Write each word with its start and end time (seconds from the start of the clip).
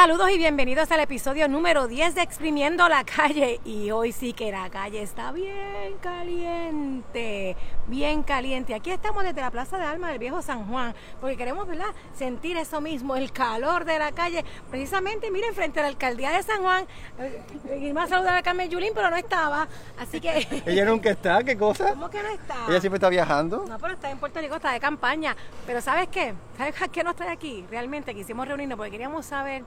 Saludos 0.00 0.30
y 0.30 0.38
bienvenidos 0.38 0.92
al 0.92 1.00
episodio 1.00 1.48
número 1.48 1.88
10 1.88 2.14
de 2.14 2.22
Exprimiendo 2.22 2.88
la 2.88 3.02
Calle. 3.02 3.58
Y 3.64 3.90
hoy 3.90 4.12
sí 4.12 4.32
que 4.32 4.52
la 4.52 4.70
calle 4.70 5.02
está 5.02 5.32
bien 5.32 5.96
caliente, 6.00 7.56
bien 7.88 8.22
caliente. 8.22 8.76
Aquí 8.76 8.92
estamos 8.92 9.24
desde 9.24 9.40
la 9.40 9.50
Plaza 9.50 9.76
de 9.76 9.82
Alma 9.82 10.10
del 10.10 10.20
Viejo 10.20 10.40
San 10.40 10.68
Juan, 10.68 10.94
porque 11.20 11.36
queremos 11.36 11.66
¿verdad? 11.66 11.88
sentir 12.16 12.56
eso 12.56 12.80
mismo, 12.80 13.16
el 13.16 13.32
calor 13.32 13.84
de 13.84 13.98
la 13.98 14.12
calle. 14.12 14.44
Precisamente, 14.70 15.32
miren, 15.32 15.52
frente 15.52 15.80
a 15.80 15.82
la 15.82 15.88
alcaldía 15.88 16.30
de 16.30 16.44
San 16.44 16.62
Juan, 16.62 16.86
eh, 17.18 17.78
iba 17.80 18.04
a 18.04 18.06
saludar 18.06 18.36
a 18.36 18.42
Carmen 18.42 18.70
Yulín, 18.70 18.92
pero 18.94 19.10
no 19.10 19.16
estaba. 19.16 19.66
Así 19.98 20.20
que. 20.20 20.46
Ella 20.64 20.84
nunca 20.84 21.10
está, 21.10 21.42
¿qué 21.42 21.58
cosa? 21.58 21.90
¿Cómo 21.90 22.08
que 22.08 22.22
no 22.22 22.28
está? 22.28 22.54
Ella 22.68 22.80
siempre 22.80 22.98
está 22.98 23.08
viajando. 23.08 23.64
No, 23.68 23.76
pero 23.80 23.94
está 23.94 24.12
en 24.12 24.18
Puerto 24.18 24.38
Rico, 24.38 24.54
está 24.54 24.70
de 24.70 24.78
campaña. 24.78 25.34
Pero 25.66 25.80
¿sabes 25.80 26.06
qué? 26.06 26.34
¿Sabes 26.56 26.76
qué 26.92 27.02
nos 27.02 27.16
trae 27.16 27.30
aquí? 27.30 27.66
Realmente 27.68 28.14
quisimos 28.14 28.46
reunirnos 28.46 28.76
porque 28.76 28.92
queríamos 28.92 29.26
saber 29.26 29.64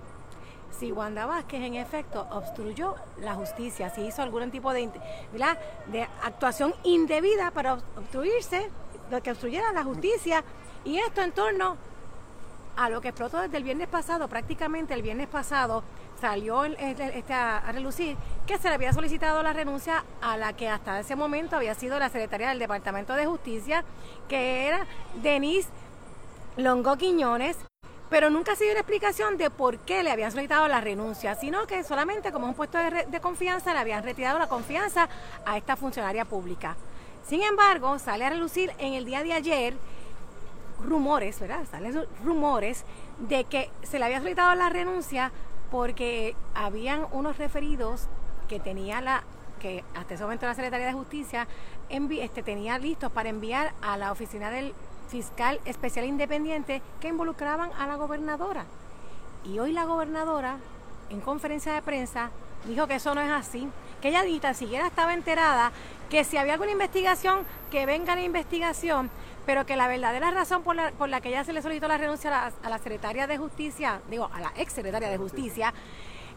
si 0.77 0.91
Wanda 0.91 1.25
Vázquez 1.25 1.61
en 1.61 1.75
efecto 1.75 2.27
obstruyó 2.31 2.95
la 3.19 3.35
justicia, 3.35 3.89
si 3.89 4.01
hizo 4.01 4.21
algún 4.21 4.51
tipo 4.51 4.73
de, 4.73 4.89
de 5.87 6.07
actuación 6.23 6.73
indebida 6.83 7.51
para 7.51 7.73
obstruirse, 7.73 8.69
que 9.23 9.31
obstruyera 9.31 9.73
la 9.73 9.83
justicia, 9.83 10.43
y 10.85 10.97
esto 10.97 11.21
en 11.21 11.31
torno 11.31 11.77
a 12.75 12.89
lo 12.89 13.01
que 13.01 13.09
explotó 13.09 13.41
desde 13.41 13.57
el 13.57 13.63
viernes 13.63 13.87
pasado, 13.87 14.27
prácticamente 14.27 14.93
el 14.93 15.01
viernes 15.01 15.27
pasado 15.27 15.83
salió 16.19 16.63
este, 16.63 17.33
a 17.33 17.71
relucir 17.71 18.15
que 18.45 18.57
se 18.57 18.69
le 18.69 18.75
había 18.75 18.93
solicitado 18.93 19.41
la 19.43 19.53
renuncia 19.53 20.05
a 20.21 20.37
la 20.37 20.53
que 20.53 20.69
hasta 20.69 20.99
ese 20.99 21.15
momento 21.15 21.55
había 21.55 21.73
sido 21.73 21.97
la 21.99 22.09
secretaria 22.09 22.49
del 22.49 22.59
Departamento 22.59 23.13
de 23.13 23.25
Justicia, 23.25 23.83
que 24.29 24.67
era 24.67 24.85
Denise 25.21 25.69
Longo 26.57 26.95
Quiñones, 26.97 27.57
pero 28.11 28.29
nunca 28.29 28.51
ha 28.51 28.55
sido 28.57 28.71
una 28.71 28.81
explicación 28.81 29.37
de 29.37 29.49
por 29.49 29.79
qué 29.79 30.03
le 30.03 30.11
habían 30.11 30.31
solicitado 30.31 30.67
la 30.67 30.81
renuncia, 30.81 31.33
sino 31.35 31.65
que 31.65 31.81
solamente 31.85 32.33
como 32.33 32.45
un 32.45 32.53
puesto 32.53 32.77
de, 32.77 33.21
confianza 33.21 33.73
le 33.73 33.79
habían 33.79 34.03
retirado 34.03 34.37
la 34.37 34.47
confianza 34.47 35.07
a 35.45 35.55
esta 35.55 35.77
funcionaria 35.77 36.25
pública. 36.25 36.75
Sin 37.25 37.41
embargo, 37.41 37.97
sale 37.99 38.25
a 38.25 38.29
relucir 38.29 38.69
en 38.79 38.95
el 38.95 39.05
día 39.05 39.23
de 39.23 39.31
ayer 39.31 39.75
rumores, 40.83 41.39
¿verdad? 41.39 41.63
Salen 41.71 42.05
rumores 42.25 42.83
de 43.17 43.45
que 43.45 43.69
se 43.83 43.97
le 43.97 44.03
había 44.03 44.17
solicitado 44.17 44.55
la 44.55 44.67
renuncia 44.67 45.31
porque 45.71 46.35
habían 46.53 47.07
unos 47.13 47.37
referidos 47.37 48.07
que 48.49 48.59
tenía 48.59 48.99
la 48.99 49.23
que 49.61 49.85
hasta 49.95 50.15
ese 50.15 50.23
momento 50.23 50.47
la 50.47 50.55
Secretaría 50.55 50.87
de 50.87 50.93
Justicia 50.93 51.47
este, 51.87 52.43
tenía 52.43 52.77
listos 52.77 53.09
para 53.09 53.29
enviar 53.29 53.73
a 53.81 53.95
la 53.95 54.11
oficina 54.11 54.49
del 54.49 54.73
fiscal 55.11 55.59
especial 55.65 56.05
independiente 56.05 56.81
que 57.01 57.09
involucraban 57.09 57.69
a 57.77 57.85
la 57.85 57.95
gobernadora. 57.95 58.65
Y 59.43 59.59
hoy 59.59 59.73
la 59.73 59.83
gobernadora, 59.83 60.57
en 61.09 61.19
conferencia 61.19 61.73
de 61.73 61.81
prensa, 61.81 62.31
dijo 62.65 62.87
que 62.87 62.95
eso 62.95 63.13
no 63.13 63.21
es 63.21 63.29
así, 63.29 63.67
que 64.01 64.07
ella 64.07 64.23
ni 64.23 64.39
tan 64.39 64.55
siquiera 64.55 64.87
estaba 64.87 65.13
enterada, 65.13 65.71
que 66.09 66.23
si 66.23 66.37
había 66.37 66.53
alguna 66.53 66.71
investigación, 66.71 67.39
que 67.69 67.85
venga 67.85 68.15
la 68.15 68.23
investigación, 68.23 69.09
pero 69.45 69.65
que 69.65 69.75
la 69.75 69.87
verdadera 69.87 70.31
razón 70.31 70.63
por 70.63 70.75
la, 70.75 70.91
por 70.91 71.09
la 71.09 71.19
que 71.19 71.29
ella 71.29 71.43
se 71.43 71.53
le 71.53 71.61
solicitó 71.61 71.87
la 71.87 71.97
renuncia 71.97 72.29
a 72.29 72.49
la, 72.49 72.55
a 72.63 72.69
la 72.69 72.77
secretaria 72.77 73.27
de 73.27 73.37
Justicia, 73.37 73.99
digo, 74.09 74.29
a 74.33 74.39
la 74.39 74.53
ex 74.55 74.71
secretaria 74.71 75.09
de 75.09 75.17
Justicia, 75.17 75.73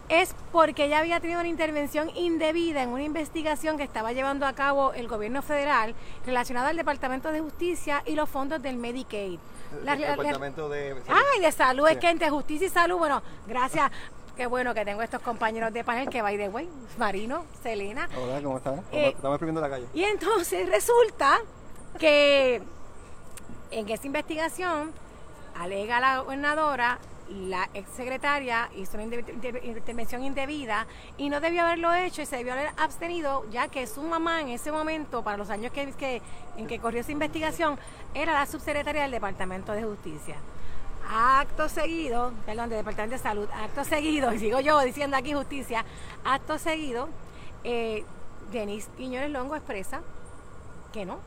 es 0.09 0.35
porque 0.53 0.85
ella 0.85 0.99
había 0.99 1.21
tenido 1.21 1.41
una 1.41 1.49
intervención 1.49 2.11
indebida 2.15 2.83
en 2.83 2.91
una 2.91 3.03
investigación 3.03 3.77
que 3.77 3.85
estaba 3.85 4.13
llevando 4.13 4.47
a 4.47 4.53
cabo 4.53 4.93
el 4.93 5.09
gobierno 5.09 5.43
federal 5.43 5.95
relacionada 6.27 6.69
al 6.69 6.77
Departamento 6.77 7.33
de 7.33 7.41
Justicia 7.41 8.03
y 8.07 8.15
los 8.15 8.29
fondos 8.29 8.63
del 8.63 8.77
Medicaid. 8.77 9.39
el 9.87 9.99
Departamento 9.99 10.69
de 10.69 10.91
Salud. 11.07 11.23
Ay, 11.35 11.41
de 11.41 11.53
Salud, 11.53 11.89
es 11.89 11.99
que 11.99 12.11
entre 12.11 12.31
Justicia 12.31 12.67
y 12.67 12.71
Salud, 12.71 12.99
bueno, 12.99 13.23
gracias. 13.47 13.91
Qué 14.37 14.47
bueno 14.47 14.75
que 14.75 14.85
tengo 14.85 15.01
estos 15.01 15.23
compañeros 15.23 15.73
de 15.73 15.85
panel 15.85 16.09
que 16.09 16.21
by 16.21 16.37
the 16.37 16.49
way, 16.49 16.69
Marino, 16.99 17.45
Selena. 17.63 18.09
Hola, 18.21 18.43
¿cómo 18.43 18.57
están? 18.57 18.83
Eh, 18.91 19.13
Estamos 19.15 19.37
escribiendo 19.37 19.61
la 19.61 19.71
calle. 19.71 19.87
Y 19.95 20.03
entonces 20.03 20.69
resulta 20.69 21.41
que 21.98 22.61
en 23.70 23.89
esa 23.89 24.07
investigación 24.07 24.93
alega 25.57 26.01
la 26.01 26.19
gobernadora 26.20 26.98
la 27.30 27.68
exsecretaria 27.74 28.70
hizo 28.77 28.96
una 28.96 29.05
intervención 29.05 30.23
indebida 30.23 30.86
y 31.17 31.30
no 31.30 31.40
debió 31.40 31.62
haberlo 31.62 31.92
hecho 31.95 32.23
y 32.23 32.27
se 32.27 32.36
debió 32.36 32.52
haber 32.52 32.70
abstenido, 32.77 33.45
ya 33.51 33.68
que 33.68 33.86
su 33.86 34.02
mamá 34.02 34.40
en 34.40 34.48
ese 34.51 34.70
momento, 34.70 35.23
para 35.23 35.36
los 35.36 35.51
años 35.51 35.73
que, 35.73 36.23
en 36.57 36.67
que 36.67 36.79
corrió 36.79 37.01
esa 37.01 37.13
investigación, 37.13 37.79
era 38.13 38.33
la 38.33 38.46
subsecretaria 38.46 39.02
del 39.02 39.11
Departamento 39.11 39.73
de 39.73 39.84
Justicia. 39.84 40.36
Acto 41.11 41.68
seguido, 41.68 42.33
perdón, 42.46 42.70
del 42.70 42.79
Departamento 42.79 43.17
de 43.17 43.23
Salud, 43.23 43.48
acto 43.52 43.84
seguido, 43.84 44.33
y 44.34 44.39
sigo 44.39 44.61
yo 44.61 44.80
diciendo 44.80 45.17
aquí 45.17 45.33
justicia, 45.33 45.84
acto 46.24 46.58
seguido, 46.58 47.08
eh, 47.63 48.05
Denise 48.52 48.90
Quiñones 48.96 49.30
Longo 49.30 49.57
expresa 49.57 50.02
que 50.92 51.05
no, 51.05 51.18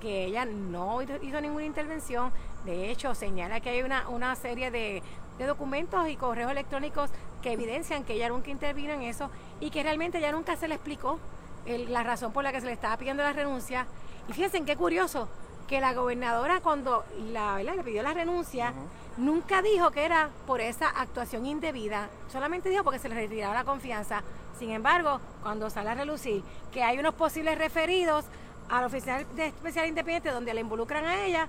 que 0.00 0.26
ella 0.26 0.44
no 0.44 1.02
hizo 1.02 1.40
ninguna 1.40 1.64
intervención, 1.64 2.32
de 2.64 2.90
hecho 2.90 3.14
señala 3.14 3.60
que 3.60 3.70
hay 3.70 3.82
una, 3.82 4.08
una 4.08 4.36
serie 4.36 4.70
de, 4.70 5.02
de 5.40 5.46
documentos 5.46 6.06
y 6.06 6.16
correos 6.16 6.52
electrónicos 6.52 7.08
que 7.42 7.52
evidencian 7.52 8.04
que 8.04 8.12
ella 8.12 8.28
nunca 8.28 8.50
intervino 8.50 8.92
en 8.92 9.02
eso 9.02 9.30
y 9.58 9.70
que 9.70 9.82
realmente 9.82 10.20
ya 10.20 10.32
nunca 10.32 10.54
se 10.56 10.68
le 10.68 10.74
explicó 10.74 11.18
la 11.66 12.02
razón 12.02 12.30
por 12.32 12.44
la 12.44 12.52
que 12.52 12.60
se 12.60 12.66
le 12.66 12.72
estaba 12.72 12.98
pidiendo 12.98 13.22
la 13.22 13.32
renuncia. 13.32 13.86
Y 14.28 14.34
fíjense 14.34 14.60
qué 14.62 14.76
curioso 14.76 15.28
que 15.66 15.80
la 15.80 15.94
gobernadora 15.94 16.60
cuando 16.60 17.04
la, 17.32 17.62
le 17.62 17.82
pidió 17.82 18.02
la 18.02 18.12
renuncia 18.12 18.74
nunca 19.16 19.62
dijo 19.62 19.90
que 19.90 20.04
era 20.04 20.28
por 20.46 20.60
esa 20.60 20.88
actuación 20.88 21.46
indebida, 21.46 22.10
solamente 22.30 22.68
dijo 22.68 22.84
porque 22.84 22.98
se 22.98 23.08
le 23.08 23.14
retiraba 23.14 23.54
la 23.54 23.64
confianza. 23.64 24.22
Sin 24.58 24.70
embargo, 24.72 25.20
cuando 25.42 25.70
sale 25.70 25.88
a 25.88 25.94
relucir 25.94 26.42
que 26.70 26.82
hay 26.82 26.98
unos 26.98 27.14
posibles 27.14 27.56
referidos 27.56 28.26
al 28.68 28.84
oficial 28.84 29.26
de 29.36 29.46
especial 29.46 29.88
independiente 29.88 30.30
donde 30.30 30.52
le 30.52 30.60
involucran 30.60 31.06
a 31.06 31.24
ella, 31.24 31.48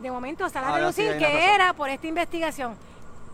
de 0.00 0.10
momento 0.10 0.48
sale 0.48 0.66
a 0.66 0.74
relucir 0.74 1.16
que 1.16 1.54
era 1.54 1.72
por 1.74 1.90
esta 1.90 2.08
investigación. 2.08 2.89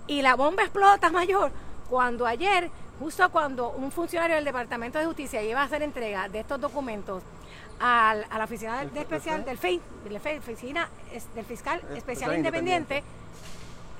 Y 0.07 0.23
la 0.23 0.37
bomba 0.37 0.63
explota 0.63 1.11
mayor 1.11 1.51
cuando 1.89 2.27
ayer, 2.27 2.71
justo 2.99 3.29
cuando 3.31 3.71
un 3.71 3.91
funcionario 3.91 4.37
del 4.37 4.45
Departamento 4.45 4.99
de 4.99 5.07
Justicia 5.07 5.43
iba 5.43 5.61
a 5.61 5.65
hacer 5.65 5.83
entrega 5.83 6.29
de 6.29 6.41
estos 6.41 6.61
documentos 6.61 7.23
a 7.79 8.15
la 8.15 8.45
oficina 8.45 8.79
del, 8.79 8.97
especial 8.97 9.45
del 9.45 9.59
FEI, 9.59 9.81
de 10.05 10.11
la 10.11 10.19
oficina 10.19 10.89
del 11.35 11.45
fiscal 11.45 11.83
especial 11.95 12.35
independiente, 12.35 13.03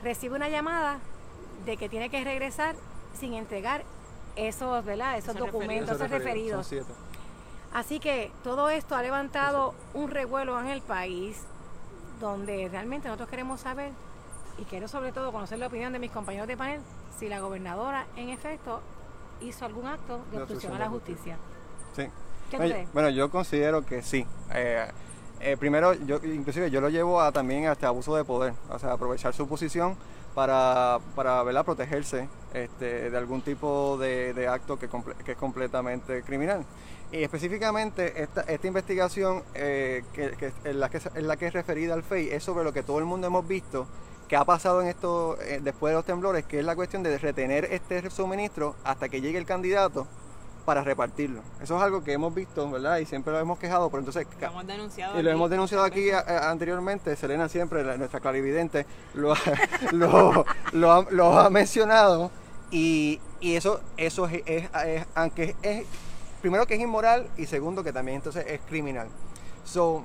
recibe 0.03 0.37
una 0.37 0.49
llamada 0.49 0.99
de 1.65 1.77
que 1.77 1.89
tiene 1.89 2.09
que 2.09 2.23
regresar 2.25 2.75
sin 3.19 3.35
entregar 3.35 3.85
esos, 4.37 4.85
¿verdad? 4.85 5.19
esos, 5.19 5.37
documentos, 5.37 5.97
esos 5.97 6.11
referidos. 6.11 6.73
Así 7.73 8.01
que 8.01 8.31
todo 8.43 8.71
esto 8.71 8.95
ha 8.95 9.03
levantado 9.03 9.75
un 9.93 10.11
revuelo 10.11 10.59
en 10.61 10.69
el 10.69 10.81
país 10.81 11.43
donde 12.21 12.69
realmente 12.71 13.09
nosotros 13.09 13.29
queremos 13.29 13.61
saber 13.61 13.93
y 14.59 14.65
quiero 14.65 14.89
sobre 14.89 15.13
todo 15.13 15.33
conocer 15.33 15.59
la 15.59 15.67
opinión 15.67 15.93
de 15.93 15.99
mis 15.99 16.11
compañeros 16.11 16.49
de 16.49 16.57
panel 16.57 16.81
si 17.19 17.29
la 17.29 17.41
gobernadora 17.41 18.07
en 18.17 18.31
efecto 18.31 18.81
hizo 19.41 19.65
algún 19.65 19.87
acto 19.87 20.21
de 20.31 20.39
obstrucción 20.39 20.75
a 20.75 20.79
la 20.79 20.89
justicia. 20.89 21.37
Sí. 21.95 22.09
bueno, 22.93 23.11
yo 23.11 23.31
considero 23.31 23.85
que 23.85 24.03
sí. 24.03 24.27
Eh, 24.55 24.87
eh, 25.41 25.57
primero, 25.59 25.93
yo 25.93 26.19
inclusive 26.25 26.71
yo 26.71 26.81
lo 26.81 26.89
llevo 26.89 27.21
a 27.21 27.33
también 27.33 27.67
hasta 27.67 27.89
abuso 27.89 28.17
de 28.17 28.25
poder, 28.25 28.55
o 28.71 28.79
sea, 28.79 28.93
aprovechar 28.93 29.35
su 29.35 29.47
posición 29.47 29.97
para, 30.35 30.99
para 31.15 31.43
¿verdad? 31.43 31.65
protegerse 31.65 32.29
este, 32.55 33.11
de 33.11 33.17
algún 33.17 33.43
tipo 33.43 33.99
de, 33.99 34.49
acto 34.49 34.79
que, 34.79 34.89
que, 35.25 35.33
es 35.33 35.39
completamente 35.39 36.23
criminal. 36.23 36.65
Y 37.13 37.23
específicamente 37.23 38.23
esta, 38.23 38.43
esta 38.43 38.67
investigación 38.67 39.43
eh, 39.55 40.03
que, 40.13 40.31
que, 40.33 40.53
en, 40.65 40.81
la 40.81 40.89
que, 40.89 41.01
en 41.15 41.29
la 41.29 41.37
que 41.37 41.47
es 41.47 41.53
referida 41.53 41.95
al 41.95 42.03
FEI 42.03 42.31
es 42.31 42.43
sobre 42.43 42.65
lo 42.65 42.73
que 42.73 42.83
todo 42.83 42.99
el 42.99 43.05
mundo 43.05 43.27
hemos 43.27 43.47
visto 43.47 43.87
que 44.29 44.37
ha 44.37 44.45
pasado 44.45 44.83
en 44.83 44.89
esto 44.89 45.39
eh, 45.41 45.61
después 45.63 45.93
de 45.93 45.97
los 45.97 46.05
temblores, 46.05 46.45
que 46.45 46.59
es 46.59 46.65
la 46.65 46.75
cuestión 46.75 47.03
de 47.03 47.17
retener 47.19 47.67
este 47.67 48.11
suministro 48.11 48.75
hasta 48.85 49.09
que 49.09 49.21
llegue 49.21 49.39
el 49.39 49.47
candidato 49.47 50.07
para 50.65 50.83
repartirlo. 50.83 51.43
Eso 51.63 51.77
es 51.77 51.83
algo 51.83 52.03
que 52.03 52.13
hemos 52.13 52.35
visto, 52.35 52.69
¿verdad? 52.69 52.99
Y 52.99 53.07
siempre 53.07 53.33
lo 53.33 53.39
hemos 53.39 53.59
quejado, 53.59 53.89
pero 53.89 54.01
entonces... 54.01 54.27
Lo 54.41 54.49
hemos 54.49 54.67
denunciado. 54.67 55.21
Y 55.21 55.23
lo 55.23 55.31
hemos 55.31 55.49
denunciado 55.49 55.85
aquí 55.85 56.11
anteriormente, 56.11 57.15
Selena 57.15 57.49
siempre, 57.49 57.85
nuestra 57.97 58.19
clarividente, 58.19 58.85
lo, 59.15 59.35
lo, 59.93 60.45
lo, 60.73 61.39
ha, 61.39 61.51
mencionado 61.51 62.33
y, 62.73 63.21
y, 63.41 63.55
eso, 63.55 63.81
eso 63.97 64.27
es, 64.27 64.43
es, 64.45 65.07
aunque 65.15 65.55
es, 65.63 65.87
primero 66.43 66.67
que 66.67 66.75
es 66.75 66.81
inmoral 66.81 67.29
y 67.37 67.47
segundo 67.47 67.85
que 67.85 67.93
también 67.93 68.17
entonces 68.17 68.45
es 68.49 68.61
criminal. 68.69 69.07
So, 69.65 70.05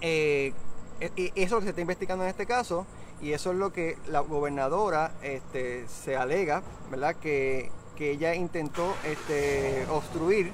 eh, 0.00 0.54
e, 0.98 1.10
e, 1.14 1.32
eso 1.36 1.56
es 1.56 1.60
que 1.60 1.64
se 1.64 1.70
está 1.70 1.80
investigando 1.82 2.24
en 2.24 2.30
este 2.30 2.46
caso 2.46 2.86
y 3.24 3.32
eso 3.32 3.52
es 3.52 3.56
lo 3.56 3.72
que 3.72 3.96
la 4.06 4.20
gobernadora 4.20 5.10
este, 5.22 5.86
se 5.88 6.14
alega, 6.14 6.62
¿verdad? 6.90 7.16
Que, 7.16 7.70
ella 7.98 8.34
intentó 8.34 8.94
este, 9.06 9.86
obstruir 9.88 10.50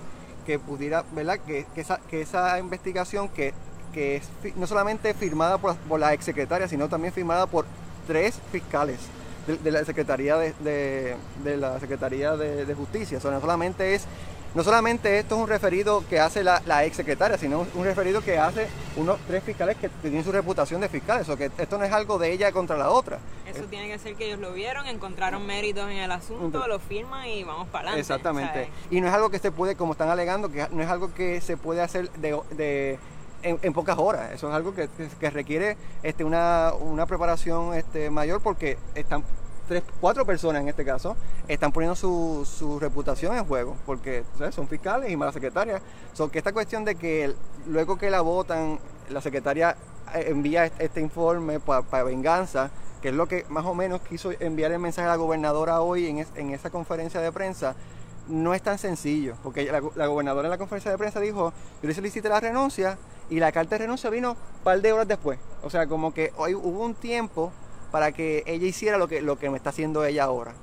que 0.46 0.61
pudiera, 0.61 1.05
¿verdad? 1.12 1.40
Que, 1.40 1.67
esa, 1.75 1.99
que 2.08 2.20
esa 2.20 2.61
investigación 2.61 3.28
que, 3.28 3.52
que 3.93 4.17
es 4.17 4.28
no 4.55 4.69
solamente 4.69 5.14
firmada 5.14 5.58
por, 5.58 5.75
por 5.75 5.99
la 5.99 6.12
exsecretaria, 6.12 6.69
sino 6.69 6.88
también 6.88 7.12
firmada 7.12 7.46
por 7.46 7.64
tres 8.06 8.38
fiscales 8.52 9.00
de, 9.46 9.70
la 9.70 9.84
Secretaría 9.84 10.37
de, 10.37 11.16
la 11.44 11.81
Secretaría 11.81 12.37
de, 12.37 12.75
Justicia. 12.75 13.19
O 13.23 13.31
no 13.31 13.40
solamente 13.40 13.94
es 13.94 14.06
no 14.55 14.64
solamente 14.64 15.19
esto 15.19 15.37
es 15.37 15.43
un 15.43 15.49
referido 15.49 16.05
que 16.08 16.19
hace 16.19 16.43
la, 16.43 16.61
la 16.67 16.85
ex 16.85 16.97
secretaria, 16.97 17.38
sino 17.38 17.67
un 17.75 17.85
referido 17.85 18.20
que 18.20 18.38
hace 18.38 18.67
unos 18.97 19.19
tres 19.26 19.44
fiscales 19.44 19.76
que 19.76 19.88
tienen 19.88 20.25
su 20.25 20.32
reputación 20.32 20.81
de 20.81 20.88
fiscales. 20.88 21.29
O 21.29 21.37
que 21.37 21.50
esto 21.56 21.79
no 21.79 21.85
es 21.85 21.93
algo 21.93 22.19
de 22.19 22.32
ella 22.32 22.50
contra 22.50 22.76
la 22.76 22.91
otra. 22.91 23.19
Eso 23.47 23.64
tiene 23.64 23.88
que 23.88 23.99
ser 23.99 24.14
que 24.17 24.26
ellos 24.26 24.41
lo 24.41 24.52
vieron, 24.52 24.87
encontraron 24.87 25.47
méritos 25.47 25.88
en 25.91 25.99
el 25.99 26.11
asunto, 26.11 26.67
lo 26.67 26.79
firman 26.79 27.26
y 27.26 27.44
vamos 27.44 27.69
para 27.69 27.91
adelante. 27.91 28.00
Exactamente. 28.00 28.69
Y 28.91 29.00
no 29.00 29.08
es 29.08 29.14
algo 29.14 29.31
que 29.31 29.38
se 29.38 29.52
puede, 29.52 29.76
como 29.76 29.93
están 29.93 30.08
alegando, 30.08 30.50
que 30.50 30.67
no 30.70 30.82
es 30.82 30.88
algo 30.88 31.12
que 31.14 31.41
se 31.41 31.56
puede 31.56 31.81
hacer 31.81 32.11
de, 32.12 32.99
en, 33.43 33.73
pocas 33.73 33.99
horas. 33.99 34.32
Eso 34.32 34.49
es 34.49 34.55
algo 34.55 34.75
que, 34.75 34.88
que 35.19 35.31
requiere 35.31 35.76
este, 36.02 36.25
una, 36.25 36.73
una 36.75 37.06
preparación 37.06 37.75
este, 37.75 38.11
mayor 38.11 38.41
porque 38.41 38.79
están 38.94 39.25
tres, 39.70 39.84
cuatro 40.00 40.26
personas 40.26 40.62
en 40.62 40.69
este 40.69 40.84
caso, 40.84 41.17
están 41.46 41.70
poniendo 41.70 41.94
su, 41.94 42.44
su 42.44 42.81
reputación 42.81 43.37
en 43.37 43.44
juego, 43.44 43.76
porque 43.87 44.25
son 44.50 44.67
fiscales 44.67 45.12
y 45.12 45.17
malas 45.17 45.32
secretarias. 45.32 45.81
So, 46.12 46.28
que 46.28 46.38
esta 46.38 46.52
cuestión 46.52 46.84
de 46.84 46.96
que 46.96 47.32
luego 47.69 47.96
que 47.96 48.11
la 48.11 48.20
votan, 48.20 48.81
la 49.11 49.20
secretaria 49.20 49.76
eh, 50.12 50.25
envía 50.26 50.67
este 50.67 51.00
informe 51.00 51.61
para 51.61 52.02
venganza, 52.02 52.70
que 53.00 53.11
es 53.11 53.14
lo 53.14 53.28
que 53.28 53.46
más 53.49 53.64
o 53.64 53.72
menos 53.72 54.00
quiso 54.00 54.32
enviar 54.40 54.72
el 54.72 54.81
mensaje 54.81 55.06
a 55.06 55.12
la 55.12 55.17
gobernadora 55.17 55.81
hoy 55.82 56.08
en, 56.08 56.26
en 56.34 56.50
esa 56.50 56.70
conferencia 56.70 57.20
de 57.20 57.31
prensa, 57.31 57.76
no 58.26 58.55
es 58.55 58.62
tan 58.62 58.76
sencillo, 58.76 59.37
porque 59.44 59.70
la, 59.70 60.06
gobernadora 60.08 60.49
en 60.49 60.50
la 60.50 60.58
conferencia 60.58 60.90
de 60.90 60.99
prensa 60.99 61.20
dijo, 61.20 61.52
yo 61.81 61.88
le 61.88 61.94
solicité 61.94 62.28
la 62.28 62.40
renuncia 62.40 62.99
y 63.31 63.38
la 63.38 63.52
carta 63.52 63.76
de 63.76 63.84
renuncia 63.84 64.11
vino 64.11 64.32
un 64.32 64.64
par 64.64 64.81
de 64.81 64.93
horas 64.93 65.06
después. 65.06 65.38
O 65.62 65.70
sea, 65.70 65.87
como 65.87 66.12
que 66.12 66.32
hoy 66.37 66.56
hubo 66.56 66.84
un 66.84 66.94
tiempo 66.94 67.52
para 67.90 68.12
que 68.12 68.42
ella 68.46 68.66
hiciera 68.66 68.98
lo 68.98 69.08
que, 69.08 69.20
lo 69.20 69.38
que 69.38 69.50
me 69.50 69.56
está 69.56 69.70
haciendo 69.70 70.04
ella 70.04 70.25
ahora. 70.25 70.54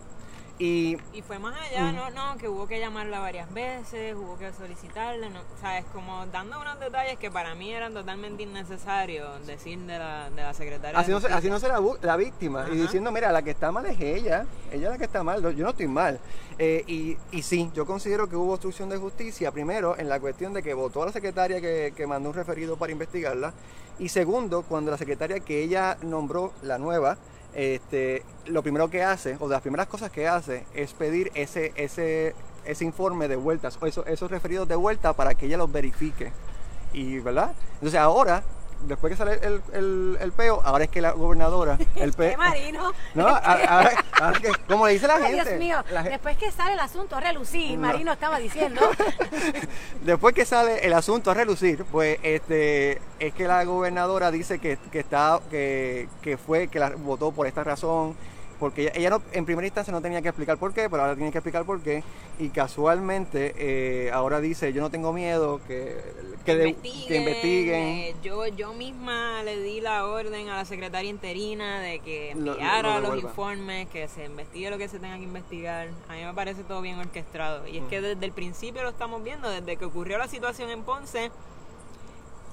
Y, 0.59 0.97
fue 1.27 1.37
más 1.37 1.55
allá, 1.59 1.91
no, 1.91 2.09
no, 2.09 2.37
que 2.37 2.47
hubo 2.47 2.67
que 2.67 2.79
llamarla 2.79 3.19
varias 3.19 3.53
veces, 3.53 4.15
hubo 4.15 4.39
que 4.39 4.51
solicitarle, 4.53 5.29
no, 5.29 5.41
sabes, 5.61 5.85
como 5.93 6.25
dando 6.27 6.59
unos 6.59 6.79
detalles 6.79 7.19
que 7.19 7.29
para 7.29 7.53
mí 7.53 7.71
eran 7.71 7.93
totalmente 7.93 8.41
innecesarios 8.41 9.45
decir 9.45 9.77
de 9.79 9.99
la, 9.99 10.31
de 10.31 10.41
la 10.41 10.53
secretaria. 10.55 10.99
Así 10.99 11.11
no, 11.11 11.19
se, 11.19 11.27
así 11.27 11.49
no 11.49 11.59
la, 11.59 11.79
la 12.01 12.17
víctima. 12.17 12.65
Y 12.71 12.77
diciendo, 12.77 13.11
mira, 13.11 13.31
la 13.31 13.43
que 13.43 13.51
está 13.51 13.71
mal 13.71 13.85
es 13.85 13.99
ella, 13.99 14.47
ella 14.71 14.87
es 14.87 14.91
la 14.91 14.97
que 14.97 15.05
está 15.05 15.23
mal, 15.23 15.41
yo 15.55 15.63
no 15.63 15.69
estoy 15.69 15.87
mal. 15.87 16.19
Eh, 16.57 16.83
y, 16.87 17.17
y 17.31 17.43
sí, 17.43 17.69
yo 17.75 17.85
considero 17.85 18.27
que 18.27 18.35
hubo 18.35 18.53
obstrucción 18.53 18.89
de 18.89 18.97
justicia, 18.97 19.51
primero 19.51 19.95
en 19.99 20.09
la 20.09 20.19
cuestión 20.19 20.53
de 20.53 20.63
que 20.63 20.73
votó 20.73 21.03
a 21.03 21.07
la 21.07 21.11
secretaria 21.11 21.61
que, 21.61 21.93
que 21.95 22.07
mandó 22.07 22.29
un 22.29 22.35
referido 22.35 22.77
para 22.77 22.91
investigarla, 22.91 23.53
y 23.99 24.09
segundo, 24.09 24.63
cuando 24.63 24.91
la 24.91 24.97
secretaria 24.97 25.39
que 25.39 25.63
ella 25.63 25.97
nombró, 26.01 26.53
la 26.61 26.77
nueva, 26.77 27.17
este, 27.57 28.23
lo 28.45 28.61
primero 28.61 28.87
que 28.87 29.03
hace, 29.03 29.35
o 29.39 29.47
de 29.47 29.55
las 29.55 29.61
primeras 29.61 29.87
cosas 29.87 30.11
que 30.11 30.27
hace, 30.27 30.63
es 30.75 30.93
pedir 30.93 31.31
ese, 31.33 31.73
ese, 31.75 32.35
ese 32.65 32.85
informe 32.85 33.27
de 33.27 33.35
vueltas, 33.35 33.79
o 33.81 33.87
esos 33.87 34.29
referidos 34.31 34.67
de 34.67 34.75
vuelta 34.75 35.13
para 35.13 35.33
que 35.33 35.47
ella 35.47 35.57
los 35.57 35.71
verifique. 35.71 36.31
Y, 36.93 37.17
¿verdad? 37.17 37.55
Entonces 37.73 37.99
ahora 37.99 38.43
después 38.81 39.11
que 39.11 39.17
sale 39.17 39.39
el, 39.41 40.17
el, 40.19 40.31
peo, 40.31 40.61
ahora 40.63 40.85
es 40.85 40.89
que 40.89 41.01
la 41.01 41.11
gobernadora, 41.11 41.77
el 41.95 42.13
peo. 42.13 42.37
Marino? 42.37 42.93
No, 43.13 43.27
ahora, 43.27 43.91
que, 44.41 44.51
como 44.67 44.87
le 44.87 44.93
dice 44.93 45.07
la 45.07 45.19
gente. 45.19 45.57
Dios 45.57 45.59
mío, 45.59 45.83
después 46.03 46.37
que 46.37 46.51
sale 46.51 46.73
el 46.73 46.79
asunto 46.79 47.15
a 47.15 47.19
relucir, 47.19 47.77
Marino 47.77 48.13
estaba 48.13 48.39
diciendo. 48.39 48.81
después 50.03 50.33
que 50.33 50.45
sale 50.45 50.85
el 50.85 50.93
asunto 50.93 51.31
a 51.31 51.33
relucir, 51.33 51.85
pues 51.85 52.19
este 52.23 53.01
es 53.19 53.33
que 53.33 53.47
la 53.47 53.63
gobernadora 53.63 54.31
dice 54.31 54.59
que, 54.59 54.77
que 54.91 54.99
está, 54.99 55.39
que, 55.49 56.07
que 56.21 56.37
fue, 56.37 56.67
que 56.67 56.79
la 56.79 56.89
votó 56.89 57.31
por 57.31 57.47
esta 57.47 57.63
razón 57.63 58.15
porque 58.59 58.91
ella, 58.95 59.09
no, 59.09 59.21
en 59.31 59.45
primera 59.45 59.67
instancia 59.67 59.91
no 59.91 60.01
tenía 60.01 60.21
que 60.21 60.29
explicar 60.29 60.57
por 60.57 60.73
qué, 60.73 60.89
pero 60.89 61.03
ahora 61.03 61.15
tiene 61.15 61.31
que 61.31 61.37
explicar 61.37 61.65
por 61.65 61.81
qué. 61.81 62.03
Y 62.39 62.49
casualmente 62.49 63.53
eh, 63.57 64.11
ahora 64.11 64.39
dice, 64.39 64.73
yo 64.73 64.81
no 64.81 64.89
tengo 64.89 65.13
miedo, 65.13 65.59
que, 65.67 66.01
que, 66.45 66.75
investiguen. 67.09 67.81
Eh, 67.81 68.15
yo, 68.23 68.47
yo 68.47 68.73
misma 68.73 69.43
le 69.43 69.59
di 69.61 69.81
la 69.81 70.05
orden 70.05 70.49
a 70.49 70.57
la 70.57 70.65
secretaria 70.65 71.09
interina 71.09 71.79
de 71.81 71.99
que 71.99 72.31
enviara 72.31 72.99
los 72.99 73.17
informes, 73.17 73.87
que 73.89 74.07
se 74.07 74.25
investigue 74.25 74.69
lo 74.69 74.77
que 74.77 74.87
se 74.87 74.99
tenga 74.99 75.17
que 75.17 75.23
investigar. 75.23 75.89
A 76.09 76.13
mí 76.13 76.23
me 76.23 76.33
parece 76.33 76.63
todo 76.63 76.81
bien 76.81 76.97
orquestado. 76.99 77.67
Y 77.67 77.77
es 77.77 77.83
que 77.85 78.01
desde 78.01 78.25
el 78.25 78.31
principio 78.31 78.83
lo 78.83 78.89
estamos 78.89 79.23
viendo, 79.23 79.49
desde 79.49 79.77
que 79.77 79.85
ocurrió 79.85 80.17
la 80.17 80.27
situación 80.27 80.69
en 80.69 80.83
Ponce 80.83 81.31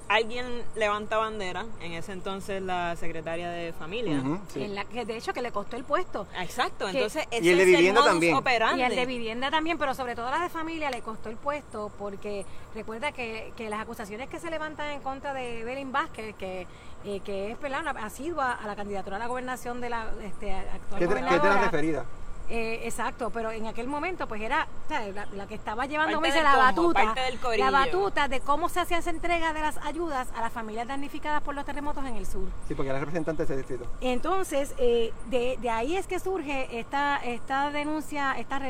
alguien 0.07 0.63
levanta 0.75 1.17
bandera, 1.17 1.65
en 1.81 1.93
ese 1.93 2.11
entonces 2.11 2.61
la 2.61 2.95
secretaria 2.95 3.49
de 3.49 3.73
familia. 3.73 4.21
en 4.55 4.75
la, 4.75 4.85
que 4.85 5.05
de 5.05 5.17
hecho 5.17 5.33
que 5.33 5.41
le 5.41 5.51
costó 5.51 5.75
el 5.75 5.83
puesto. 5.83 6.27
Exacto, 6.39 6.87
entonces 6.87 7.25
ese 7.31 7.45
y 7.45 7.49
el 7.49 7.57
de 7.57 7.65
vivienda 7.65 8.03
también. 8.03 8.37
Y 8.77 8.81
el 8.81 8.95
de 8.95 9.05
vivienda 9.05 9.51
también, 9.51 9.77
pero 9.77 9.93
sobre 9.93 10.15
todo 10.15 10.29
la 10.29 10.39
de 10.39 10.49
familia 10.49 10.91
le 10.91 11.01
costó 11.01 11.29
el 11.29 11.37
puesto 11.37 11.91
porque 11.97 12.45
recuerda 12.73 13.11
que, 13.11 13.53
que 13.55 13.69
las 13.69 13.79
acusaciones 13.79 14.29
que 14.29 14.39
se 14.39 14.49
levantan 14.49 14.91
en 14.91 15.01
contra 15.01 15.33
de 15.33 15.63
Belín 15.63 15.91
Vázquez, 15.91 16.35
que, 16.35 16.67
eh, 17.05 17.19
que 17.23 17.51
es 17.51 17.57
asidua 17.97 18.53
a 18.53 18.67
la 18.67 18.75
candidatura 18.75 19.15
a 19.15 19.19
la 19.19 19.27
gobernación 19.27 19.81
de 19.81 19.89
la 19.89 20.11
este, 20.23 20.53
actual 20.53 20.99
¿Qué 20.99 21.05
gobernadora. 21.05 21.41
¿Qué 21.41 21.47
te 21.47 21.53
la 21.53 21.61
referida? 21.61 22.05
Eh, 22.47 22.81
exacto, 22.83 23.31
pero 23.31 23.51
en 23.51 23.65
aquel 23.65 23.87
momento 23.87 24.27
pues 24.27 24.41
era 24.41 24.67
la, 25.33 25.47
que 25.47 25.55
estaba 25.55 25.87
llevando 25.87 26.21
la 26.21 26.55
batuta, 26.55 27.15
la 27.57 27.71
batuta 27.71 28.27
de 28.27 28.39
cómo 28.41 28.69
se 28.69 28.79
hacía 28.79 28.99
esa 28.99 29.09
entrega 29.09 29.51
de 29.51 29.61
las 29.61 29.77
ayudas 29.77 30.27
a 30.35 30.41
las 30.41 30.53
familias 30.53 30.87
damnificadas 30.87 31.41
por 31.41 31.55
los 31.55 31.65
terremotos 31.65 32.05
en 32.05 32.15
el 32.15 32.27
sur. 32.27 32.47
Sí, 32.67 32.75
porque 32.75 32.89
era 32.89 32.99
representante 32.99 33.43
de 33.43 33.45
ese 33.45 33.57
distrito. 33.57 33.85
Entonces, 33.99 34.75
eh, 34.77 35.11
de, 35.27 35.57
de, 35.59 35.69
ahí 35.71 35.97
es 35.97 36.05
que 36.05 36.19
surge 36.19 36.79
esta, 36.79 37.17
esta 37.17 37.71
denuncia, 37.71 38.33
esta, 38.37 38.61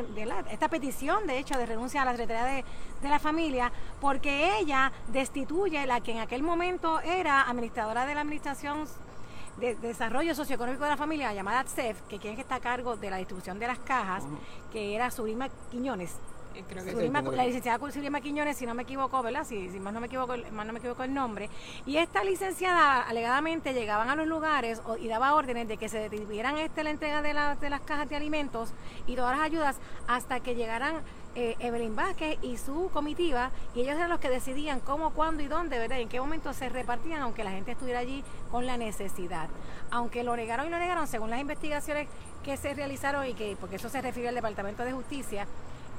esta 0.49 0.69
petición, 0.69 1.27
de 1.27 1.39
hecho, 1.39 1.57
de 1.57 1.65
renuncia 1.65 2.01
a 2.01 2.05
la 2.05 2.11
Secretaría 2.11 2.45
de, 2.45 2.65
de 3.01 3.09
la 3.09 3.19
Familia, 3.19 3.71
porque 3.99 4.57
ella 4.57 4.93
destituye 5.09 5.85
la 5.85 5.99
que 5.99 6.13
en 6.13 6.19
aquel 6.19 6.43
momento 6.43 7.01
era 7.01 7.41
administradora 7.41 8.05
de 8.05 8.15
la 8.15 8.21
administración 8.21 8.87
de, 9.57 9.75
Desarrollo 9.75 10.35
Socioeconómico 10.35 10.83
de 10.83 10.89
la 10.89 10.97
Familia, 10.97 11.33
llamada 11.33 11.63
CEF, 11.63 12.01
que 12.09 12.19
quien 12.19 12.39
está 12.39 12.55
a 12.55 12.59
cargo 12.59 12.95
de 12.95 13.09
la 13.09 13.17
distribución 13.17 13.59
de 13.59 13.67
las 13.67 13.79
cajas, 13.79 14.23
que 14.71 14.95
era 14.95 15.11
Surima 15.11 15.49
Quiñones. 15.71 16.15
Eh, 16.55 16.63
creo 16.67 16.85
que 16.85 17.35
la 17.35 17.45
licenciada 17.45 17.91
Surima 17.91 18.21
Quiñones, 18.21 18.57
si 18.57 18.65
no 18.65 18.73
me 18.73 18.83
equivoco, 18.83 19.21
¿verdad? 19.21 19.45
Si, 19.45 19.69
si 19.69 19.79
más 19.79 19.93
no 19.93 19.99
me 19.99 20.07
equivoco, 20.07 20.35
más 20.51 20.65
no 20.65 20.73
me 20.73 20.79
equivoco 20.79 21.03
el 21.03 21.13
nombre. 21.13 21.49
Y 21.85 21.97
esta 21.97 22.23
licenciada 22.23 23.01
alegadamente 23.01 23.73
llegaban 23.73 24.09
a 24.09 24.15
los 24.15 24.27
lugares 24.27 24.81
y 24.99 25.07
daba 25.07 25.35
órdenes 25.35 25.67
de 25.67 25.77
que 25.77 25.89
se 25.89 26.09
detuvieran 26.09 26.57
este, 26.57 26.83
la 26.83 26.91
entrega 26.91 27.21
de, 27.21 27.33
de 27.59 27.69
las 27.69 27.81
cajas 27.81 28.09
de 28.09 28.15
alimentos 28.15 28.71
y 29.05 29.15
todas 29.15 29.37
las 29.37 29.45
ayudas 29.45 29.77
hasta 30.07 30.39
que 30.39 30.55
llegaran 30.55 31.03
eh, 31.35 31.57
Evelyn 31.59 31.97
Vázquez 31.97 32.37
y 32.41 32.55
su 32.57 32.89
comitiva, 32.93 33.51
y 33.75 33.81
ellos 33.81 33.95
eran 33.95 34.09
los 34.09 34.21
que 34.21 34.29
decidían 34.29 34.79
cómo, 34.79 35.09
cuándo 35.09 35.43
y 35.43 35.47
dónde, 35.47 35.77
¿verdad? 35.77 35.97
Y 35.97 36.03
en 36.03 36.09
qué 36.09 36.21
momento 36.21 36.53
se 36.53 36.69
repartían, 36.69 37.21
aunque 37.21 37.43
la 37.43 37.51
gente 37.51 37.73
estuviera 37.73 37.99
allí 37.99 38.23
con 38.49 38.65
la 38.65 38.77
necesidad. 38.77 39.49
Aunque 39.91 40.23
lo 40.23 40.35
negaron 40.37 40.67
y 40.67 40.69
lo 40.69 40.79
negaron, 40.79 41.07
según 41.07 41.29
las 41.29 41.41
investigaciones 41.41 42.07
que 42.45 42.55
se 42.55 42.73
realizaron 42.73 43.25
y 43.27 43.33
que, 43.33 43.57
porque 43.59 43.75
eso 43.75 43.89
se 43.89 44.01
refiere 44.01 44.29
al 44.29 44.35
Departamento 44.35 44.85
de 44.85 44.93
Justicia, 44.93 45.45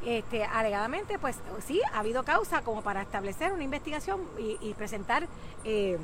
este, 0.06 0.44
alegadamente, 0.44 1.18
pues 1.18 1.36
sí, 1.66 1.80
ha 1.92 1.98
habido 1.98 2.22
causa 2.22 2.62
como 2.62 2.80
para 2.80 3.02
establecer 3.02 3.52
una 3.52 3.64
investigación 3.64 4.20
y, 4.38 4.72
presentar 4.74 5.26
eh, 5.64 5.98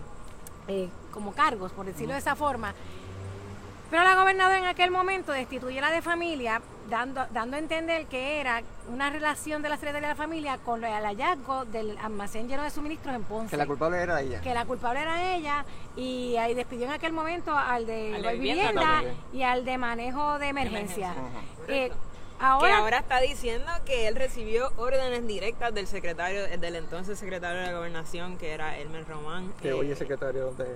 eh, 0.66 0.88
como 1.12 1.32
cargos, 1.32 1.70
por 1.70 1.86
decirlo 1.86 2.12
de 2.12 2.18
esa 2.18 2.34
forma. 2.34 2.74
Pero 3.92 4.02
la 4.02 4.16
gobernadora 4.16 4.58
en 4.58 4.64
aquel 4.64 4.90
momento 4.90 5.30
destituyó 5.30 5.80
la 5.80 5.92
de 5.92 6.02
familia 6.02 6.60
dando, 6.90 7.26
dando 7.30 7.56
a 7.56 7.60
entender 7.60 8.06
que 8.06 8.40
era 8.40 8.62
una 8.92 9.10
relación 9.10 9.62
de 9.62 9.68
la 9.68 9.76
Secretaría 9.76 10.08
de 10.08 10.14
la 10.14 10.20
Familia 10.20 10.58
con 10.58 10.82
el 10.82 11.04
hallazgo 11.04 11.64
del 11.66 11.96
almacén 11.98 12.48
lleno 12.48 12.64
de 12.64 12.70
suministros 12.70 13.14
en 13.14 13.22
Ponce. 13.22 13.50
Que 13.50 13.56
la 13.56 13.66
culpable 13.66 13.98
era 13.98 14.20
ella. 14.20 14.40
Que 14.40 14.52
la 14.52 14.64
culpable 14.64 15.02
era 15.02 15.34
ella 15.36 15.64
y 15.94 16.36
ahí 16.38 16.54
despidió 16.54 16.86
en 16.86 16.92
aquel 16.92 17.12
momento 17.12 17.56
al 17.56 17.86
de, 17.86 18.18
vivienda, 18.32 19.02
y 19.32 19.42
al 19.42 19.64
de 19.64 19.78
manejo 19.78 20.40
de 20.40 20.48
emergencia. 20.48 21.14
Eh, 21.68 21.92
ahora, 22.42 22.68
que 22.68 22.74
ahora 22.74 22.98
está 22.98 23.20
diciendo 23.20 23.70
que 23.84 24.08
él 24.08 24.16
recibió 24.16 24.72
órdenes 24.76 25.26
directas 25.26 25.72
del 25.74 25.86
secretario, 25.86 26.46
del 26.58 26.76
entonces 26.76 27.18
secretario 27.18 27.60
de 27.60 27.66
la 27.66 27.72
gobernación, 27.72 28.36
que 28.38 28.52
era 28.52 28.78
Elmer 28.78 29.06
Román. 29.06 29.52
Que 29.62 29.72
hoy 29.72 29.86
es 29.86 29.92
eh, 29.92 29.96
secretario 29.96 30.52
de 30.52 30.66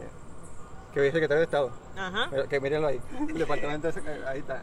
que 0.97 1.01
hoy 1.03 1.09
es 1.09 1.13
secretario 1.13 1.41
de 1.41 1.45
Estado. 1.45 1.71
Ajá. 1.95 2.31
Que 2.49 2.59
mírenlo 2.59 2.87
ahí. 2.87 2.99
El 3.29 3.37
departamento 3.37 3.93
de, 3.93 4.27
ahí 4.27 4.39
está. 4.39 4.63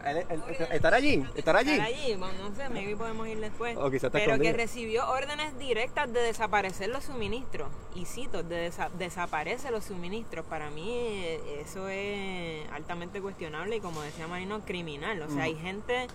¿Estará 0.74 0.96
allí? 0.96 1.24
¿Estará 1.36 1.60
allí? 1.60 1.70
Estará 1.70 1.84
allí. 1.84 2.16
no 2.16 2.54
sé, 2.56 2.68
maybe 2.70 2.96
podemos 2.96 3.28
ir 3.28 3.38
después. 3.38 3.78
Pero 4.10 4.38
que 4.40 4.52
recibió 4.52 5.08
órdenes 5.10 5.56
directas 5.60 6.12
de 6.12 6.18
desaparecer 6.18 6.88
los 6.88 7.04
suministros. 7.04 7.68
Y 7.94 8.06
cito, 8.06 8.42
de 8.42 8.72
desaparece 8.98 9.70
los 9.70 9.84
suministros. 9.84 10.44
Para 10.46 10.70
mí 10.70 10.90
eh, 10.92 11.62
eso 11.64 11.88
es 11.88 12.68
altamente 12.72 13.20
cuestionable 13.20 13.76
y 13.76 13.80
como 13.80 14.02
decía 14.02 14.26
Marino, 14.26 14.58
criminal. 14.64 15.22
O 15.22 15.30
sea, 15.30 15.44
hay 15.44 15.54
gente 15.54 16.08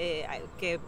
eh, 0.00 0.26
que, 0.58 0.78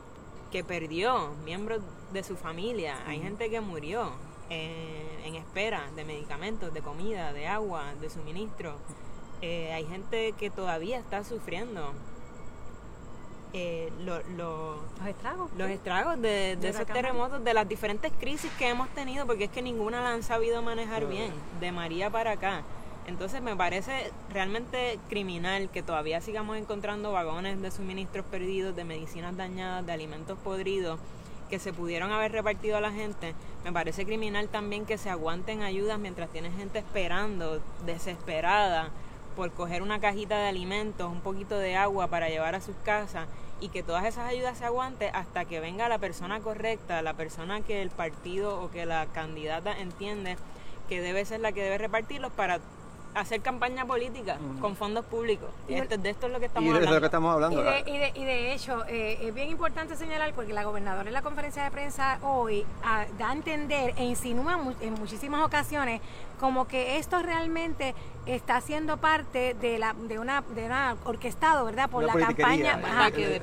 que 0.53 0.63
perdió 0.63 1.35
miembros 1.45 1.83
de 2.13 2.23
su 2.23 2.37
familia. 2.37 2.97
Hay 3.07 3.21
gente 3.21 3.51
que 3.51 3.61
murió 3.61 4.13
en 4.49 5.35
espera 5.35 5.91
de 5.97 6.05
medicamentos, 6.05 6.73
de 6.73 6.81
comida, 6.81 7.33
de 7.33 7.47
agua, 7.47 7.95
de 8.01 8.09
suministro. 8.09 8.77
Eh, 9.43 9.73
hay 9.73 9.85
gente 9.87 10.33
que 10.39 10.49
todavía 10.49 10.99
está 10.99 11.25
sufriendo 11.25 11.93
eh, 13.53 13.91
los 13.99 14.23
estragos. 15.09 15.51
Los 15.57 15.71
estragos 15.71 16.21
de, 16.21 16.53
esos 16.63 16.87
terremotos, 16.87 17.43
de 17.43 17.53
las 17.53 17.69
diferentes 17.69 18.13
crisis 18.21 18.51
que 18.59 18.69
hemos 18.69 18.89
tenido, 18.91 19.27
porque 19.27 19.45
es 19.45 19.51
que 19.51 19.63
ninguna 19.63 20.03
la 20.03 20.13
han 20.13 20.23
sabido 20.23 20.63
manejar 20.63 21.07
bien, 21.07 21.33
de 21.59 21.73
María 21.73 22.11
para 22.11 22.33
acá. 22.33 22.63
Entonces 23.11 23.43
me 23.43 23.57
parece 23.57 24.13
realmente 24.33 25.01
criminal 25.09 25.69
que 25.69 25.83
todavía 25.83 26.21
sigamos 26.21 26.57
encontrando 26.57 27.11
vagones 27.11 27.61
de 27.61 27.73
suministros 27.73 28.25
perdidos, 28.25 28.77
de 28.77 28.85
medicinas 28.85 29.37
dañadas, 29.37 29.85
de 29.85 29.93
alimentos 29.93 30.39
podridos 30.39 31.01
que 31.51 31.59
se 31.59 31.73
pudieron 31.73 32.13
haber 32.13 32.31
repartido 32.31 32.77
a 32.77 32.81
la 32.81 32.93
gente. 32.93 33.35
Me 33.65 33.73
parece 33.73 34.07
criminal 34.07 34.49
también 34.49 34.87
que 34.87 34.97
se 34.97 35.11
aguanten 35.11 35.63
ayudas 35.63 35.99
mientras 35.99 36.31
tiene 36.31 36.53
gente 36.53 36.79
esperando, 36.79 37.61
desesperada, 37.85 38.91
por 39.35 39.51
coger 39.51 39.83
una 39.83 40.01
cajita 40.01 40.39
de 40.39 40.49
alimentos, 40.49 41.11
un 41.11 41.21
poquito 41.21 41.59
de 41.59 41.75
agua 41.75 42.07
para 42.07 42.29
llevar 42.29 42.55
a 42.55 42.61
sus 42.61 42.77
casas 42.85 43.27
y 43.61 43.71
que 43.71 43.83
todas 43.83 44.05
esas 44.05 44.29
ayudas 44.29 44.57
se 44.59 44.67
aguanten 44.67 45.13
hasta 45.17 45.47
que 45.47 45.59
venga 45.59 45.89
la 45.89 45.99
persona 45.99 46.39
correcta, 46.39 47.03
la 47.03 47.15
persona 47.15 47.61
que 47.61 47.83
el 47.83 47.91
partido 47.91 48.63
o 48.63 48.71
que 48.71 48.87
la 48.87 49.07
candidata 49.07 49.77
entiende 49.77 50.37
que 50.89 51.01
debe 51.01 51.25
ser 51.25 51.41
la 51.41 51.51
que 51.51 51.63
debe 51.63 51.79
repartirlos 51.79 52.33
para 52.33 52.61
hacer 53.15 53.41
campaña 53.41 53.85
política 53.85 54.37
con 54.61 54.77
fondos 54.77 55.05
públicos. 55.05 55.49
Y 55.69 55.75
de 55.75 56.11
esto 56.11 56.27
es 56.27 56.33
lo 56.33 56.41
que 56.41 56.47
estamos 56.47 56.69
y 56.69 56.71
de 56.71 56.77
hablando. 56.77 56.95
Lo 56.95 57.01
que 57.01 57.07
estamos 57.07 57.35
hablando. 57.35 57.61
Y 57.87 57.99
de, 57.99 58.13
y 58.15 58.25
de, 58.25 58.53
hecho, 58.53 58.85
eh, 58.87 59.19
es 59.23 59.35
bien 59.35 59.51
importante 59.51 59.97
señalar, 59.97 60.33
porque 60.35 60.53
la 60.53 60.65
gobernadora 60.65 61.09
en 61.09 61.15
la 61.15 61.23
conferencia 61.23 61.65
de 61.65 61.71
prensa 61.71 62.19
hoy 62.23 62.65
ah, 62.85 63.05
da 63.19 63.31
a 63.31 63.33
entender 63.33 63.95
e 63.97 64.05
insinúa 64.05 64.59
en 64.81 64.95
muchísimas 64.95 65.45
ocasiones 65.45 66.01
como 66.39 66.67
que 66.67 66.97
esto 66.97 67.21
realmente 67.23 67.95
está 68.25 68.61
siendo 68.63 68.97
parte 68.97 69.55
de 69.55 69.79
la 69.79 69.95
de 69.95 70.19
una 70.19 70.43
de 70.55 70.65
una 70.65 70.97
orquestado 71.05 71.67
verdad 71.67 71.91
por 71.91 72.03
la 72.03 72.15
campaña 72.15 72.81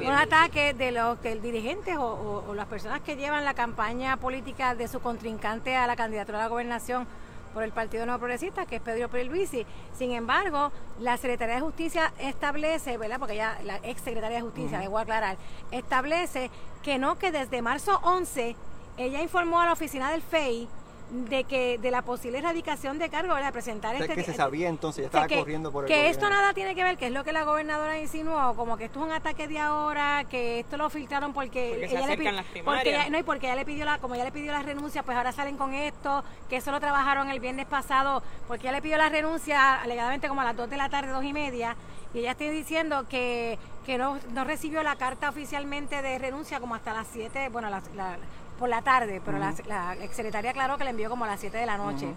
un 0.01 0.11
ataque 0.11 0.73
de 0.73 0.91
los 0.91 1.21
dirigentes 1.21 1.95
o, 1.97 2.43
o 2.47 2.53
las 2.55 2.65
personas 2.65 3.01
que 3.01 3.15
llevan 3.15 3.45
la 3.45 3.53
campaña 3.53 4.17
política 4.17 4.75
de 4.75 4.87
su 4.87 4.99
contrincante 4.99 5.75
a 5.75 5.85
la 5.85 5.95
candidatura 5.95 6.39
a 6.39 6.41
la 6.43 6.47
gobernación 6.47 7.07
por 7.53 7.63
el 7.63 7.71
Partido 7.71 8.05
Nuevo 8.05 8.19
Progresista, 8.19 8.65
que 8.65 8.77
es 8.77 8.81
Pedro 8.81 9.09
Pierluisi. 9.09 9.65
Sin 9.97 10.11
embargo, 10.11 10.71
la 10.99 11.17
Secretaría 11.17 11.55
de 11.55 11.61
Justicia 11.61 12.13
establece, 12.19 12.97
¿verdad? 12.97 13.19
Porque 13.19 13.35
ya 13.35 13.57
la 13.63 13.77
ex 13.83 14.01
Secretaría 14.01 14.37
de 14.37 14.43
Justicia, 14.43 14.79
debo 14.79 14.99
aclarar, 14.99 15.37
establece 15.71 16.49
que 16.83 16.97
no, 16.97 17.17
que 17.17 17.31
desde 17.31 17.61
marzo 17.61 17.99
11 18.03 18.55
ella 18.97 19.21
informó 19.21 19.61
a 19.61 19.65
la 19.65 19.73
oficina 19.73 20.11
del 20.11 20.21
FEI 20.21 20.67
de 21.09 21.45
que 21.45 21.77
de 21.77 21.91
la 21.91 22.01
posible 22.01 22.39
erradicación 22.39 22.99
de 22.99 23.09
cargo, 23.09 23.33
¿verdad? 23.33 23.53
Presentar 23.53 23.95
este... 23.95 24.13
que 24.13 24.23
se 24.23 24.33
sabía 24.33 24.67
entonces, 24.67 25.03
ya 25.03 25.05
estaba 25.07 25.27
corriendo 25.27 25.71
por 25.71 25.85
el 25.85 25.87
Que 25.87 26.09
esto 26.09 26.29
nada 26.29 26.53
tiene 26.53 26.75
que 26.75 26.83
ver, 26.83 26.97
que 26.97 27.07
es 27.07 27.13
lo 27.13 27.23
que 27.23 27.31
la 27.31 27.43
gobernadora 27.43 27.99
insinuó, 27.99 28.55
como 28.55 28.77
que 28.77 28.85
esto 28.85 28.99
es 28.99 29.05
un 29.05 29.11
ataque 29.11 29.47
de 29.47 29.59
ahora, 29.59 30.25
que 30.29 30.59
esto 30.59 30.77
lo 30.77 30.89
filtraron 30.89 31.33
porque, 31.33 31.85
ella 31.85 32.07
le 32.07 32.17
pidió... 32.17 32.31
Porque 32.65 33.09
no, 33.09 33.17
y 33.17 33.23
porque 33.23 33.47
ella 33.47 33.55
le 33.55 33.65
pidió 33.65 33.85
la, 33.85 33.99
como 33.99 34.15
ella 34.15 34.25
le 34.25 34.31
pidió 34.31 34.51
la 34.51 34.63
renuncia, 34.63 35.03
pues 35.03 35.17
ahora 35.17 35.31
salen 35.31 35.57
con 35.57 35.73
esto, 35.73 36.23
que 36.49 36.57
eso 36.57 36.71
lo 36.71 36.79
trabajaron 36.79 37.29
el 37.29 37.39
viernes 37.39 37.67
pasado, 37.67 38.21
porque 38.47 38.67
ella 38.67 38.73
le 38.73 38.81
pidió 38.81 38.97
la 38.97 39.09
renuncia 39.09 39.81
alegadamente 39.81 40.27
como 40.27 40.41
a 40.41 40.45
las 40.45 40.57
2 40.57 40.69
de 40.69 40.77
la 40.77 40.89
tarde, 40.89 41.11
dos 41.11 41.23
y 41.23 41.33
media, 41.33 41.75
y 42.13 42.19
ella 42.19 42.31
está 42.31 42.45
diciendo 42.45 43.05
que, 43.09 43.57
que 43.85 43.97
no, 43.97 44.17
no 44.33 44.43
recibió 44.43 44.83
la 44.83 44.95
carta 44.95 45.29
oficialmente 45.29 46.01
de 46.01 46.17
renuncia 46.17 46.59
como 46.59 46.75
hasta 46.75 46.93
las 46.93 47.07
7, 47.11 47.49
bueno, 47.49 47.69
la 47.69 47.81
por 48.57 48.69
la 48.69 48.81
tarde, 48.81 49.21
pero 49.23 49.37
la, 49.37 49.53
la 49.67 49.93
exsecretaria 50.01 50.51
aclaró 50.51 50.77
que 50.77 50.83
le 50.83 50.91
envió 50.91 51.09
como 51.09 51.25
a 51.25 51.27
las 51.27 51.39
7 51.39 51.57
de 51.57 51.65
la 51.65 51.77
noche. 51.77 52.07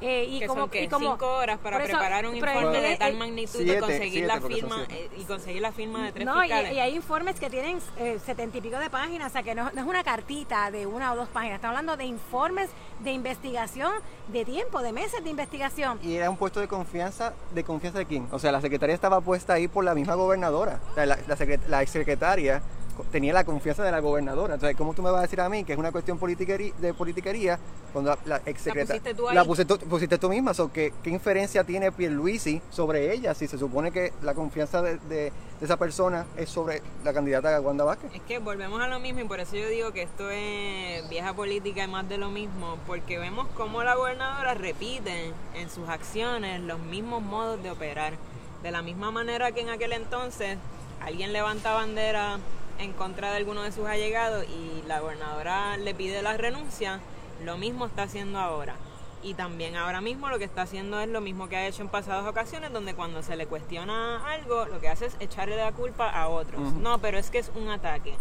Eh, 0.00 0.26
y, 0.30 0.46
como, 0.46 0.68
son, 0.68 0.70
y 0.74 0.86
como 0.86 1.10
cinco 1.12 1.26
horas 1.26 1.58
para 1.58 1.82
preparar 1.82 2.24
un 2.24 2.36
informe 2.36 2.80
de 2.80 2.96
tal 2.96 3.16
magnitud 3.16 3.60
y 3.60 3.78
conseguir 3.78 4.26
la 4.26 4.40
firma 4.40 4.86
eh, 4.90 5.10
y 5.16 5.24
conseguir 5.24 5.60
la 5.60 5.72
firma 5.72 6.04
de 6.04 6.12
tres 6.12 6.24
no, 6.24 6.40
fiscales. 6.40 6.72
Y, 6.72 6.74
y, 6.76 6.78
hay 6.78 6.94
informes 6.94 7.40
que 7.40 7.50
tienen 7.50 7.80
eh, 7.96 8.20
setenta 8.24 8.58
y 8.58 8.60
pico 8.60 8.78
de 8.78 8.90
páginas, 8.90 9.30
o 9.30 9.32
sea 9.32 9.42
que 9.42 9.56
no, 9.56 9.72
no, 9.72 9.80
es 9.80 9.86
una 9.88 10.04
cartita 10.04 10.70
de 10.70 10.86
una 10.86 11.12
o 11.12 11.16
dos 11.16 11.28
páginas, 11.28 11.56
estamos 11.56 11.76
hablando 11.76 11.96
de 11.96 12.04
informes 12.04 12.70
de 13.00 13.10
investigación 13.10 13.92
de 14.28 14.44
tiempo, 14.44 14.82
de 14.82 14.92
meses 14.92 15.24
de 15.24 15.30
investigación. 15.30 15.98
Y 16.04 16.14
era 16.14 16.30
un 16.30 16.36
puesto 16.36 16.60
de 16.60 16.68
confianza, 16.68 17.32
¿de 17.52 17.64
confianza 17.64 17.98
de 17.98 18.06
quién? 18.06 18.28
O 18.30 18.38
sea, 18.38 18.52
la 18.52 18.60
secretaria 18.60 18.94
estaba 18.94 19.20
puesta 19.20 19.54
ahí 19.54 19.66
por 19.66 19.84
la 19.84 19.96
misma 19.96 20.14
gobernadora, 20.14 20.78
la, 20.94 21.06
la, 21.06 21.18
la 21.66 21.82
exsecretaria 21.82 22.62
tenía 23.04 23.32
la 23.32 23.44
confianza 23.44 23.82
de 23.82 23.90
la 23.90 24.00
gobernadora. 24.00 24.54
Entonces, 24.54 24.76
¿cómo 24.76 24.94
tú 24.94 25.02
me 25.02 25.10
vas 25.10 25.20
a 25.20 25.22
decir 25.22 25.40
a 25.40 25.48
mí 25.48 25.64
que 25.64 25.72
es 25.72 25.78
una 25.78 25.92
cuestión 25.92 26.18
de 26.18 26.94
politiquería 26.94 27.58
cuando 27.92 28.16
la, 28.24 28.40
ex 28.44 28.60
secretaria 28.60 29.02
la 29.32 29.44
pusiste 29.44 30.18
tú, 30.18 30.28
misma? 30.28 30.52
¿qué, 30.72 30.92
inferencia 31.04 31.64
tiene 31.64 31.92
Pierluisi 31.92 32.60
sobre 32.70 33.12
ella 33.12 33.34
si 33.34 33.46
se 33.46 33.58
supone 33.58 33.90
que 33.90 34.12
la 34.22 34.34
confianza 34.34 34.82
de, 34.82 35.32
esa 35.60 35.76
persona 35.76 36.24
es 36.36 36.48
sobre 36.48 36.82
la 37.04 37.12
candidata 37.12 37.56
a 37.56 37.60
Wanda 37.60 37.84
Vázquez? 37.84 38.14
Es 38.14 38.22
que 38.22 38.38
volvemos 38.38 38.80
a 38.80 38.88
lo 38.88 39.00
mismo 39.00 39.20
y 39.20 39.24
por 39.24 39.40
eso 39.40 39.56
yo 39.56 39.68
digo 39.68 39.92
que 39.92 40.02
esto 40.02 40.30
es 40.30 41.08
vieja 41.08 41.34
política 41.34 41.84
y 41.84 41.88
más 41.88 42.08
de 42.08 42.18
lo 42.18 42.30
mismo, 42.30 42.78
porque 42.86 43.18
vemos 43.18 43.48
cómo 43.56 43.82
la 43.82 43.96
gobernadora 43.96 44.54
repite 44.54 45.32
en 45.54 45.70
sus 45.70 45.88
acciones 45.88 46.60
los 46.60 46.78
mismos 46.78 47.22
modos 47.22 47.62
de 47.62 47.70
operar. 47.70 48.14
De 48.62 48.72
la 48.72 48.82
misma 48.82 49.12
manera 49.12 49.52
que 49.52 49.60
en 49.60 49.68
aquel 49.68 49.92
entonces 49.92 50.58
alguien 51.00 51.32
levanta 51.32 51.74
bandera 51.74 52.38
en 52.78 52.92
contra 52.92 53.30
de 53.30 53.36
alguno 53.36 53.62
de 53.62 53.72
sus 53.72 53.86
allegados 53.86 54.44
y 54.44 54.86
la 54.86 55.00
gobernadora 55.00 55.76
le 55.76 55.94
pide 55.94 56.22
la 56.22 56.36
renuncia, 56.36 57.00
lo 57.44 57.58
mismo 57.58 57.86
está 57.86 58.04
haciendo 58.04 58.38
ahora. 58.38 58.76
Y 59.22 59.34
también 59.34 59.74
ahora 59.74 60.00
mismo 60.00 60.28
lo 60.28 60.38
que 60.38 60.44
está 60.44 60.62
haciendo 60.62 61.00
es 61.00 61.08
lo 61.08 61.20
mismo 61.20 61.48
que 61.48 61.56
ha 61.56 61.66
hecho 61.66 61.82
en 61.82 61.88
pasadas 61.88 62.26
ocasiones, 62.26 62.72
donde 62.72 62.94
cuando 62.94 63.22
se 63.22 63.36
le 63.36 63.46
cuestiona 63.46 64.24
algo, 64.32 64.66
lo 64.66 64.80
que 64.80 64.88
hace 64.88 65.06
es 65.06 65.16
echarle 65.18 65.56
la 65.56 65.72
culpa 65.72 66.08
a 66.08 66.28
otros. 66.28 66.72
No, 66.74 66.98
pero 67.00 67.18
es 67.18 67.30
que 67.30 67.38
es 67.38 67.50
un 67.56 67.68
ataque. 67.68 68.14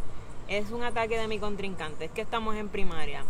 Es 0.47 0.71
un 0.71 0.83
ataque 0.83 1.19
de 1.19 1.27
mi 1.27 1.37
contrincante. 1.37 2.05
Es 2.05 2.11
que 2.11 2.21
estamos 2.21 2.55
en 2.55 2.69
primaria. 2.69 3.21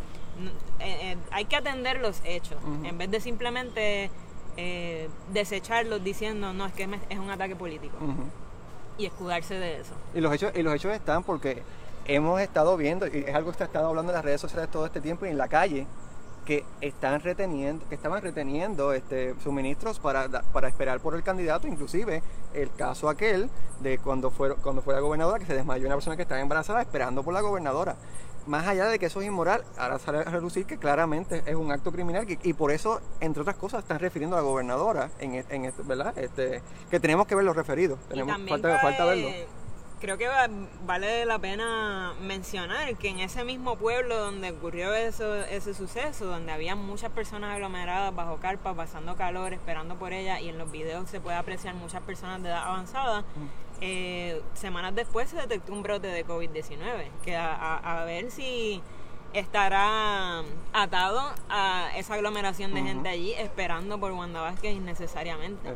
Eh, 0.80 1.12
eh, 1.12 1.18
hay 1.32 1.46
que 1.46 1.56
atender 1.58 2.00
los 2.00 2.22
hechos, 2.24 2.60
en 2.84 2.98
vez 2.98 3.10
de 3.10 3.20
simplemente 3.20 4.12
eh, 4.56 5.10
desecharlos 5.34 6.04
diciendo, 6.04 6.54
no, 6.54 6.68
es 6.68 6.74
que 6.74 6.88
es 7.10 7.20
un 7.20 7.32
ataque 7.32 7.56
político 7.56 7.98
y 8.98 9.06
escudarse 9.06 9.56
de 9.56 9.80
eso. 9.80 9.94
Y 10.14 10.22
los 10.22 10.34
hechos, 10.34 10.52
y 10.56 10.64
los 10.64 10.74
hechos 10.74 10.94
están 10.94 11.24
porque 11.24 11.64
hemos 12.06 12.40
estado 12.42 12.78
viendo, 12.78 13.08
y 13.08 13.26
es 13.28 13.36
algo 13.36 13.52
que 13.52 13.58
se 13.58 13.64
ha 13.64 13.68
estado 13.68 13.88
hablando 13.88 14.12
en 14.12 14.16
las 14.16 14.26
redes 14.26 14.42
sociales 14.42 14.70
todo 14.70 14.86
este 14.86 15.02
tiempo 15.02 15.26
y 15.26 15.30
en 15.30 15.38
la 15.38 15.48
calle, 15.48 15.86
que 16.46 16.64
están 16.80 17.20
reteniendo, 17.20 17.86
que 17.90 17.96
estaban 17.96 18.22
reteniendo 18.22 18.94
este 18.94 19.36
suministros 19.44 20.00
para, 20.00 20.30
para 20.30 20.70
esperar 20.70 21.02
por 21.02 21.14
el 21.14 21.22
candidato, 21.22 21.68
inclusive 21.68 22.24
el 22.54 22.74
caso 22.74 23.10
aquel 23.10 23.50
de 23.82 23.98
cuando 23.98 24.32
fue, 24.32 24.56
cuando 24.56 24.82
fue 24.82 24.94
la 24.94 25.02
gobernadora, 25.02 25.40
que 25.40 25.46
se 25.46 25.54
desmayó 25.54 25.86
una 25.86 25.96
persona 25.96 26.16
que 26.16 26.22
estaba 26.22 26.40
embarazada 26.40 26.82
esperando 26.82 27.22
por 27.22 27.34
la 27.34 27.42
gobernadora 27.42 27.98
más 28.48 28.68
allá 28.68 28.88
de 28.88 29.00
que 29.00 29.08
eso 29.08 29.22
es 29.22 29.28
inmoral, 29.28 29.64
ahora 29.78 30.00
sale 30.00 30.20
a 30.20 30.24
relucir 30.24 30.66
que 30.66 30.78
claramente 30.78 31.44
es 31.46 31.56
un 31.56 31.72
acto 31.72 31.92
criminal 31.92 32.26
y, 32.28 32.54
por 32.54 32.72
eso, 32.72 33.02
entre 33.20 33.42
otras 33.42 33.58
cosas, 33.58 33.84
están 33.84 34.00
refiriendo 34.00 34.36
a 34.36 34.40
la 34.40 34.46
gobernadora 34.46 35.10
en, 35.20 35.36
e, 35.36 35.46
en 35.50 35.66
este, 35.66 35.84
¿verdad? 35.84 36.18
Este, 36.18 36.62
que 36.90 37.00
tenemos 37.00 37.28
que 37.28 37.36
ver 37.36 37.46
los 37.46 37.56
referidos, 37.56 38.00
tenemos 38.10 38.36
falta, 38.48 38.80
falta 38.80 39.06
verlo. 39.06 39.30
Creo 40.00 40.20
que 40.20 40.28
vale 40.86 41.26
la 41.26 41.40
pena 41.40 42.14
mencionar 42.22 42.96
que 42.98 43.10
en 43.10 43.20
ese 43.20 43.44
mismo 43.44 43.78
pueblo 43.78 44.16
donde 44.16 44.52
ocurrió 44.52 44.94
eso, 44.94 45.34
ese 45.34 45.74
suceso, 45.74 46.26
donde 46.26 46.52
había 46.52 46.76
muchas 46.76 47.10
personas 47.10 47.56
aglomeradas 47.56 48.14
bajo 48.14 48.38
carpas, 48.38 48.76
pasando 48.76 49.16
calor, 49.16 49.54
esperando 49.54 49.96
por 49.96 50.14
ella, 50.14 50.40
y 50.40 50.50
en 50.50 50.60
los 50.60 50.72
videos 50.72 51.10
se 51.10 51.20
puede 51.20 51.36
apreciar 51.36 51.74
muchas 51.74 52.04
personas 52.04 52.44
de 52.44 52.50
edad 52.50 52.68
avanzada, 52.68 53.24
eh, 53.82 54.42
semanas 54.54 54.96
después 54.96 55.30
se 55.30 55.38
detectó 55.38 55.74
un 55.74 55.84
brote 55.84 56.08
de 56.08 56.26
COVID-19, 56.26 57.10
que 57.24 57.36
a, 57.36 58.04
ver 58.06 58.32
si 58.32 58.82
estará 59.34 60.44
atado 60.74 61.22
a 61.50 61.92
esa 61.96 62.16
aglomeración 62.16 62.74
de 62.74 62.82
gente 62.82 63.10
allí 63.10 63.34
esperando 63.34 64.00
por 64.00 64.12
Wanda 64.14 64.42
Vázquez 64.42 64.76
innecesariamente. 64.76 65.70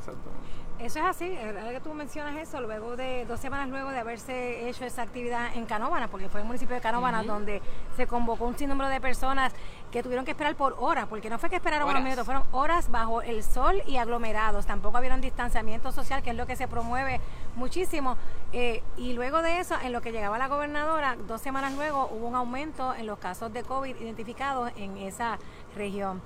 Eso 0.82 0.98
es 0.98 1.06
así, 1.06 1.38
ahora 1.38 1.70
que 1.74 1.80
tú 1.80 1.94
mencionas 1.94 2.36
eso, 2.38 2.60
luego 2.60 2.96
de 2.96 3.26
dos 3.28 3.40
semanas 3.40 3.70
luego 3.70 3.92
de 3.92 4.00
haberse 4.00 4.68
hecho 4.68 4.84
esa 4.84 5.04
actividad 5.04 5.56
en 5.56 5.68
Canóvana, 5.68 6.08
porque 6.08 6.28
fue 6.28 6.42
el 6.42 6.48
municipio 6.48 6.74
de 6.74 6.82
Canóvana 6.82 7.22
donde 7.22 7.62
se 7.96 8.08
convocó 8.08 8.46
un 8.46 8.58
sinnúmero 8.58 8.90
de 8.90 9.00
personas 9.00 9.54
que 9.92 10.02
tuvieron 10.02 10.26
que 10.26 10.32
esperar 10.32 10.56
por 10.56 10.76
horas, 10.80 11.06
porque 11.08 11.30
no 11.30 11.38
fue 11.38 11.52
que 11.52 11.58
esperaron 11.58 11.88
unos 11.88 12.02
minutos, 12.02 12.26
fueron 12.26 12.44
horas 12.52 12.90
bajo 12.90 13.22
el 13.22 13.44
sol 13.44 13.84
y 13.86 13.98
aglomerados, 13.98 14.66
tampoco 14.66 14.98
había 14.98 15.16
distanciamiento 15.18 15.92
social, 15.92 16.24
que 16.24 16.32
es 16.32 16.36
lo 16.36 16.48
que 16.48 16.56
se 16.56 16.68
promueve 16.68 17.22
muchísimo. 17.56 18.18
Eh, 18.52 18.82
y 18.98 19.14
luego 19.14 19.44
de 19.44 19.60
eso, 19.60 19.76
en 19.84 19.94
lo 19.94 20.02
que 20.02 20.12
llegaba 20.12 20.40
la 20.40 20.48
gobernadora, 20.48 21.16
dos 21.28 21.42
semanas 21.42 21.76
luego 21.76 22.10
hubo 22.12 22.28
un 22.28 22.36
aumento 22.36 22.96
en 22.96 23.06
los 23.06 23.20
casos 23.20 23.54
de 23.54 23.62
COVID 23.62 23.98
identificados 23.98 24.72
en 24.78 24.98
esa 24.98 25.38
región. 25.76 26.24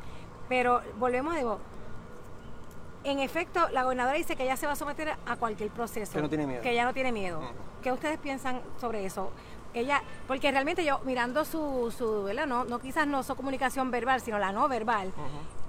Pero 0.48 0.82
volvemos, 0.98 1.36
digo, 1.36 1.60
en 3.06 3.20
efecto, 3.20 3.70
la 3.72 3.84
gobernadora 3.84 4.18
dice 4.18 4.36
que 4.36 4.44
ella 4.44 4.58
se 4.58 4.66
va 4.66 4.74
a 4.74 4.76
someter 4.76 5.16
a 5.26 5.36
cualquier 5.36 5.70
proceso. 5.70 6.14
Que 6.14 6.22
no 6.22 6.30
tiene 6.30 6.48
miedo. 6.48 6.62
Que 6.62 6.72
ella 6.72 6.86
no 6.86 6.94
tiene 6.94 7.12
miedo. 7.12 7.40
¿Qué 7.84 7.92
ustedes 7.92 8.18
piensan 8.18 8.62
sobre 8.82 9.06
eso? 9.06 9.32
Ella, 9.74 10.02
porque 10.28 10.52
realmente 10.52 10.84
yo 10.84 11.00
mirando 11.04 11.44
su, 11.46 11.94
su 11.96 12.24
¿verdad? 12.24 12.48
No, 12.48 12.64
no 12.64 12.80
quizás 12.80 13.06
no 13.06 13.24
su 13.24 13.36
comunicación 13.36 13.92
verbal, 13.92 14.22
sino 14.22 14.40
la 14.40 14.52
no 14.52 14.68
verbal, 14.68 15.12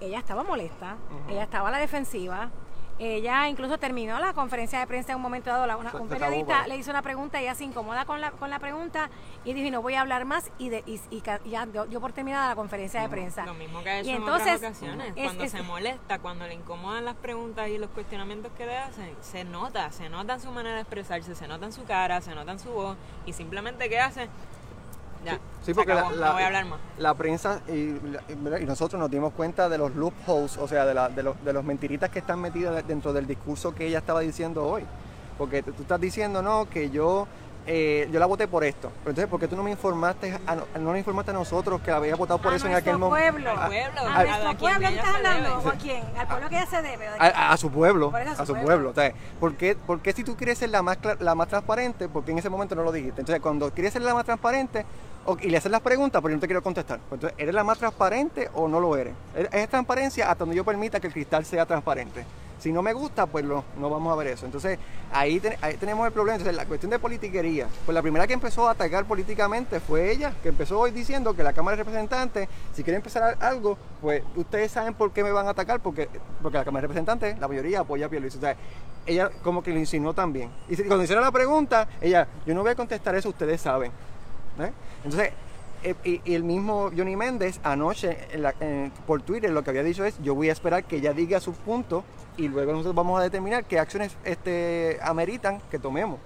ella 0.00 0.18
estaba 0.20 0.44
molesta, 0.44 0.96
ella 1.28 1.42
estaba 1.42 1.68
a 1.68 1.72
la 1.72 1.78
defensiva, 1.78 2.50
ella 2.98 3.48
incluso 3.48 3.78
terminó 3.78 4.18
la 4.18 4.32
conferencia 4.32 4.78
de 4.78 4.86
prensa 4.86 5.12
en 5.12 5.16
un 5.16 5.22
momento 5.22 5.50
dado. 5.50 5.66
La, 5.66 5.76
una, 5.76 5.94
un 5.94 6.08
periodista 6.08 6.66
le 6.66 6.76
hizo 6.76 6.90
una 6.90 7.02
pregunta, 7.02 7.40
ella 7.40 7.54
se 7.54 7.64
incomoda 7.64 8.04
con 8.04 8.20
la, 8.20 8.30
con 8.30 8.50
la 8.50 8.58
pregunta 8.58 9.10
y 9.44 9.52
dijo, 9.52 9.70
no 9.70 9.82
voy 9.82 9.94
a 9.94 10.00
hablar 10.00 10.24
más 10.24 10.50
y, 10.58 10.70
de, 10.70 10.82
y, 10.86 11.22
ya 11.48 11.66
dio, 11.66 12.00
por 12.00 12.12
terminada 12.12 12.48
la 12.48 12.56
conferencia 12.56 13.02
de 13.02 13.08
prensa. 13.08 13.44
Lo 13.44 13.54
mismo 13.54 13.82
que 13.82 13.90
ha 13.90 14.00
hecho 14.00 14.10
en 14.10 14.22
otras 14.22 14.58
ocasiones. 14.58 15.12
cuando 15.14 15.48
se 15.48 15.62
molesta, 15.62 16.18
cuando 16.18 16.46
le 16.46 16.54
incomodan 16.54 17.04
las 17.04 17.16
preguntas 17.16 17.68
y 17.68 17.78
los 17.78 17.90
cuestionamientos 17.90 18.52
que 18.52 18.66
le 18.66 18.76
hacen, 18.76 19.14
se 19.20 19.44
nota, 19.44 19.90
se 19.92 20.08
nota 20.08 20.34
en 20.34 20.40
su 20.40 20.50
manera 20.50 20.76
de 20.76 20.82
expresarse, 20.82 21.34
se 21.34 21.48
nota 21.48 21.66
en 21.66 21.72
su 21.72 21.84
cara, 21.84 22.20
se 22.20 22.34
nota 22.34 22.52
en 22.52 22.58
su 22.58 22.70
voz 22.70 22.96
y 23.26 23.32
simplemente 23.32 23.88
¿qué 23.88 24.00
hace? 24.00 24.28
Sí, 25.62 25.74
porque 25.74 25.94
la, 25.94 26.02
no 26.02 26.32
voy 26.32 26.42
a 26.42 26.46
hablar 26.46 26.64
más. 26.66 26.80
la, 26.98 27.14
prensa 27.14 27.60
y, 27.68 27.98
nosotros 28.66 29.00
nos 29.00 29.10
dimos 29.10 29.32
cuenta 29.32 29.68
de 29.68 29.78
los 29.78 29.94
loopholes, 29.94 30.56
o 30.58 30.68
sea, 30.68 30.84
de, 30.84 30.94
la, 30.94 31.08
de, 31.08 31.22
los, 31.22 31.42
de 31.44 31.52
los 31.52 31.64
mentiritas 31.64 32.10
que 32.10 32.18
están 32.18 32.40
metidas 32.40 32.86
dentro 32.86 33.12
del 33.12 33.26
discurso 33.26 33.74
que 33.74 33.86
ella 33.86 33.98
estaba 33.98 34.20
diciendo 34.20 34.66
hoy. 34.66 34.84
Porque 35.38 35.62
tú 35.62 35.82
estás 35.82 36.00
diciendo, 36.00 36.40
no, 36.40 36.68
que 36.68 36.90
yo 36.90 37.26
eh, 37.68 38.08
yo 38.12 38.20
la 38.20 38.26
voté 38.26 38.46
por 38.46 38.62
esto. 38.62 38.92
Pero 39.00 39.10
entonces, 39.10 39.26
¿por 39.28 39.40
qué 39.40 39.48
tú 39.48 39.56
no 39.56 39.62
me 39.64 39.72
informaste, 39.72 40.38
a, 40.46 40.54
no 40.54 40.64
nos 40.78 40.98
informaste 40.98 41.32
a 41.32 41.34
nosotros 41.34 41.80
que 41.80 41.90
había 41.90 42.14
votado 42.14 42.40
por 42.40 42.54
eso 42.54 42.66
en 42.68 42.74
aquel 42.74 42.96
momento? 42.96 43.32
Pueblo. 43.32 43.50
A, 43.50 43.66
pueblo. 43.66 44.00
A, 44.00 44.24
nuestro 44.24 44.56
pueblo 44.56 44.88
estás 44.88 45.14
hablando. 45.16 45.58
¿O 45.58 45.68
a 45.68 45.72
quién? 45.72 46.04
¿Al 46.16 46.28
pueblo 46.28 46.48
que 46.48 46.56
ella 46.56 46.66
se 46.66 46.82
debe? 46.82 47.08
A, 47.18 47.56
su 47.56 47.70
pueblo. 47.70 48.12
A 48.14 48.46
su, 48.46 48.54
pueblo. 48.54 48.94
¿por, 49.40 49.56
qué, 49.56 49.74
¿por, 49.74 50.00
qué, 50.00 50.12
si 50.12 50.22
tú 50.22 50.36
quieres 50.36 50.58
ser 50.58 50.70
la 50.70 50.82
más, 50.82 50.98
la 51.18 51.34
más 51.34 51.48
transparente, 51.48 52.08
porque 52.08 52.30
en 52.30 52.38
ese 52.38 52.48
momento 52.48 52.76
no 52.76 52.84
lo 52.84 52.92
dijiste? 52.92 53.20
Entonces, 53.20 53.42
cuando 53.42 53.72
quieres 53.72 53.92
ser 53.92 54.02
la 54.02 54.14
más 54.14 54.24
transparente, 54.24 54.86
y 55.40 55.48
le 55.48 55.56
haces 55.56 55.70
las 55.70 55.80
preguntas, 55.80 56.20
pero 56.22 56.30
yo 56.30 56.36
no 56.36 56.40
te 56.40 56.46
quiero 56.46 56.62
contestar. 56.62 57.00
Pues 57.08 57.18
entonces, 57.18 57.38
¿eres 57.38 57.54
la 57.54 57.64
más 57.64 57.78
transparente 57.78 58.50
o 58.54 58.68
no 58.68 58.80
lo 58.80 58.96
eres? 58.96 59.14
Es 59.52 59.68
transparencia 59.68 60.30
hasta 60.30 60.44
donde 60.44 60.56
yo 60.56 60.64
permita 60.64 61.00
que 61.00 61.08
el 61.08 61.12
cristal 61.12 61.44
sea 61.44 61.66
transparente. 61.66 62.24
Si 62.58 62.72
no 62.72 62.82
me 62.82 62.92
gusta, 62.94 63.26
pues 63.26 63.44
no, 63.44 63.64
no 63.78 63.90
vamos 63.90 64.12
a 64.12 64.16
ver 64.16 64.28
eso. 64.28 64.46
Entonces, 64.46 64.78
ahí, 65.12 65.40
tenemos 65.78 66.06
el 66.06 66.12
problema. 66.12 66.36
Entonces, 66.36 66.56
la 66.56 66.64
cuestión 66.64 66.90
de 66.90 66.98
politiquería, 66.98 67.68
pues 67.84 67.94
la 67.94 68.00
primera 68.00 68.26
que 68.26 68.32
empezó 68.32 68.66
a 68.66 68.72
atacar 68.72 69.04
políticamente 69.04 69.78
fue 69.78 70.10
ella, 70.10 70.32
que 70.42 70.48
empezó 70.48 70.80
hoy 70.80 70.90
diciendo 70.90 71.34
que 71.34 71.42
la 71.42 71.52
Cámara 71.52 71.76
de 71.76 71.84
Representantes, 71.84 72.48
si 72.74 72.82
quiere 72.82 72.96
empezar 72.96 73.36
algo, 73.40 73.76
pues 74.00 74.22
ustedes 74.36 74.72
saben 74.72 74.94
por 74.94 75.12
qué 75.12 75.22
me 75.22 75.32
van 75.32 75.46
a 75.46 75.50
atacar, 75.50 75.80
porque, 75.80 76.08
porque 76.42 76.56
la 76.56 76.64
Cámara 76.64 76.82
de 76.82 76.86
Representantes, 76.88 77.38
la 77.38 77.46
mayoría 77.46 77.80
apoya 77.80 78.06
a 78.06 78.08
Pierluisi. 78.08 78.38
O 78.38 78.40
sea, 78.40 78.56
ella 79.04 79.30
como 79.42 79.62
que 79.62 79.70
lo 79.72 79.78
insinuó 79.78 80.14
también. 80.14 80.50
Y 80.68 80.76
cuando 80.76 81.04
hicieron 81.04 81.24
la 81.24 81.32
pregunta, 81.32 81.88
ella, 82.00 82.26
yo 82.46 82.54
no 82.54 82.62
voy 82.62 82.70
a 82.70 82.74
contestar 82.74 83.14
eso, 83.14 83.28
ustedes 83.28 83.60
saben. 83.60 83.92
¿eh? 84.60 84.72
Entonces, 85.06 85.32
eh, 85.84 86.20
y, 86.24 86.34
el 86.34 86.42
mismo 86.42 86.90
Johnny 86.96 87.14
Méndez 87.14 87.60
anoche 87.62 88.18
por 89.06 89.22
Twitter 89.22 89.50
lo 89.50 89.62
que 89.62 89.70
había 89.70 89.84
dicho 89.84 90.04
es, 90.04 90.20
yo 90.20 90.34
voy 90.34 90.48
a 90.48 90.52
esperar 90.52 90.82
que 90.82 90.96
ella 90.96 91.12
diga 91.12 91.38
su 91.38 91.52
punto 91.52 92.02
y 92.36 92.48
luego 92.48 92.72
nosotros 92.72 92.96
vamos 92.96 93.20
a 93.20 93.22
determinar 93.22 93.64
qué 93.66 93.78
acciones 93.78 94.16
este, 94.24 94.98
ameritan 95.00 95.60
que 95.70 95.78
tomemos. 95.78 96.18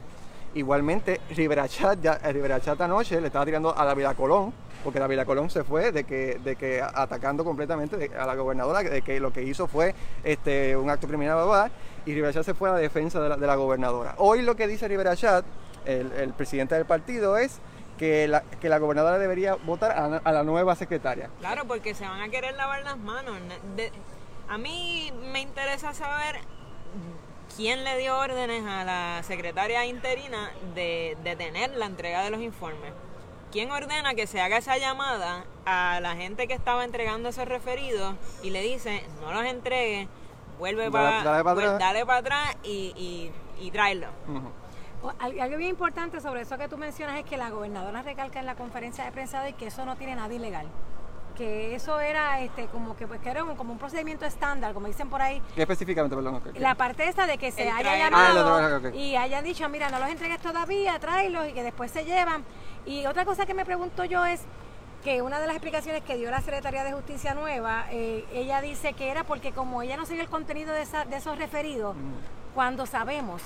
Igualmente, 0.54 1.20
Rivera 1.36 1.68
Chat, 1.68 2.00
ya, 2.00 2.20
eh, 2.24 2.32
Rivera 2.32 2.58
Chat 2.58 2.80
anoche 2.80 3.20
le 3.20 3.26
estaba 3.26 3.44
tirando 3.44 3.76
a 3.76 3.84
la 3.84 3.94
Vila 3.94 4.14
Colón, 4.14 4.50
porque 4.82 4.98
la 4.98 5.06
Vila 5.06 5.26
Colón 5.26 5.50
se 5.50 5.62
fue 5.62 5.92
de 5.92 6.04
que, 6.04 6.40
de 6.42 6.56
que 6.56 6.80
atacando 6.80 7.44
completamente 7.44 8.10
a 8.18 8.24
la 8.24 8.34
gobernadora, 8.34 8.82
de 8.82 9.02
que 9.02 9.20
lo 9.20 9.30
que 9.30 9.42
hizo 9.42 9.68
fue 9.68 9.94
este, 10.24 10.74
un 10.74 10.88
acto 10.88 11.06
criminal, 11.06 11.70
y 12.06 12.14
Rivera 12.14 12.32
Chat 12.32 12.46
se 12.46 12.54
fue 12.54 12.70
a 12.70 12.72
la 12.72 12.78
defensa 12.78 13.20
de 13.20 13.28
la, 13.28 13.36
de 13.36 13.46
la 13.46 13.56
gobernadora. 13.56 14.14
Hoy 14.16 14.40
lo 14.40 14.56
que 14.56 14.66
dice 14.66 14.88
Rivera 14.88 15.14
Chat, 15.14 15.44
el, 15.84 16.10
el 16.12 16.32
presidente 16.32 16.74
del 16.74 16.86
partido, 16.86 17.36
es 17.36 17.60
que 18.00 18.26
la, 18.26 18.40
que 18.40 18.70
la 18.70 18.78
gobernadora 18.78 19.18
debería 19.18 19.56
votar 19.56 19.90
a, 19.92 20.32
la 20.32 20.42
nueva 20.42 20.74
secretaria. 20.74 21.28
Claro, 21.38 21.66
porque 21.66 21.94
se 21.94 22.08
van 22.08 22.22
a 22.22 22.30
querer 22.30 22.54
lavar 22.54 22.82
las 22.82 22.96
manos. 22.96 23.36
a 24.48 24.56
mí 24.56 25.12
me 25.30 25.40
interesa 25.40 25.92
saber 25.92 26.40
quién 27.54 27.84
le 27.84 27.98
dio 27.98 28.16
órdenes 28.16 28.64
a 28.66 28.84
la 28.84 29.22
secretaria 29.22 29.84
interina 29.84 30.50
de 30.74 31.18
detener 31.22 31.76
la 31.76 31.84
entrega 31.84 32.22
de 32.22 32.30
los 32.30 32.40
informes. 32.40 32.90
¿Quién 33.52 33.70
ordena 33.70 34.14
que 34.14 34.26
se 34.26 34.40
haga 34.40 34.56
esa 34.56 34.78
llamada 34.78 35.44
a 35.66 36.00
la 36.00 36.16
gente 36.16 36.48
que 36.48 36.54
estaba 36.54 36.84
entregando 36.84 37.28
esos 37.28 37.46
referidos 37.46 38.14
y 38.42 38.48
le 38.48 38.62
dice, 38.62 39.04
no 39.20 39.30
los 39.30 39.44
entregue, 39.44 40.08
vuelve 40.58 40.90
para, 40.90 41.22
dale, 41.22 42.06
para 42.06 42.18
atrás 42.18 42.56
y, 42.62 42.94
y, 42.96 43.30
y 43.60 43.70
tráelo? 43.72 44.06
Algo 45.18 45.56
bien 45.56 45.70
importante 45.70 46.20
sobre 46.20 46.42
eso 46.42 46.58
que 46.58 46.68
tú 46.68 46.76
mencionas 46.76 47.18
es 47.18 47.24
que 47.24 47.36
la 47.36 47.50
gobernadora 47.50 48.02
recalca 48.02 48.40
en 48.40 48.46
la 48.46 48.54
conferencia 48.54 49.04
de 49.04 49.12
prensa 49.12 49.42
de 49.42 49.54
que 49.54 49.68
eso 49.68 49.84
no 49.84 49.96
tiene 49.96 50.16
nada 50.16 50.32
ilegal 50.32 50.66
que 51.40 51.74
eso 51.74 51.98
era 52.00 52.38
este 52.42 52.66
como 52.66 52.94
que 52.94 53.06
pues 53.06 53.18
que 53.20 53.30
era 53.30 53.42
como 53.56 53.72
un 53.72 53.78
procedimiento 53.78 54.26
estándar, 54.26 54.74
como 54.74 54.88
dicen 54.88 55.08
por 55.08 55.22
ahí. 55.22 55.40
¿Qué 55.54 55.62
específicamente, 55.62 56.14
perdón? 56.14 56.42
La 56.56 56.74
parte 56.74 57.08
esta 57.08 57.26
de 57.26 57.38
que 57.38 57.50
se 57.50 57.70
haya 57.70 57.96
llamado 57.96 58.56
ah, 58.56 58.90
y 58.94 59.16
hayan 59.16 59.42
dicho, 59.42 59.66
mira, 59.70 59.88
no 59.88 59.98
los 59.98 60.10
entregues 60.10 60.38
todavía, 60.40 60.98
tráelos 60.98 61.48
y 61.48 61.52
que 61.52 61.62
después 61.62 61.90
se 61.90 62.04
llevan. 62.04 62.44
Y 62.84 63.06
otra 63.06 63.24
cosa 63.24 63.46
que 63.46 63.54
me 63.54 63.64
pregunto 63.64 64.04
yo 64.04 64.26
es 64.26 64.42
que 65.02 65.22
una 65.22 65.40
de 65.40 65.46
las 65.46 65.56
explicaciones 65.56 66.02
que 66.02 66.18
dio 66.18 66.30
la 66.30 66.42
Secretaría 66.42 66.84
de 66.84 66.92
Justicia 66.92 67.32
Nueva, 67.32 67.86
eh, 67.90 68.26
ella 68.34 68.60
dice 68.60 68.92
que 68.92 69.08
era 69.08 69.24
porque 69.24 69.52
como 69.52 69.80
ella 69.80 69.96
no 69.96 70.04
sigue 70.04 70.20
el 70.20 70.28
contenido 70.28 70.74
de, 70.74 70.82
esa, 70.82 71.06
de 71.06 71.16
esos 71.16 71.38
referidos, 71.38 71.96
mm. 71.96 72.54
cuando 72.54 72.84
sabemos 72.84 73.40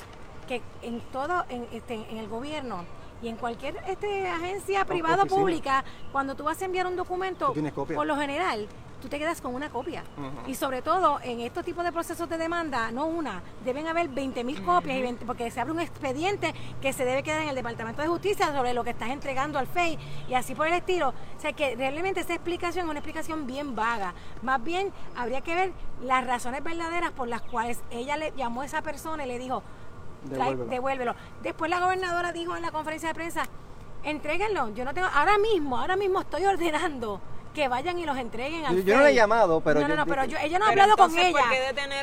que 0.46 0.62
en 0.83 1.00
todo, 1.12 1.44
en, 1.48 1.66
este, 1.72 1.94
en 1.94 2.18
el 2.18 2.28
gobierno 2.28 2.85
y 3.22 3.28
en 3.28 3.37
cualquier 3.37 3.76
este, 3.88 4.28
agencia 4.28 4.85
privada 4.85 5.22
o 5.24 5.26
pública, 5.26 5.85
cuando 6.12 6.35
tú 6.35 6.44
vas 6.44 6.61
a 6.61 6.64
enviar 6.64 6.87
un 6.87 6.96
documento, 6.96 7.54
por 7.74 8.07
lo 8.07 8.16
general, 8.16 8.68
tú 9.04 9.11
te 9.11 9.18
quedas 9.18 9.42
con 9.42 9.54
una 9.54 9.68
copia. 9.68 10.02
Y 10.46 10.54
sobre 10.54 10.80
todo 10.80 11.18
en 11.22 11.40
estos 11.40 11.62
tipos 11.62 11.85
de 11.85 11.92
procesos 11.92 12.26
de 12.26 12.38
demanda, 12.38 12.90
no 12.90 13.04
una, 13.04 13.42
deben 13.62 13.87
haber 13.87 14.09
20 14.09 14.42
mil 14.44 14.62
copias, 14.62 15.14
porque 15.26 15.50
se 15.50 15.61
abre 15.61 15.72
un 15.72 15.80
expediente 15.80 16.54
que 16.80 16.92
se 16.94 17.04
debe 17.04 17.22
quedar 17.22 17.42
en 17.42 17.50
el 17.50 17.54
Departamento 17.54 18.00
de 18.00 18.09
Justicia 18.09 18.50
sobre 18.54 18.72
lo 18.72 18.83
que 18.83 18.90
estás 18.90 19.11
entregando 19.11 19.59
al 19.59 19.66
FEI 19.66 19.98
y 20.26 20.33
así 20.33 20.54
por 20.54 20.68
el 20.68 20.72
estilo. 20.72 21.11
O 21.11 21.40
sea 21.40 21.52
que 21.52 21.76
realmente 21.76 22.20
esa 22.20 22.33
explicación 22.33 22.87
es 22.87 22.90
una 22.90 23.00
explicación 23.00 23.46
bien 23.46 23.74
vaga. 23.74 24.14
Más 24.42 24.64
bien 24.64 24.90
habría 25.16 25.42
que 25.42 25.54
ver 25.54 25.72
las 26.02 26.26
razones 26.26 26.64
verdaderas 26.64 27.12
por 27.12 27.28
las 27.28 27.42
cuales 27.42 27.83
ella 27.90 28.16
le 28.16 28.33
llamó 28.37 28.62
a 28.62 28.64
esa 28.64 28.80
persona 28.80 29.26
y 29.26 29.28
le 29.28 29.38
dijo, 29.38 29.62
devuélvelo. 30.24 31.14
Después 31.42 31.70
la 31.70 31.80
gobernadora 31.80 32.32
dijo 32.32 32.56
en 32.56 32.62
la 32.62 32.70
conferencia 32.70 33.08
de 33.08 33.14
prensa, 33.14 33.44
entréguenlo. 34.02 34.70
Yo 34.74 34.84
no 34.84 34.94
tengo, 34.94 35.08
ahora 35.12 35.38
mismo, 35.38 35.78
ahora 35.78 35.96
mismo 35.96 36.20
estoy 36.20 36.44
ordenando 36.46 37.20
que 37.54 37.68
vayan 37.68 37.98
y 37.98 38.04
los 38.04 38.18
entreguen 38.18 38.66
al 38.66 38.84
Yo, 38.84 38.96
no 38.96 39.02
le 39.02 39.10
he 39.10 39.14
llamado, 39.14 39.60
pero 39.60 39.80
no, 39.80 39.88
no, 39.88 39.96
no, 39.96 40.06
pero 40.06 40.22
ella 40.22 40.58
no 40.58 40.66
ha 40.66 40.68
hablado 40.70 40.96
con 40.96 41.16
ella. 41.16 41.40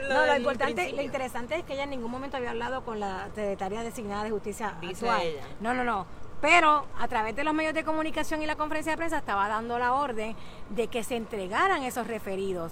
no, 0.09 0.25
lo 0.25 0.37
importante, 0.37 0.93
lo 0.93 1.01
interesante 1.01 1.55
es 1.55 1.63
que 1.63 1.73
ella 1.73 1.83
en 1.83 1.91
ningún 1.91 2.09
momento 2.09 2.37
había 2.37 2.51
hablado 2.51 2.83
con 2.83 2.99
la 2.99 3.27
secretaria 3.35 3.83
designada 3.83 4.23
de 4.23 4.31
justicia 4.31 4.75
actual. 4.81 5.21
No, 5.59 5.73
no, 5.73 5.83
no. 5.83 6.05
Pero 6.39 6.85
a 6.97 7.07
través 7.07 7.35
de 7.35 7.43
los 7.43 7.53
medios 7.53 7.75
de 7.75 7.83
comunicación 7.83 8.41
y 8.41 8.47
la 8.47 8.55
conferencia 8.55 8.93
de 8.93 8.97
prensa 8.97 9.19
estaba 9.19 9.47
dando 9.47 9.77
la 9.77 9.93
orden 9.93 10.35
de 10.69 10.87
que 10.87 11.03
se 11.03 11.15
entregaran 11.15 11.83
esos 11.83 12.07
referidos. 12.07 12.71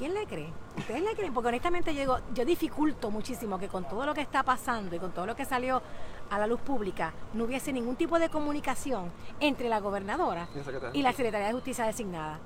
¿Quién 0.00 0.14
le 0.14 0.24
cree? 0.24 0.50
¿Ustedes 0.78 1.02
le 1.02 1.14
creen? 1.14 1.34
Porque 1.34 1.48
honestamente 1.48 1.92
yo 1.92 2.00
digo, 2.00 2.18
yo 2.32 2.46
dificulto 2.46 3.10
muchísimo 3.10 3.58
que 3.58 3.68
con 3.68 3.86
todo 3.86 4.06
lo 4.06 4.14
que 4.14 4.22
está 4.22 4.42
pasando 4.42 4.96
y 4.96 4.98
con 4.98 5.12
todo 5.12 5.26
lo 5.26 5.36
que 5.36 5.44
salió 5.44 5.82
a 6.30 6.38
la 6.38 6.46
luz 6.46 6.58
pública 6.60 7.12
no 7.34 7.44
hubiese 7.44 7.70
ningún 7.70 7.96
tipo 7.96 8.18
de 8.18 8.30
comunicación 8.30 9.12
entre 9.40 9.68
la 9.68 9.78
gobernadora 9.78 10.48
y 10.94 11.02
la 11.02 11.12
Secretaría 11.12 11.48
de 11.48 11.52
Justicia 11.52 11.84
designada. 11.84 12.40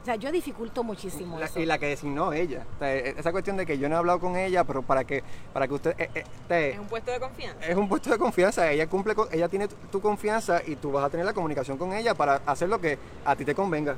O 0.00 0.04
sea, 0.04 0.14
yo 0.14 0.30
dificulto 0.30 0.84
muchísimo 0.84 1.40
eso. 1.40 1.58
Y 1.58 1.66
la 1.66 1.78
que 1.78 1.86
designó 1.86 2.32
ella. 2.32 2.64
E, 2.80 3.16
esa 3.18 3.32
cuestión 3.32 3.56
de 3.56 3.66
que 3.66 3.76
yo 3.76 3.88
no 3.88 3.96
he 3.96 3.98
hablado 3.98 4.20
con 4.20 4.36
ella, 4.36 4.62
pero 4.62 4.82
para 4.82 5.02
que 5.02 5.24
para 5.52 5.66
que 5.66 5.74
usted... 5.74 5.94
Eh, 5.98 6.24
eh, 6.48 6.70
es 6.74 6.78
un 6.78 6.86
puesto 6.86 7.10
de 7.10 7.18
confianza. 7.18 7.66
Es 7.66 7.76
un 7.76 7.88
puesto 7.88 8.10
de 8.10 8.18
confianza. 8.18 8.70
Ella 8.70 8.86
cumple 8.86 9.14
ella 9.32 9.48
tiene 9.48 9.66
tu, 9.66 10.00
confianza 10.00 10.62
y 10.64 10.76
tú 10.76 10.92
vas 10.92 11.04
a 11.04 11.10
tener 11.10 11.26
la 11.26 11.32
comunicación 11.32 11.76
con 11.76 11.92
ella 11.92 12.14
para 12.14 12.36
hacer 12.46 12.68
lo 12.68 12.80
que 12.80 13.00
a 13.24 13.34
ti 13.34 13.44
te 13.44 13.56
convenga 13.56 13.96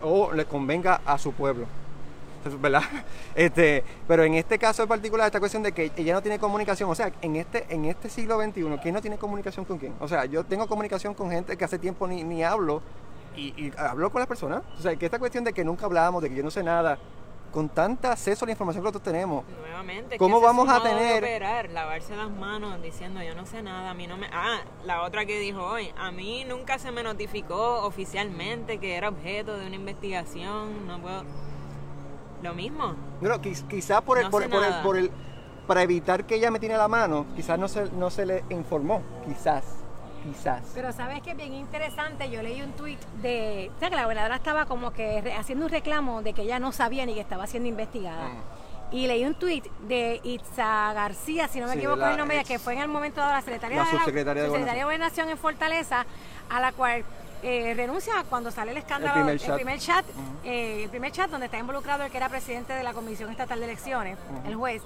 o 0.00 0.32
le 0.32 0.46
convenga 0.46 1.02
a 1.04 1.18
su 1.18 1.32
pueblo. 1.32 1.66
¿verdad? 2.60 2.82
Este, 3.34 3.84
pero 4.06 4.24
en 4.24 4.34
este 4.34 4.58
caso 4.58 4.82
en 4.82 4.88
particular, 4.88 5.26
esta 5.26 5.40
cuestión 5.40 5.62
de 5.62 5.72
que 5.72 5.92
ella 5.96 6.14
no 6.14 6.22
tiene 6.22 6.38
comunicación, 6.38 6.90
o 6.90 6.94
sea, 6.94 7.12
en 7.22 7.36
este, 7.36 7.66
en 7.68 7.84
este 7.84 8.08
siglo 8.08 8.40
XXI, 8.40 8.78
¿quién 8.82 8.94
no 8.94 9.00
tiene 9.00 9.18
comunicación 9.18 9.64
con 9.64 9.78
quién? 9.78 9.94
O 10.00 10.08
sea, 10.08 10.24
yo 10.24 10.44
tengo 10.44 10.66
comunicación 10.66 11.14
con 11.14 11.30
gente 11.30 11.56
que 11.56 11.64
hace 11.64 11.78
tiempo 11.78 12.06
ni, 12.06 12.24
ni 12.24 12.42
hablo 12.42 12.82
y, 13.36 13.72
hablo 13.76 14.10
con 14.10 14.20
las 14.20 14.28
personas. 14.28 14.62
O 14.78 14.82
sea, 14.82 14.96
que 14.96 15.06
esta 15.06 15.18
cuestión 15.18 15.44
de 15.44 15.52
que 15.52 15.64
nunca 15.64 15.86
hablábamos, 15.86 16.22
de 16.22 16.30
que 16.30 16.36
yo 16.36 16.42
no 16.42 16.50
sé 16.50 16.62
nada, 16.62 16.98
con 17.52 17.68
tanta 17.68 18.12
acceso 18.12 18.44
a 18.44 18.46
la 18.46 18.52
información 18.52 18.82
que 18.82 18.88
nosotros 18.88 19.02
tenemos. 19.02 19.44
Nuevamente, 19.60 20.18
¿cómo 20.18 20.40
vamos 20.40 20.68
a 20.68 20.82
tener 20.82 21.18
operar, 21.18 21.70
lavarse 21.70 22.14
las 22.16 22.30
manos 22.30 22.82
diciendo 22.82 23.22
yo 23.22 23.34
no 23.34 23.46
sé 23.46 23.62
nada, 23.62 23.90
a 23.90 23.94
mí 23.94 24.06
no 24.06 24.16
me 24.16 24.28
Ah, 24.32 24.60
la 24.84 25.02
otra 25.02 25.24
que 25.24 25.38
dijo 25.38 25.64
hoy, 25.64 25.90
a 25.96 26.10
mí 26.10 26.44
nunca 26.44 26.78
se 26.78 26.90
me 26.90 27.02
notificó 27.02 27.84
oficialmente 27.84 28.78
que 28.78 28.96
era 28.96 29.08
objeto 29.08 29.56
de 29.56 29.66
una 29.66 29.76
investigación, 29.76 30.86
no 30.86 31.00
puedo 31.00 31.24
lo 32.46 32.54
mismo. 32.54 32.94
No, 33.20 33.40
quizás 33.40 34.02
por 34.02 34.18
el, 34.18 34.30
por, 34.30 34.42
el, 34.42 34.48
por, 34.82 34.96
el, 34.96 35.10
para 35.66 35.82
evitar 35.82 36.24
que 36.24 36.36
ella 36.36 36.50
me 36.50 36.58
tiene 36.58 36.76
la 36.76 36.88
mano, 36.88 37.26
quizás 37.34 37.58
no 37.58 37.68
se, 37.68 37.90
no 37.92 38.10
se 38.10 38.26
le 38.26 38.44
informó, 38.50 39.02
quizás. 39.26 39.64
Quizás. 40.24 40.62
Pero 40.74 40.92
sabes 40.92 41.22
que 41.22 41.32
es 41.32 41.36
bien 41.36 41.54
interesante, 41.54 42.28
yo 42.30 42.42
leí 42.42 42.60
un 42.60 42.72
tuit 42.72 42.98
de, 43.22 43.70
o 43.76 43.78
sea 43.78 43.90
que 43.90 43.96
la 43.96 44.02
gobernadora 44.02 44.34
estaba 44.34 44.66
como 44.66 44.92
que 44.92 45.32
haciendo 45.38 45.66
un 45.66 45.70
reclamo 45.70 46.22
de 46.22 46.32
que 46.32 46.42
ella 46.42 46.58
no 46.58 46.72
sabía 46.72 47.06
ni 47.06 47.14
que 47.14 47.20
estaba 47.20 47.46
siendo 47.46 47.68
investigada. 47.68 48.30
y 48.90 49.06
leí 49.06 49.24
un 49.24 49.34
tuit 49.34 49.64
de 49.86 50.20
Itza 50.24 50.92
García, 50.94 51.46
si 51.46 51.60
no 51.60 51.68
me 51.68 51.74
equivoco 51.74 52.04
el 52.06 52.16
nombre, 52.16 52.42
que 52.44 52.58
fue 52.58 52.72
en 52.74 52.80
el 52.80 52.88
momento 52.88 53.20
de 53.20 53.28
la 53.28 53.40
secretaria, 53.40 53.84
de, 53.84 54.64
la, 54.64 54.84
Gobernación 54.84 55.28
en 55.28 55.38
Fortaleza, 55.38 56.06
a 56.50 56.60
la 56.60 56.72
cual 56.72 57.04
eh, 57.42 57.74
renuncia 57.76 58.24
cuando 58.28 58.50
sale 58.50 58.72
el 58.72 58.78
escándalo, 58.78 59.28
el 59.28 59.38
primer 59.38 59.78
chat, 59.78 60.04
eh, 60.44 60.84
el 60.84 60.90
primer 60.90 61.12
chat, 61.12 61.30
donde 61.30 61.46
está 61.46 61.58
involucrado 61.58 62.04
el 62.04 62.10
que 62.10 62.16
era 62.16 62.28
presidente 62.28 62.72
de 62.72 62.82
la 62.82 62.92
Comisión 62.92 63.30
Estatal 63.30 63.58
de 63.58 63.64
Elecciones, 63.66 64.18
el 64.46 64.54
juez. 64.56 64.82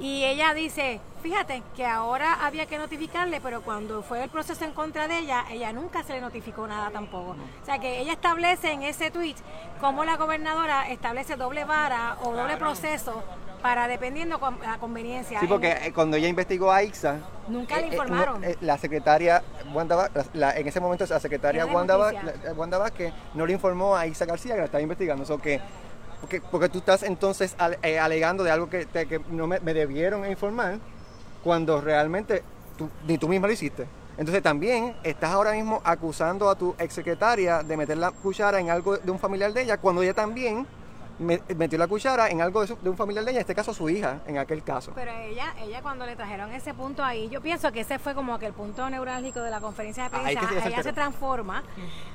Y 0.00 0.24
ella 0.24 0.52
dice, 0.54 1.00
fíjate 1.22 1.62
que 1.76 1.86
ahora 1.86 2.44
había 2.44 2.66
que 2.66 2.78
notificarle, 2.78 3.40
pero 3.40 3.62
cuando 3.62 4.02
fue 4.02 4.24
el 4.24 4.30
proceso 4.30 4.64
en 4.64 4.72
contra 4.72 5.06
de 5.06 5.18
ella, 5.18 5.44
ella 5.50 5.72
nunca 5.72 6.02
se 6.02 6.14
le 6.14 6.20
notificó 6.20 6.66
nada 6.66 6.90
tampoco. 6.90 7.36
O 7.62 7.64
sea 7.64 7.78
que 7.78 8.00
ella 8.00 8.12
establece 8.12 8.72
en 8.72 8.82
ese 8.82 9.10
tweet 9.10 9.36
cómo 9.80 10.04
la 10.04 10.16
gobernadora 10.16 10.88
establece 10.88 11.36
doble 11.36 11.64
vara 11.64 12.16
o 12.22 12.32
doble 12.32 12.56
proceso 12.56 13.22
para 13.62 13.88
dependiendo 13.88 14.40
con 14.40 14.58
la 14.60 14.78
conveniencia. 14.78 15.40
Sí, 15.40 15.46
porque 15.46 15.70
eh, 15.70 15.92
cuando 15.94 16.16
ella 16.16 16.28
investigó 16.28 16.72
a 16.72 16.82
IXA, 16.82 17.18
nunca 17.48 17.76
le 17.76 17.82
eh, 17.82 17.84
eh, 17.84 17.92
informaron. 17.92 18.42
la 18.60 18.76
secretaria 18.76 19.42
Wanda 19.72 20.10
en 20.34 20.68
ese 20.68 20.80
momento 20.80 21.06
la 21.08 21.20
secretaria 21.20 21.64
Wanda, 21.66 22.78
Vázquez 22.78 23.12
no 23.34 23.46
le 23.46 23.52
informó 23.52 23.96
a 23.96 24.06
IXA 24.06 24.26
García 24.26 24.54
que 24.54 24.60
la 24.60 24.64
estaba 24.66 24.82
investigando. 24.82 25.22
Eso 25.22 25.38
que 25.38 25.60
porque, 26.20 26.40
porque 26.40 26.68
tú 26.68 26.78
estás 26.78 27.02
entonces 27.02 27.56
eh, 27.82 27.98
alegando 27.98 28.44
de 28.44 28.50
algo 28.52 28.68
que, 28.68 28.86
que 28.86 29.20
no 29.30 29.48
me, 29.48 29.58
debieron 29.58 30.24
informar 30.30 30.78
cuando 31.42 31.80
realmente 31.80 32.44
ni 33.06 33.18
tú 33.18 33.28
misma 33.28 33.48
lo 33.48 33.52
hiciste. 33.52 33.86
Entonces 34.16 34.42
también 34.42 34.94
estás 35.02 35.32
ahora 35.32 35.52
mismo 35.52 35.80
acusando 35.84 36.48
a 36.48 36.54
tu 36.54 36.76
exsecretaria 36.78 37.62
de 37.62 37.76
meter 37.76 37.96
la 37.96 38.10
cuchara 38.12 38.60
en 38.60 38.70
algo 38.70 38.98
de 38.98 39.10
un 39.10 39.18
familiar 39.18 39.52
de 39.52 39.62
ella 39.62 39.78
cuando 39.78 40.02
ella 40.02 40.14
también 40.14 40.66
metió 41.18 41.78
la 41.78 41.86
cuchara 41.86 42.28
en 42.28 42.40
algo 42.40 42.64
de, 42.64 42.88
un 42.88 42.96
familiar 42.96 43.24
de 43.24 43.30
ella, 43.30 43.40
en 43.40 43.42
este 43.42 43.54
caso 43.54 43.72
su 43.74 43.88
hija, 43.88 44.20
en 44.26 44.38
aquel 44.38 44.62
caso. 44.62 44.92
Pero 44.94 45.12
ella, 45.12 45.54
ella 45.60 45.82
cuando 45.82 46.06
le 46.06 46.16
trajeron 46.16 46.52
ese 46.52 46.74
punto 46.74 47.04
ahí, 47.04 47.28
yo 47.28 47.40
pienso 47.40 47.72
que 47.72 47.80
ese 47.80 47.98
fue 47.98 48.14
como 48.14 48.38
que 48.38 48.46
el 48.46 48.52
punto 48.52 48.88
neurálgico 48.90 49.40
de 49.40 49.50
la 49.50 49.60
conferencia 49.60 50.04
de 50.04 50.10
prensa. 50.10 50.66
ella 50.66 50.82
se 50.82 50.92
transforma, 50.92 51.62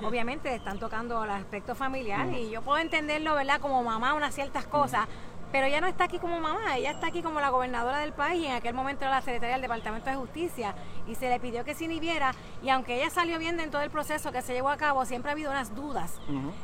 obviamente 0.03 0.53
están 0.53 0.79
tocando 0.79 1.23
el 1.23 1.31
aspecto 1.31 1.75
familiar 1.75 2.27
y 2.33 2.49
yo 2.49 2.61
puedo 2.61 2.79
entenderlo, 2.79 3.35
¿verdad? 3.35 3.59
Como 3.59 3.83
mamá, 3.83 4.13
unas 4.13 4.33
ciertas 4.33 4.65
cosas. 4.65 5.07
Pero 5.51 5.67
ella 5.67 5.79
no 5.79 5.87
está 5.87 6.05
aquí 6.05 6.19
como 6.19 6.39
mamá, 6.39 6.77
ella 6.77 6.91
está 6.91 7.07
aquí 7.07 7.21
como 7.21 7.39
la 7.39 7.49
gobernadora 7.49 7.99
del 7.99 8.11
país 8.11 8.43
y 8.43 8.47
en 8.47 8.53
aquel 8.53 8.73
momento 8.73 9.05
era 9.05 9.15
la 9.15 9.21
secretaria 9.21 9.53
del 9.53 9.61
Departamento 9.61 10.09
de 10.09 10.17
Justicia 10.17 10.75
y 11.07 11.15
se 11.15 11.29
le 11.29 11.39
pidió 11.39 11.63
que 11.63 11.73
se 11.73 11.85
inhibiera 11.85 12.33
y 12.61 12.69
aunque 12.69 12.95
ella 12.95 13.09
salió 13.09 13.39
bien 13.39 13.57
en 13.59 13.71
todo 13.71 13.81
el 13.81 13.89
proceso 13.89 14.31
que 14.33 14.41
se 14.41 14.53
llevó 14.53 14.69
a 14.69 14.77
cabo, 14.77 15.05
siempre 15.05 15.31
ha 15.31 15.33
habido 15.33 15.51
unas 15.51 15.73
dudas 15.73 16.19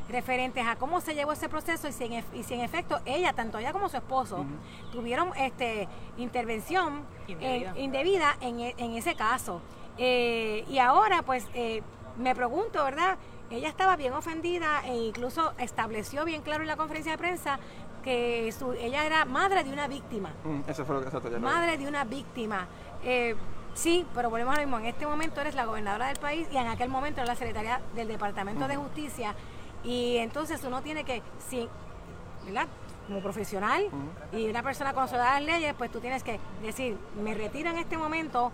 referentes 0.09 0.67
a 0.67 0.75
cómo 0.75 0.99
se 0.99 1.15
llevó 1.15 1.31
ese 1.31 1.47
proceso 1.47 1.87
y 1.87 1.93
si 1.93 2.03
en, 2.03 2.25
y 2.33 2.43
si 2.43 2.55
en 2.55 2.61
efecto 2.61 2.99
ella, 3.05 3.31
tanto 3.31 3.57
ella 3.57 3.71
como 3.71 3.87
su 3.87 3.95
esposo, 3.95 4.45
tuvieron 4.91 5.31
este 5.37 5.87
intervención 6.17 7.05
indebida, 7.27 8.35
en, 8.41 8.59
e, 8.59 8.75
en, 8.77 8.95
ese 8.95 9.15
caso. 9.15 9.61
Eh, 9.97 10.65
y 10.67 10.79
ahora 10.79 11.21
pues 11.21 11.47
eh, 11.53 11.81
me 12.17 12.35
pregunto, 12.35 12.83
¿verdad? 12.83 13.17
Ella 13.49 13.69
estaba 13.69 13.95
bien 13.95 14.13
ofendida 14.13 14.81
e 14.85 14.95
incluso 14.95 15.53
estableció 15.59 16.25
bien 16.25 16.41
claro 16.41 16.63
en 16.63 16.67
la 16.67 16.75
conferencia 16.75 17.11
de 17.11 17.17
prensa 17.17 17.59
que 18.03 18.53
su, 18.57 18.73
ella 18.73 19.05
era 19.05 19.25
madre 19.25 19.63
de 19.63 19.71
una 19.71 19.87
víctima. 19.87 20.31
Mm, 20.43 20.69
eso 20.69 20.85
fue 20.85 20.99
lo 20.99 21.09
que 21.09 21.39
Madre 21.39 21.77
de 21.77 21.87
una 21.87 22.03
víctima. 22.03 22.67
Eh, 23.03 23.35
sí, 23.73 24.05
pero 24.13 24.29
volvemos 24.29 24.53
a 24.53 24.61
lo 24.61 24.67
mismo. 24.67 24.79
En 24.79 24.85
este 24.85 25.07
momento 25.07 25.41
eres 25.41 25.55
la 25.55 25.65
gobernadora 25.65 26.07
del 26.07 26.17
país 26.17 26.47
y 26.51 26.57
en 26.57 26.67
aquel 26.67 26.89
momento 26.89 27.21
era 27.21 27.27
la 27.27 27.35
secretaria 27.35 27.81
del 27.95 28.07
Departamento 28.07 28.67
de 28.67 28.75
Justicia. 28.75 29.33
Y 29.83 30.17
entonces 30.17 30.63
uno 30.63 30.81
tiene 30.81 31.03
que, 31.03 31.21
sí, 31.49 31.67
¿verdad? 32.45 32.67
Como 33.07 33.21
profesional 33.21 33.89
y 34.31 34.47
una 34.47 34.63
persona 34.63 34.93
consolada 34.93 35.39
las 35.39 35.43
leyes, 35.43 35.73
pues 35.77 35.91
tú 35.91 35.99
tienes 35.99 36.23
que 36.23 36.39
decir, 36.61 36.97
me 37.21 37.33
retiro 37.33 37.69
en 37.69 37.77
este 37.77 37.97
momento 37.97 38.51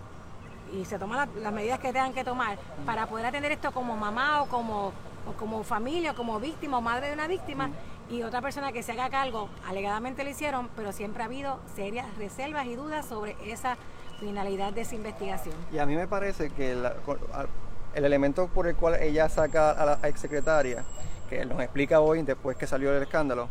y 0.72 0.84
se 0.84 0.98
toman 0.98 1.28
las 1.36 1.52
medidas 1.52 1.78
que 1.78 1.92
tengan 1.92 2.12
que 2.12 2.24
tomar 2.24 2.58
para 2.84 3.06
poder 3.06 3.26
atender 3.26 3.52
esto 3.52 3.72
como 3.72 3.96
mamá 3.96 4.42
o 4.42 4.46
como, 4.46 4.92
o 5.26 5.32
como 5.38 5.62
familia 5.62 6.12
o 6.12 6.14
como 6.14 6.40
víctima 6.40 6.78
o 6.78 6.80
madre 6.80 7.08
de 7.08 7.14
una 7.14 7.28
víctima 7.28 7.70
y 8.10 8.22
otra 8.22 8.42
persona 8.42 8.72
que 8.72 8.82
se 8.82 8.92
haga 8.92 9.08
cargo, 9.08 9.48
alegadamente 9.66 10.24
lo 10.24 10.30
hicieron, 10.30 10.68
pero 10.74 10.92
siempre 10.92 11.22
ha 11.22 11.26
habido 11.26 11.60
serias 11.74 12.06
reservas 12.18 12.66
y 12.66 12.74
dudas 12.74 13.06
sobre 13.06 13.36
esa 13.46 13.76
finalidad 14.18 14.72
de 14.72 14.82
esa 14.82 14.96
investigación. 14.96 15.54
Y 15.72 15.78
a 15.78 15.86
mí 15.86 15.94
me 15.94 16.08
parece 16.08 16.50
que 16.50 16.72
el 16.72 18.04
elemento 18.04 18.48
por 18.48 18.66
el 18.66 18.76
cual 18.76 19.00
ella 19.00 19.28
saca 19.28 19.70
a 19.70 19.86
la 19.86 20.08
exsecretaria, 20.08 20.84
que 21.28 21.44
nos 21.46 21.60
explica 21.60 22.00
hoy 22.00 22.22
después 22.22 22.56
que 22.56 22.66
salió 22.66 22.94
el 22.94 23.02
escándalo, 23.02 23.48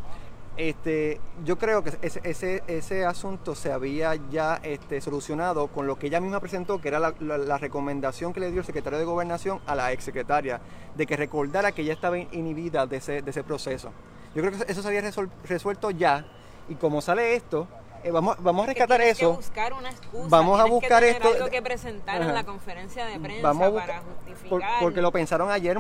este, 0.58 1.22
yo 1.46 1.58
creo 1.58 1.86
que 1.86 1.94
ese, 2.02 2.20
ese, 2.26 2.64
ese 2.68 3.06
asunto 3.06 3.56
se 3.56 3.72
había 3.72 4.16
ya 4.30 4.60
este, 4.62 5.00
solucionado 5.00 5.68
con 5.68 5.88
lo 5.88 5.98
que 5.98 6.08
ella 6.08 6.20
misma 6.20 6.42
presentó, 6.42 6.82
que 6.82 6.90
era 6.90 7.00
la, 7.00 7.58
recomendación 7.58 8.34
que 8.34 8.42
le 8.42 8.52
dio 8.52 8.60
el 8.60 8.66
secretario 8.66 9.00
de 9.00 9.06
Gobernación 9.06 9.62
a 9.66 9.76
la 9.76 9.94
exsecretaria, 9.94 10.60
de 10.98 11.08
que 11.08 11.16
recordara 11.16 11.72
que 11.72 11.84
ella 11.84 11.94
estaba 11.94 12.18
inhibida 12.18 12.86
de 12.88 12.98
ese, 12.98 13.22
de 13.22 13.30
ese 13.32 13.42
proceso. 13.42 13.94
Yo 14.36 14.42
creo 14.42 14.52
que 14.52 14.72
eso 14.72 14.82
se 14.82 14.88
había 14.88 15.04
resuelto 15.48 15.92
ya. 15.92 16.26
Y 16.68 16.76
como 16.76 17.02
sale 17.02 17.36
esto, 17.36 17.68
eh, 18.04 18.12
vamos, 18.12 18.38
vamos 18.40 18.64
a 18.64 18.68
rescatar 18.68 19.02
eso. 19.02 19.32
Que 19.32 19.38
buscar 19.38 19.74
una 19.74 19.90
excusa, 19.90 20.28
vamos 20.30 20.60
a 20.60 20.66
buscar 20.66 21.04
que 21.04 21.10
esto. 21.10 21.28
Algo 21.28 21.50
que 21.50 21.62
presentar 21.62 22.22
en 22.22 22.34
la 22.34 22.44
conferencia 22.46 23.06
de 23.06 23.20
prensa 23.20 23.54
para 23.54 24.02
justificar. 24.02 24.80
porque 24.80 25.02
lo 25.02 25.12
pensaron 25.12 25.52
ayer, 25.52 25.78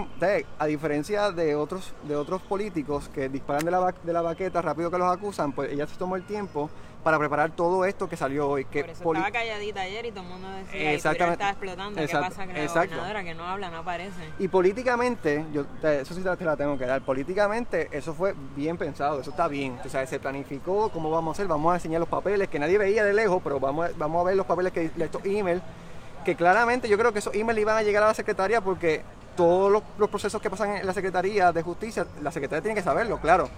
a 0.58 0.66
diferencia 0.66 1.32
de 1.32 1.56
otros 1.56 1.94
de 2.04 2.16
otros 2.16 2.42
políticos 2.42 3.10
que 3.14 3.30
disparan 3.30 3.64
de 3.64 3.72
la, 3.72 3.94
de 4.04 4.14
la 4.14 4.22
baqueta 4.22 4.62
rápido 4.62 4.92
que 4.92 4.98
los 4.98 5.12
acusan, 5.12 5.54
pues 5.54 5.72
ella 5.72 5.88
se 5.88 5.96
tomó 5.96 6.16
el 6.16 6.26
tiempo 6.26 6.70
para 7.04 7.18
preparar 7.18 7.52
todo 7.52 7.86
esto 7.86 8.10
que 8.10 8.18
salió 8.18 8.50
hoy. 8.50 8.66
Que 8.66 8.82
Por 8.84 8.90
eso 8.92 9.14
estaba 9.14 9.32
calladita 9.32 9.82
ayer 9.82 10.06
y 10.06 10.12
todo 10.12 10.24
el 10.24 10.30
mundo 10.30 10.50
decía, 10.50 10.94
Exactamente. 10.94 11.34
estaba 11.34 11.52
explotando, 11.52 12.02
¿qué 12.02 12.08
pasa 12.08 12.46
con 12.46 12.54
la 12.56 12.68
gobernadora 12.68 13.24
que 13.24 13.34
no 13.34 13.48
habla, 13.48 13.70
no 13.70 13.78
aparece? 13.78 14.30
Y 14.38 14.48
políticamente, 14.48 15.46
yo 15.54 15.66
eso 15.84 16.14
sí 16.14 16.22
te 16.22 16.46
la 16.46 16.58
tengo 16.58 16.78
que 16.78 16.86
dar, 16.86 17.02
políticamente 17.02 17.90
eso 17.92 18.14
fue 18.14 18.36
bien 18.56 18.78
pensado, 18.78 19.22
eso 19.22 19.30
está 19.30 19.48
bien, 19.48 19.80
o 19.84 19.90
sea, 19.90 20.06
se 20.06 20.20
planificó 20.20 20.90
cómo 20.90 21.10
vamos 21.10 21.32
a 21.32 21.34
hacer, 21.38 21.48
vamos 21.48 21.72
a 21.72 21.76
enseñar 21.76 22.00
los 22.00 22.10
papeles 22.10 22.48
que 22.50 22.60
nadie 22.60 22.78
veía 22.78 23.04
de 23.04 23.14
lejos, 23.14 23.42
pero 23.44 23.60
vamos 23.60 23.90
a, 23.90 23.92
vamos 23.98 24.22
a 24.22 24.24
ver 24.26 24.36
los 24.36 24.46
papeles 24.46 24.74
que 24.74 24.92
estos 24.98 25.24
emails, 25.26 25.62
que 26.26 26.36
claramente 26.36 26.90
yo 26.90 26.98
creo 26.98 27.14
que 27.14 27.20
esos 27.20 27.34
emails 27.34 27.62
iban 27.62 27.78
a 27.78 27.84
llegar 27.84 28.04
a 28.04 28.08
la 28.08 28.14
secretaria 28.14 28.62
porque 28.62 29.04
todos 29.38 29.72
los, 29.72 29.84
los 29.98 30.10
procesos 30.10 30.42
que 30.42 30.50
pasan 30.50 30.78
en 30.78 30.86
la 30.86 30.94
Secretaría 30.94 31.54
de 31.54 31.62
Justicia, 31.62 32.06
la 32.22 32.30
secretaria 32.30 32.62
tiene 32.62 32.76
que 32.76 32.84
saberlo, 32.84 33.22
claro 33.22 33.50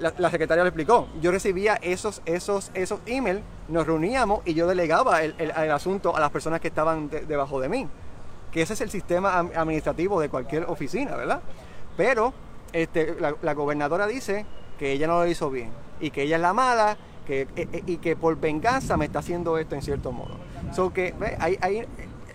la, 0.00 0.30
secretaria 0.30 0.64
lo 0.64 0.68
explicó. 0.68 1.08
Yo 1.20 1.30
recibía 1.30 1.74
esos, 1.76 2.22
esos, 2.24 2.70
esos 2.74 3.00
emails, 3.06 3.42
nos 3.68 3.86
reuníamos 3.86 4.40
y 4.44 4.54
yo 4.54 4.66
delegaba 4.66 5.22
el, 5.22 5.34
el, 5.38 5.70
asunto 5.70 6.16
a 6.16 6.20
las 6.20 6.30
personas 6.30 6.60
que 6.60 6.68
estaban 6.68 7.10
debajo 7.10 7.60
de 7.60 7.68
mí. 7.68 7.88
Que 8.50 8.62
ese 8.62 8.72
es 8.72 8.80
el 8.80 8.90
sistema 8.90 9.38
administrativo 9.38 10.20
de 10.20 10.28
cualquier 10.28 10.64
oficina, 10.64 11.14
¿verdad? 11.14 11.40
Pero 11.96 12.32
este, 12.72 13.16
la, 13.20 13.54
gobernadora 13.54 14.06
dice 14.06 14.46
que 14.78 14.92
ella 14.92 15.06
no 15.06 15.18
lo 15.22 15.26
hizo 15.26 15.50
bien 15.50 15.70
y 16.00 16.10
que 16.10 16.22
ella 16.22 16.36
es 16.36 16.42
la 16.42 16.52
mala 16.52 16.96
que, 17.26 17.46
e, 17.54 17.68
e, 17.72 17.82
y 17.86 17.98
que 17.98 18.16
por 18.16 18.40
venganza 18.40 18.96
me 18.96 19.04
está 19.04 19.18
haciendo 19.18 19.58
esto 19.58 19.74
en 19.74 19.82
cierto 19.82 20.12
modo. 20.12 20.36
So 20.74 20.92
que, 20.92 21.14
¿ve? 21.18 21.36
Hay, 21.38 21.58
hay 21.60 21.86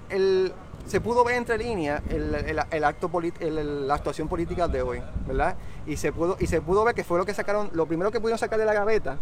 el, 0.10 0.54
se 0.86 1.02
pudo 1.02 1.24
ver 1.24 1.36
entre 1.36 1.58
líneas 1.58 2.02
el, 2.10 2.34
el, 2.72 2.84
acto 2.84 3.10
la 3.40 3.94
actuación 3.94 4.28
política 4.28 4.68
de 4.68 4.82
hoy, 4.82 5.02
¿verdad? 5.26 5.56
Y 5.86 5.98
se 5.98 6.12
pudo 6.12 6.38
y 6.40 6.48
se 6.48 6.62
pudo 6.62 6.84
ver 6.84 6.96
que 6.96 7.04
fue 7.04 7.18
lo 7.18 7.26
que 7.26 7.34
sacaron, 7.34 7.70
lo 7.74 7.86
primero 7.86 8.12
que 8.12 8.20
pudieron 8.20 8.38
sacar 8.38 8.60
de 8.60 8.66
la 8.66 8.74
gaveta 8.74 9.18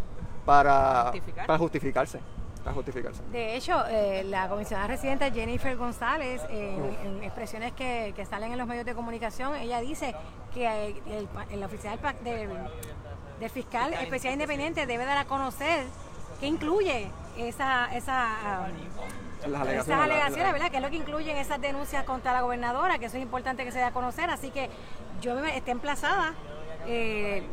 para, 0.45 1.12
para 1.47 1.58
justificarse. 1.58 2.19
Para 2.63 2.76
justificarse. 2.76 3.21
De 3.32 3.58
hecho, 3.58 3.84
eh, 3.89 4.23
la 4.23 4.47
comisionada 4.47 4.88
residente 4.88 5.30
Jennifer 5.32 5.76
González, 5.76 6.41
en 6.49 7.21
expresiones 7.23 7.73
que, 7.73 8.13
que, 8.15 8.26
salen 8.26 8.54
en 8.54 8.58
los 8.58 8.67
medios 8.67 8.86
de 8.86 8.95
comunicación, 8.95 9.56
ella 9.56 9.82
dice 9.82 10.15
que 10.54 10.95
el, 11.08 11.60
la 11.60 11.65
oficina 11.65 11.97
del, 12.23 12.49
del 13.39 13.49
fiscal 13.49 13.93
especial 13.95 14.34
independiente 14.34 14.86
debe 14.86 15.04
dar 15.04 15.17
a 15.17 15.26
conocer 15.26 15.86
qué 16.39 16.47
incluye 16.47 17.10
esa, 17.38 17.93
esa 17.95 18.69
las 19.47 19.62
alegaciones, 19.62 19.88
esas 19.88 19.99
alegaciones, 19.99 20.53
¿verdad? 20.53 20.71
Que 20.71 20.77
es 20.77 20.84
lo 20.84 20.89
que 20.89 20.95
incluyen 20.97 21.38
esas 21.38 21.62
denuncias 21.62 22.03
contra 22.03 22.34
la 22.34 22.41
gobernadora, 22.41 22.99
que 22.99 23.06
eso 23.06 23.17
es 23.17 23.23
importante 23.23 23.63
que 23.63 23.71
se 23.71 23.79
dé 23.79 23.86
a 23.86 23.91
conocer. 23.91 24.29
Así 24.29 24.49
que 24.49 24.69
yo 25.21 25.36
me 25.36 25.58
esté 25.58 25.71
emplazada. 25.71 26.34
Eh, 26.86 27.43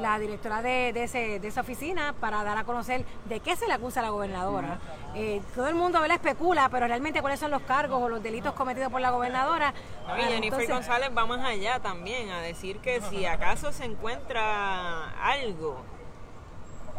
la 0.00 0.18
directora 0.18 0.62
de, 0.62 0.90
ese, 1.02 1.38
de, 1.38 1.48
esa 1.48 1.60
oficina 1.60 2.14
para 2.18 2.42
dar 2.44 2.56
a 2.56 2.64
conocer 2.64 3.04
de 3.26 3.40
qué 3.40 3.56
se 3.56 3.66
le 3.66 3.74
acusa 3.74 4.00
a 4.00 4.04
la 4.04 4.10
gobernadora. 4.10 4.78
Eh, 5.14 5.42
todo 5.54 5.68
el 5.68 5.74
mundo 5.74 6.00
¿verdad? 6.00 6.16
especula, 6.16 6.68
pero 6.70 6.86
realmente 6.86 7.20
cuáles 7.20 7.40
son 7.40 7.50
los 7.50 7.62
cargos 7.62 8.02
o 8.02 8.08
los 8.08 8.22
delitos 8.22 8.54
cometidos 8.54 8.90
por 8.90 9.00
la 9.00 9.10
gobernadora. 9.10 9.74
y 10.18 10.22
Jennifer 10.22 10.66
González 10.66 11.10
va 11.16 11.26
más 11.26 11.44
allá 11.44 11.80
también, 11.80 12.30
a 12.30 12.40
decir 12.40 12.78
que 12.78 13.00
si 13.02 13.26
acaso 13.26 13.72
se 13.72 13.84
encuentra 13.84 15.10
algo 15.22 15.82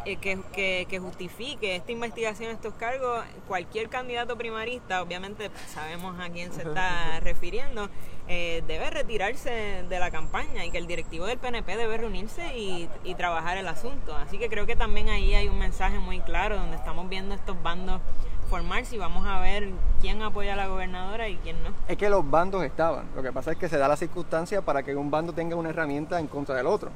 eh, 0.04 0.16
que, 0.16 0.86
que, 0.88 0.98
justifique 0.98 1.76
esta 1.76 1.92
investigación, 1.92 2.50
estos 2.50 2.74
cargos, 2.74 3.24
cualquier 3.48 3.88
candidato 3.88 4.36
primarista, 4.36 5.02
obviamente 5.02 5.50
sabemos 5.68 6.18
a 6.20 6.28
quién 6.30 6.52
se 6.52 6.62
está 6.62 7.20
refiriendo, 7.20 7.88
eh, 8.28 8.62
debe 8.66 8.90
retirarse 8.90 9.84
de 9.88 9.98
la 9.98 10.10
campaña 10.10 10.64
y 10.64 10.70
que 10.70 10.78
el 10.78 10.86
directivo 10.86 11.26
del 11.26 11.38
PNP 11.38 11.76
debe 11.76 11.96
reunirse 11.98 12.56
y, 12.56 12.88
y 13.04 13.14
trabajar 13.14 13.56
el 13.56 13.68
asunto. 13.68 14.14
Así 14.16 14.38
que 14.38 14.48
creo 14.48 14.66
que 14.66 14.76
también 14.76 15.08
ahí 15.08 15.34
hay 15.34 15.48
un 15.48 15.58
mensaje 15.58 15.98
muy 15.98 16.20
claro 16.20 16.56
donde 16.56 16.76
estamos 16.76 17.08
viendo 17.08 17.34
estos 17.34 17.62
bandos 17.62 18.00
formarse 18.44 18.96
y 18.96 18.98
vamos 18.98 19.26
a 19.26 19.40
ver 19.40 19.70
quién 20.00 20.22
apoya 20.22 20.54
a 20.54 20.56
la 20.56 20.66
gobernadora 20.66 21.28
y 21.28 21.36
quién 21.36 21.62
no. 21.62 21.70
Es 21.88 21.96
que 21.96 22.08
los 22.08 22.28
bandos 22.28 22.64
estaban. 22.64 23.06
Lo 23.14 23.22
que 23.22 23.32
pasa 23.32 23.52
es 23.52 23.58
que 23.58 23.68
se 23.68 23.78
da 23.78 23.88
la 23.88 23.96
circunstancia 23.96 24.62
para 24.62 24.82
que 24.82 24.94
un 24.94 25.10
bando 25.10 25.32
tenga 25.32 25.56
una 25.56 25.70
herramienta 25.70 26.20
en 26.20 26.26
contra 26.26 26.54
del 26.54 26.66
otro. 26.66 26.90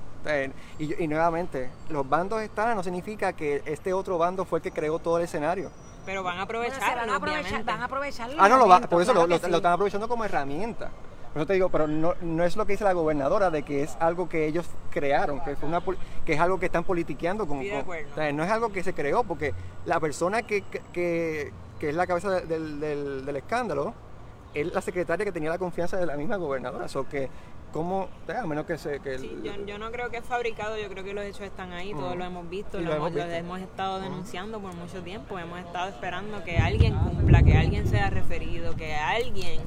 y, 0.79 1.09
nuevamente, 1.09 1.71
los 1.89 2.09
bandos 2.09 2.43
están 2.43 2.77
no 2.77 2.83
significa 2.83 3.33
que 3.33 3.63
este 3.65 3.93
otro 3.93 4.19
bando 4.19 4.45
fue 4.45 4.59
el 4.59 4.63
que 4.63 4.71
creó 4.71 4.99
todo 4.99 5.19
el 5.19 5.25
escenario. 5.25 5.71
Pero 6.05 6.23
van 6.23 6.39
a 6.39 6.43
aprovechar, 6.43 6.97
van 6.97 7.11
a 7.11 7.17
aprovechar, 7.17 7.65
van 7.65 7.81
a 7.83 7.85
aprovechar 7.85 8.31
Ah, 8.39 8.49
no, 8.49 8.57
lo 8.57 8.89
por 8.89 9.03
eso 9.03 9.13
lo, 9.13 9.35
están 9.35 9.67
aprovechando 9.67 10.09
como 10.09 10.25
herramienta. 10.25 10.91
Por 11.33 11.43
eso 11.43 11.47
te 11.47 11.55
digo, 11.55 11.69
pero 11.69 11.87
no, 11.87 12.15
no, 12.23 12.45
es 12.45 12.57
lo 12.57 12.67
que 12.67 12.73
dice 12.73 12.85
la 12.85 12.93
gobernadora 12.93 13.51
de 13.51 13.63
que 13.63 13.83
es 13.83 13.97
algo 14.01 14.29
que 14.29 14.47
ellos 14.47 14.67
crearon, 14.91 15.41
que, 15.41 15.57
fue 15.57 15.69
una, 15.69 15.83
que 16.25 16.33
es 16.33 16.41
algo 16.41 16.59
que 16.59 16.67
están 16.67 16.85
politiqueando. 16.85 17.47
Con, 17.47 17.59
no 17.59 18.45
es 18.45 18.51
algo 18.51 18.71
que 18.71 18.83
se 18.83 18.95
creó, 18.95 19.25
porque 19.25 19.55
la 19.85 20.01
persona 20.01 20.43
que, 20.43 20.63
que, 20.93 21.53
que 21.79 21.89
es 21.91 21.95
la 21.95 22.07
cabeza 22.07 22.41
del, 22.41 22.81
del, 22.81 23.27
del, 23.27 23.37
escándalo 23.37 23.95
es 24.55 24.73
la 24.73 24.81
secretaria 24.81 25.25
que 25.25 25.33
tenía 25.33 25.51
la 25.51 25.59
confianza 25.59 25.97
de 25.99 26.07
la 26.07 26.17
misma 26.17 26.37
gobernadora. 26.37 26.87
O 26.95 27.09
que, 27.09 27.29
¿cómo? 27.73 28.09
A 28.35 28.47
menos 28.47 28.65
que 28.65 28.79
se... 28.79 28.99
Que 29.01 29.19
sí, 29.19 29.39
yo, 29.45 29.53
yo, 29.67 29.79
no 29.79 29.93
creo 29.93 30.11
que 30.11 30.17
es 30.17 30.25
fabricado, 30.25 30.79
yo 30.79 30.89
creo 30.89 31.05
que 31.05 31.13
los 31.13 31.25
hechos 31.25 31.43
están 31.43 31.73
ahí, 31.73 31.93
todos 31.93 32.17
lo 32.17 32.25
hemos 32.25 32.49
visto, 32.49 32.81
lo, 32.81 32.93
hemos, 32.93 33.15
hemos, 33.15 33.61
estado 33.61 34.01
denunciando 34.01 34.61
por 34.61 34.75
mucho 34.75 35.03
tiempo, 35.03 35.39
hemos 35.39 35.61
estado 35.61 35.89
esperando 35.89 36.43
que 36.43 36.57
alguien 36.57 36.97
cumpla, 36.97 37.43
que 37.43 37.57
alguien 37.57 37.87
sea 37.87 38.11
referido, 38.11 38.75
que 38.77 38.95
alguien 38.95 39.61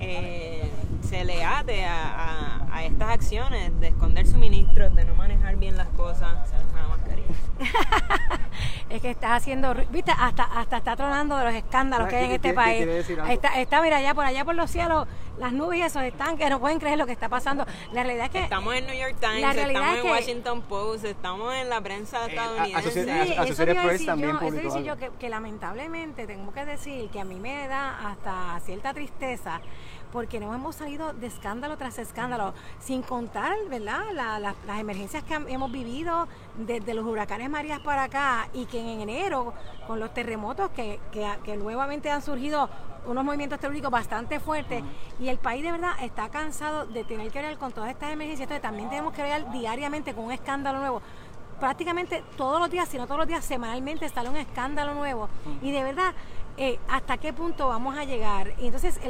eh, 0.00 0.70
se 1.02 1.24
le 1.24 1.44
ate 1.44 1.84
a, 1.84 2.66
a, 2.72 2.84
estas 2.84 3.10
acciones 3.10 3.78
de 3.80 3.88
esconder 3.88 4.26
suministros, 4.26 4.94
de 4.94 5.04
no 5.04 5.14
manejar 5.14 5.56
bien 5.56 5.76
las 5.76 5.88
cosas, 5.88 6.50
es 8.90 9.00
que 9.00 9.10
está 9.10 9.34
haciendo, 9.34 9.74
viste, 9.90 10.12
hasta 10.16 10.44
hasta 10.44 10.78
está 10.78 10.96
tronando 10.96 11.36
de 11.36 11.44
los 11.44 11.54
escándalos 11.54 12.08
que 12.08 12.16
hay 12.16 12.24
en 12.26 12.32
este 12.32 12.52
país. 12.52 12.86
Está, 13.28 13.60
está, 13.60 13.82
mira, 13.82 13.98
allá 13.98 14.14
por 14.14 14.24
allá 14.24 14.44
por 14.44 14.54
los 14.54 14.70
cielos, 14.70 15.06
las 15.38 15.52
nubes 15.52 15.78
y 15.78 15.82
esos 15.82 16.02
están 16.02 16.36
que 16.36 16.48
no 16.50 16.60
pueden 16.60 16.78
creer 16.78 16.98
lo 16.98 17.06
que 17.06 17.12
está 17.12 17.28
pasando. 17.28 17.66
La 17.92 18.02
realidad 18.02 18.26
es 18.26 18.32
que 18.32 18.42
estamos 18.42 18.74
en 18.74 18.86
New 18.86 18.96
York 18.96 19.16
Times, 19.20 19.56
estamos 19.56 19.98
en 19.98 20.10
Washington 20.10 20.62
Post, 20.62 21.04
estamos 21.04 21.54
en 21.54 21.68
la 21.68 21.80
prensa 21.80 22.26
eh, 22.26 22.30
estadounidense. 22.30 22.90
Sí, 22.90 23.00
eso 23.32 23.64
decir 23.64 23.74
yo, 23.74 23.90
eso 23.90 24.50
decir 24.50 24.82
yo 24.82 24.96
que, 24.96 25.10
que 25.18 25.28
lamentablemente 25.28 26.26
tengo 26.26 26.52
que 26.52 26.64
decir 26.64 27.10
que 27.10 27.20
a 27.20 27.24
mí 27.24 27.38
me 27.38 27.68
da 27.68 28.10
hasta 28.10 28.60
cierta 28.60 28.92
tristeza 28.94 29.60
porque 30.12 30.40
no 30.40 30.54
hemos 30.54 30.76
salido 30.76 31.12
de 31.12 31.26
escándalo 31.26 31.76
tras 31.76 31.98
escándalo, 31.98 32.54
sin 32.78 33.02
contar, 33.02 33.56
¿verdad?, 33.68 34.04
las 34.66 34.80
emergencias 34.80 35.22
que 35.24 35.34
hemos 35.34 35.70
vivido 35.70 36.28
desde 36.56 36.94
los 36.94 37.04
huracanes 37.04 37.50
Marías 37.50 37.80
para 37.80 38.04
acá 38.04 38.48
y 38.52 38.66
que 38.66 38.80
en 38.80 39.00
enero, 39.00 39.52
con 39.86 40.00
los 40.00 40.12
terremotos 40.12 40.70
que, 40.70 41.00
que, 41.12 41.56
nuevamente 41.56 42.10
han 42.10 42.22
surgido 42.22 42.68
unos 43.06 43.24
movimientos 43.24 43.58
terroríficos 43.58 43.90
bastante 43.90 44.40
fuertes 44.40 44.82
y 45.18 45.28
el 45.28 45.38
país 45.38 45.62
de 45.62 45.72
verdad 45.72 45.92
está 46.02 46.28
cansado 46.28 46.86
de 46.86 47.02
tener 47.04 47.30
que 47.30 47.40
ver 47.40 47.56
con 47.56 47.72
todas 47.72 47.90
estas 47.90 48.12
emergencias, 48.12 48.42
entonces 48.42 48.62
también 48.62 48.88
tenemos 48.90 49.14
que 49.14 49.22
ver 49.22 49.50
diariamente 49.50 50.14
con 50.14 50.24
un 50.24 50.32
escándalo 50.32 50.80
nuevo 50.80 51.02
prácticamente 51.60 52.24
todos 52.36 52.58
los 52.58 52.70
días, 52.70 52.88
si 52.88 52.96
no 52.96 53.06
todos 53.06 53.18
los 53.18 53.28
días, 53.28 53.44
semanalmente 53.44 54.08
sale 54.08 54.30
un 54.30 54.36
escándalo 54.36 54.94
nuevo. 54.94 55.28
Y 55.62 55.70
de 55.70 55.84
verdad, 55.84 56.14
eh, 56.62 56.78
hasta 56.88 57.16
qué 57.16 57.32
punto 57.32 57.68
vamos 57.68 57.96
a 57.96 58.04
llegar. 58.04 58.52
Y 58.58 58.66
entonces 58.66 59.00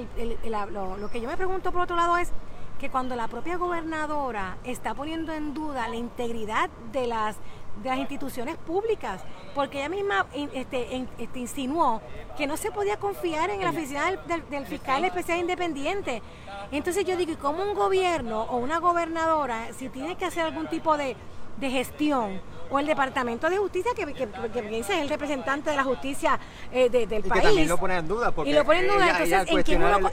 lo, 0.70 1.10
que 1.10 1.20
yo 1.20 1.28
me 1.28 1.36
pregunto 1.36 1.72
por 1.72 1.80
otro 1.80 1.96
lado 1.96 2.16
es 2.16 2.30
que 2.78 2.90
cuando 2.90 3.16
la 3.16 3.26
propia 3.26 3.56
gobernadora 3.56 4.56
está 4.62 4.94
poniendo 4.94 5.32
en 5.32 5.52
duda 5.52 5.88
la 5.88 5.96
integridad 5.96 6.70
de 6.92 7.08
las 7.08 7.36
de 7.82 7.88
las 7.88 7.98
instituciones 7.98 8.56
públicas, 8.56 9.22
porque 9.54 9.78
ella 9.78 9.88
misma 9.88 10.26
este, 10.32 11.06
este, 11.18 11.38
insinuó 11.38 12.02
que 12.36 12.46
no 12.46 12.56
se 12.56 12.70
podía 12.70 12.98
confiar 12.98 13.50
en 13.50 13.62
la 13.62 13.70
oficina 13.70 14.10
del, 14.50 14.66
fiscal 14.66 15.04
especial 15.04 15.38
independiente. 15.38 16.22
Entonces 16.70 17.04
yo 17.04 17.16
digo, 17.16 17.32
¿y 17.32 17.36
cómo 17.36 17.64
un 17.64 17.74
gobierno 17.74 18.42
o 18.42 18.58
una 18.58 18.78
gobernadora, 18.78 19.72
si 19.72 19.88
tiene 19.88 20.16
que 20.16 20.26
hacer 20.26 20.44
algún 20.44 20.68
tipo 20.68 20.96
de, 20.96 21.16
de 21.58 21.70
gestión 21.70 22.40
o 22.70 22.78
el 22.78 22.86
Departamento 22.86 23.50
de 23.50 23.58
Justicia, 23.58 23.92
que, 23.94 24.06
que, 24.06 24.28
que, 24.28 24.78
es 24.78 24.90
el 24.90 25.08
representante 25.08 25.70
de 25.70 25.76
la 25.76 25.84
justicia 25.84 26.38
eh, 26.72 26.88
del 26.88 27.22
país. 27.24 27.42
también 27.42 27.68
lo 27.68 27.78
pone 27.78 27.96
en 27.96 28.08
duda. 28.08 28.32
y 28.44 28.52
lo 28.52 28.64
pone 28.64 28.80
en 28.80 28.88
duda, 28.88 29.10
entonces, 29.10 29.50
¿en 29.50 29.62
quién 29.62 29.82
uno, 29.82 30.10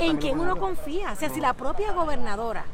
en, 0.00 0.16
quién 0.16 0.40
uno 0.40 0.56
confía? 0.56 1.12
O 1.12 1.16
sea, 1.16 1.28
si 1.28 1.40
la 1.40 1.52
propia 1.52 1.92
gobernadora, 1.92 2.64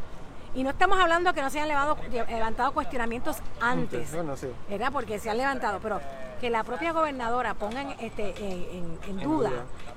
y 0.54 0.62
no 0.62 0.70
estamos 0.70 0.98
hablando 0.98 1.34
que 1.34 1.42
no 1.42 1.50
se 1.50 1.58
hayan 1.58 1.68
levantado, 1.68 1.98
levantado 2.28 2.72
cuestionamientos 2.72 3.36
antes, 3.60 4.12
no, 4.12 4.36
sé. 4.36 4.50
¿verdad? 4.68 4.90
Porque 4.92 5.18
se 5.18 5.30
han 5.30 5.36
levantado, 5.36 5.78
pero 5.82 6.00
que 6.40 6.50
la 6.50 6.62
propia 6.62 6.92
gobernadora 6.92 7.54
ponga 7.54 7.82
en, 7.82 7.90
este, 8.00 8.34
en, 9.08 9.18
duda, 9.20 9.50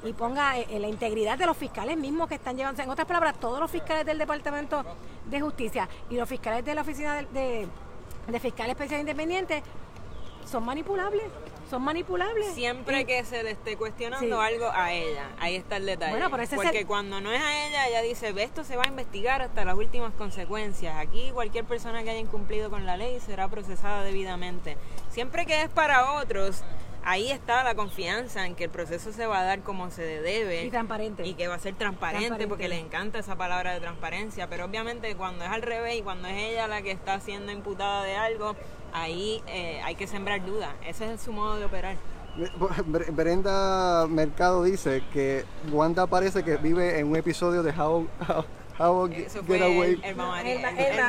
y 0.03 0.13
ponga 0.13 0.57
eh, 0.57 0.79
la 0.79 0.88
integridad 0.88 1.38
de 1.38 1.45
los 1.45 1.55
fiscales 1.55 1.95
mismos 1.97 2.27
que 2.27 2.36
están 2.36 2.57
llevando, 2.57 2.81
en 2.81 2.89
otras 2.89 3.07
palabras, 3.07 3.39
todos 3.39 3.60
los 3.60 3.69
fiscales 3.69 4.05
del 4.05 4.17
Departamento 4.17 4.84
de 5.29 5.39
Justicia 5.39 5.88
y 6.10 6.15
los 6.15 6.27
fiscales 6.27 6.65
de 6.65 6.73
la 6.75 6.81
Oficina 6.81 7.15
de 7.15 7.27
de 7.31 7.67
fiscal 8.39 8.69
especial 8.69 9.01
independiente 9.01 9.63
son 10.45 10.65
manipulables. 10.65 11.23
Son 11.69 11.81
manipulables. 11.81 12.53
Siempre 12.53 13.05
que 13.05 13.23
se 13.23 13.43
le 13.43 13.51
esté 13.51 13.77
cuestionando 13.77 14.41
algo 14.41 14.69
a 14.73 14.91
ella. 14.91 15.29
Ahí 15.39 15.55
está 15.55 15.77
el 15.77 15.86
detalle. 15.86 16.21
Porque 16.53 16.86
cuando 16.86 17.21
no 17.21 17.31
es 17.31 17.41
a 17.41 17.67
ella, 17.67 17.88
ella 17.88 18.01
dice, 18.01 18.34
esto 18.43 18.65
se 18.65 18.75
va 18.75 18.84
a 18.84 18.88
investigar 18.88 19.41
hasta 19.41 19.63
las 19.63 19.75
últimas 19.75 20.13
consecuencias. 20.13 20.97
Aquí 20.97 21.31
cualquier 21.31 21.63
persona 21.63 22.03
que 22.03 22.10
haya 22.10 22.19
incumplido 22.19 22.69
con 22.69 22.86
la 22.86 22.97
ley 22.97 23.21
será 23.21 23.47
procesada 23.47 24.03
debidamente. 24.03 24.75
Siempre 25.10 25.45
que 25.45 25.62
es 25.62 25.69
para 25.69 26.15
otros, 26.15 26.62
ahí 27.03 27.31
está 27.31 27.63
la 27.63 27.75
confianza 27.75 28.45
en 28.45 28.55
que 28.55 28.65
el 28.65 28.69
proceso 28.69 29.11
se 29.11 29.25
va 29.25 29.39
a 29.39 29.43
dar 29.43 29.61
como 29.61 29.89
se 29.91 30.03
debe. 30.03 30.65
Y 30.65 30.69
transparente. 30.69 31.25
Y 31.25 31.33
que 31.33 31.47
va 31.47 31.55
a 31.55 31.59
ser 31.59 31.75
transparente, 31.75 32.47
porque 32.47 32.67
le 32.67 32.79
encanta 32.79 33.19
esa 33.19 33.35
palabra 33.35 33.73
de 33.73 33.79
transparencia. 33.79 34.47
Pero 34.47 34.65
obviamente 34.65 35.15
cuando 35.15 35.45
es 35.45 35.51
al 35.51 35.61
revés 35.61 35.97
y 35.97 36.01
cuando 36.01 36.27
es 36.27 36.37
ella 36.37 36.67
la 36.67 36.81
que 36.81 36.91
está 36.91 37.19
siendo 37.19 37.51
imputada 37.51 38.03
de 38.03 38.15
algo, 38.15 38.55
ahí 38.93 39.41
eh, 39.47 39.81
hay 39.83 39.95
que 39.95 40.07
sembrar 40.07 40.45
dudas. 40.45 40.69
Ese 40.85 41.13
es 41.13 41.21
su 41.21 41.31
modo 41.31 41.57
de 41.57 41.65
operar. 41.65 41.95
Brenda 43.11 44.07
Mercado 44.07 44.63
dice 44.63 45.03
que 45.11 45.43
Wanda 45.69 46.07
parece 46.07 46.43
que 46.43 46.55
vive 46.57 46.97
en 46.99 47.07
un 47.07 47.17
episodio 47.17 47.61
de 47.61 47.71
How, 47.71 48.07
How, 48.79 49.09
Get 49.09 49.61
Away. 49.61 50.01
El, 50.01 50.19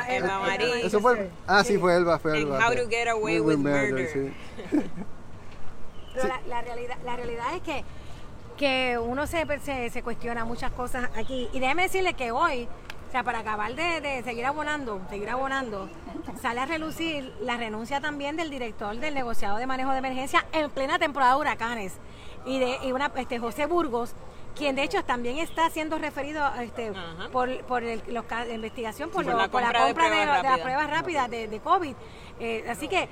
el, 0.09 0.85
Eso 0.85 0.99
fue, 0.99 1.29
ah, 1.47 1.63
sí, 1.63 1.77
fue 1.77 1.95
Elba, 1.95 2.19
fue 2.19 2.37
Elba. 2.37 2.59
How 2.59 2.75
to 2.75 2.89
Get 2.89 3.07
Away 3.07 3.39
with, 3.39 3.57
Murder. 3.57 4.33
Pero 6.13 6.29
la, 6.47 6.61
realidad, 6.61 6.97
la 7.05 7.15
realidad 7.15 7.55
es 7.55 7.61
que, 7.61 7.83
que 8.57 8.97
uno 8.97 9.27
se, 9.27 9.45
se, 9.89 10.03
cuestiona 10.03 10.45
muchas 10.45 10.71
cosas 10.71 11.09
aquí. 11.15 11.49
Y 11.53 11.59
déjeme 11.59 11.83
decirle 11.83 12.13
que 12.13 12.31
hoy, 12.31 12.67
o 13.07 13.11
sea, 13.11 13.23
para 13.23 13.39
acabar 13.39 13.73
de, 13.75 14.21
seguir 14.23 14.45
abonando, 14.45 15.01
seguir 15.09 15.29
abonando, 15.29 15.89
sale 16.41 16.61
a 16.61 16.65
relucir 16.65 17.33
la 17.41 17.57
renuncia 17.57 18.01
también 18.01 18.35
del 18.35 18.49
director 18.49 18.95
del 18.97 19.13
negociado 19.13 19.57
de 19.57 19.67
manejo 19.67 19.91
de 19.91 19.99
emergencia 19.99 20.45
en 20.51 20.69
plena 20.69 20.99
temporada 20.99 21.33
de 21.33 21.41
huracanes. 21.41 21.93
Y 22.45 22.59
de 22.59 22.77
y 22.83 22.91
una, 22.91 23.11
este, 23.15 23.39
José 23.39 23.65
Burgos, 23.65 24.13
quien 24.55 24.75
de 24.75 24.83
hecho 24.83 25.03
también 25.03 25.37
está 25.37 25.69
siendo 25.69 25.97
referido 25.97 26.45
este, 26.61 26.91
por, 27.31 27.63
por 27.63 27.81
la 27.81 28.53
investigación, 28.53 29.09
por, 29.09 29.25
la 29.25 29.47
compra 29.47 29.85
de, 29.85 30.25
las 30.25 30.59
pruebas 30.59 30.89
rápidas 30.89 31.29
de, 31.29 31.47
de 31.47 31.59
COVID. 31.59 31.95
Eh, 32.39 32.65
así 32.69 32.87
que, 32.87 33.07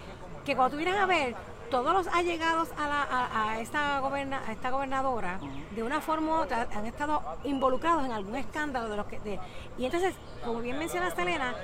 que 0.45 0.55
cuando 0.55 0.75
tuvieran 0.75 0.97
a 0.97 1.05
ver 1.05 1.35
todos 1.71 1.93
los 1.93 2.07
allegados 2.13 2.69
a, 2.77 2.87
la, 2.87 3.29
a, 3.33 3.59
esta, 3.59 3.99
goberna, 3.99 4.43
a 4.45 4.51
esta 4.51 4.69
gobernadora, 4.69 5.39
de 5.73 5.81
una 5.81 6.01
forma 6.01 6.33
u 6.33 6.43
otra, 6.43 6.67
han 6.75 6.85
estado 6.85 7.23
involucrados 7.45 8.05
en 8.05 8.11
algún 8.11 8.35
escándalo 8.35 8.89
de 8.89 8.97
los 8.97 9.07
que... 9.07 9.19
De, 9.21 9.39
y 9.79 9.85
entonces, 9.85 10.13
como 10.45 10.59
bien 10.59 10.77
menciona 10.77 11.09
Selena, 11.09 11.55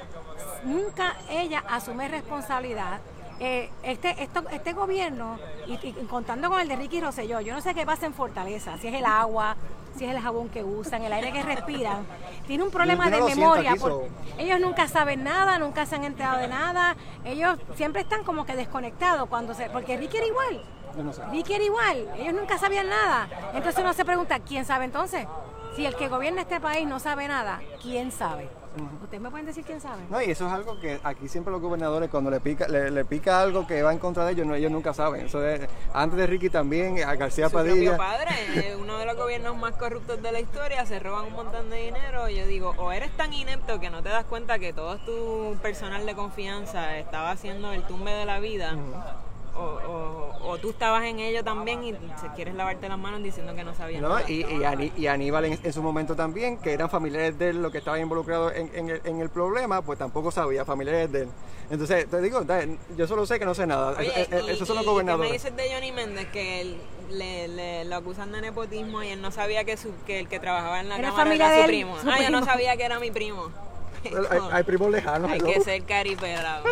nunca 0.63 1.17
ella 1.29 1.63
asume 1.69 2.07
responsabilidad. 2.07 3.01
Eh, 3.39 3.69
este, 3.83 4.23
esto, 4.23 4.43
este 4.49 4.73
gobierno, 4.73 5.37
y, 5.67 5.91
contando 6.09 6.49
con 6.49 6.59
el 6.59 6.67
de 6.67 6.77
Ricky 6.77 7.01
Rosselló, 7.01 7.41
yo 7.41 7.53
no 7.53 7.61
sé 7.61 7.75
qué 7.75 7.85
pasa 7.85 8.07
en 8.07 8.13
Fortaleza, 8.13 8.77
si 8.77 8.87
es 8.87 8.95
el 8.95 9.05
agua, 9.05 9.55
si 9.97 10.05
es 10.05 10.11
el 10.11 10.19
jabón 10.19 10.49
que 10.49 10.63
usan, 10.63 11.01
el 11.03 11.11
aire 11.11 11.31
que 11.31 11.43
respiran. 11.43 12.05
Tiene 12.45 12.63
un 12.63 12.71
problema 12.71 13.09
de 13.09 13.21
memoria. 13.21 13.75
ellos 14.37 14.59
nunca 14.59 14.87
saben 14.87 15.23
nada, 15.23 15.57
nunca 15.59 15.85
se 15.85 15.95
han 15.95 16.03
enterado 16.03 16.39
de 16.39 16.47
nada. 16.47 16.95
Ellos 17.25 17.57
siempre 17.75 18.01
están 18.01 18.23
como 18.23 18.45
que 18.45 18.55
desconectados 18.55 19.27
cuando 19.27 19.53
se. 19.53 19.69
Porque 19.69 19.97
Ricky 19.97 20.17
era 20.17 20.27
igual. 20.27 20.61
Ricky 21.31 21.53
era 21.53 21.63
igual. 21.63 22.07
Ellos 22.17 22.33
nunca 22.33 22.57
sabían 22.57 22.89
nada. 22.89 23.27
Entonces 23.53 23.81
uno 23.81 23.93
se 23.93 24.05
pregunta, 24.05 24.39
¿quién 24.39 24.65
sabe 24.65 24.85
entonces? 24.85 25.27
Si 25.75 25.85
el 25.85 25.95
que 25.95 26.07
gobierna 26.07 26.41
este 26.41 26.59
país 26.59 26.87
no 26.87 26.99
sabe 26.99 27.27
nada, 27.27 27.61
¿quién 27.81 28.11
sabe? 28.11 28.49
¿Ustedes 29.01 29.21
me 29.21 29.29
pueden 29.29 29.45
decir 29.45 29.63
quién 29.63 29.81
sabe? 29.81 30.03
No, 30.09 30.21
y 30.21 30.31
eso 30.31 30.47
es 30.47 30.53
algo 30.53 30.79
que 30.79 30.99
aquí 31.03 31.27
siempre 31.27 31.51
los 31.51 31.61
gobernadores, 31.61 32.09
cuando 32.09 32.29
le 32.29 32.39
pica 32.39 32.67
le, 32.67 33.05
pica 33.05 33.41
algo 33.41 33.65
que 33.65 33.81
va 33.81 33.91
en 33.91 33.99
contra 33.99 34.25
de 34.25 34.33
ellos, 34.33 34.45
no, 34.45 34.55
ellos 34.55 34.71
nunca 34.71 34.93
saben. 34.93 35.25
Eso 35.25 35.41
antes 35.93 36.17
de 36.17 36.27
Ricky 36.27 36.49
también, 36.49 37.03
a 37.03 37.15
García 37.15 37.49
Su 37.49 37.53
Padilla. 37.53 37.97
Padre, 37.97 38.75
uno 38.79 38.97
de 38.97 39.05
los 39.05 39.15
gobiernos 39.15 39.55
más 39.57 39.75
corruptos 39.75 40.21
de 40.21 40.31
la 40.31 40.39
historia, 40.39 40.85
se 40.85 40.99
roban 40.99 41.25
un 41.25 41.33
montón 41.33 41.69
de 41.69 41.77
dinero. 41.77 42.29
Yo 42.29 42.45
digo, 42.45 42.73
o 42.77 42.91
eres 42.91 43.11
tan 43.11 43.33
inepto 43.33 43.79
que 43.79 43.89
no 43.89 44.03
te 44.03 44.09
das 44.09 44.25
cuenta 44.25 44.59
que 44.59 44.73
todo 44.73 44.97
tu 44.99 45.57
personal 45.61 46.05
de 46.05 46.15
confianza 46.15 46.97
estaba 46.97 47.31
haciendo 47.31 47.71
el 47.73 47.83
tumbe 47.83 48.11
de 48.11 48.25
la 48.25 48.39
vida 48.39 48.77
o, 49.57 50.57
tú 50.61 50.69
estabas 50.69 51.03
en 51.03 51.19
ello 51.19 51.43
también 51.43 51.83
y 51.83 51.93
quieres 52.35 52.55
lavarte 52.55 52.87
las 52.89 52.97
manos 52.97 53.21
diciendo 53.21 53.53
que 53.55 53.63
no 53.63 53.75
sabías 53.75 54.01
no, 54.01 54.19
Y, 54.27 54.45
y, 54.97 55.07
Aníbal 55.07 55.45
en, 55.45 55.73
su 55.73 55.81
momento 55.81 56.15
también, 56.15 56.57
que 56.57 56.73
eran 56.73 56.89
familiares 56.89 57.37
de 57.37 57.49
él 57.49 57.61
los 57.61 57.71
que 57.71 57.79
estaban 57.79 58.01
involucrados 58.01 58.53
en, 58.55 58.89
el, 58.89 59.29
problema, 59.29 59.81
pues 59.81 59.99
tampoco 59.99 60.31
sabía, 60.31 60.65
familiares 60.65 61.11
de 61.11 61.21
él. 61.23 61.29
Entonces, 61.69 62.09
te 62.09 62.21
digo, 62.21 62.45
yo 62.95 63.07
solo 63.07 63.25
sé 63.25 63.39
que 63.39 63.45
no 63.45 63.53
sé 63.53 63.67
nada. 63.67 63.95
Oye, 63.97 64.07
eh, 64.15 64.27
eh, 64.31 64.41
Esos 64.49 64.67
son 64.67 64.77
los 64.77 64.85
gobernadores. 64.85 65.29
¿Qué 65.29 65.51
me 65.51 65.51
dices 65.51 65.69
de 65.69 65.75
Johnny 65.75 65.91
Méndez? 65.91 66.27
Que 66.31 66.61
él, 66.61 66.77
le, 67.11 67.85
lo 67.85 67.95
acusan 67.97 68.31
de 68.31 68.41
nepotismo 68.41 69.03
y 69.03 69.09
él 69.09 69.21
no 69.21 69.31
sabía 69.31 69.63
que, 69.63 69.77
su, 69.77 69.91
que 70.05 70.19
el 70.19 70.27
que 70.27 70.39
trabajaba 70.39 70.79
en 70.79 70.89
la 70.89 71.01
cámara 71.01 71.35
era 71.35 71.61
su 71.61 71.67
primo. 71.67 71.97
ah, 72.05 72.21
yo 72.21 72.29
no 72.29 72.43
sabía 72.45 72.77
que 72.77 72.83
era 72.83 72.99
mi 72.99 73.11
primo. 73.11 73.51
Hay, 74.51 74.63
primos 74.63 74.91
lejanos. 74.91 75.31
Hay 75.31 75.39
que 75.39 75.61
ser 75.61 75.83
caripelado. 75.83 76.65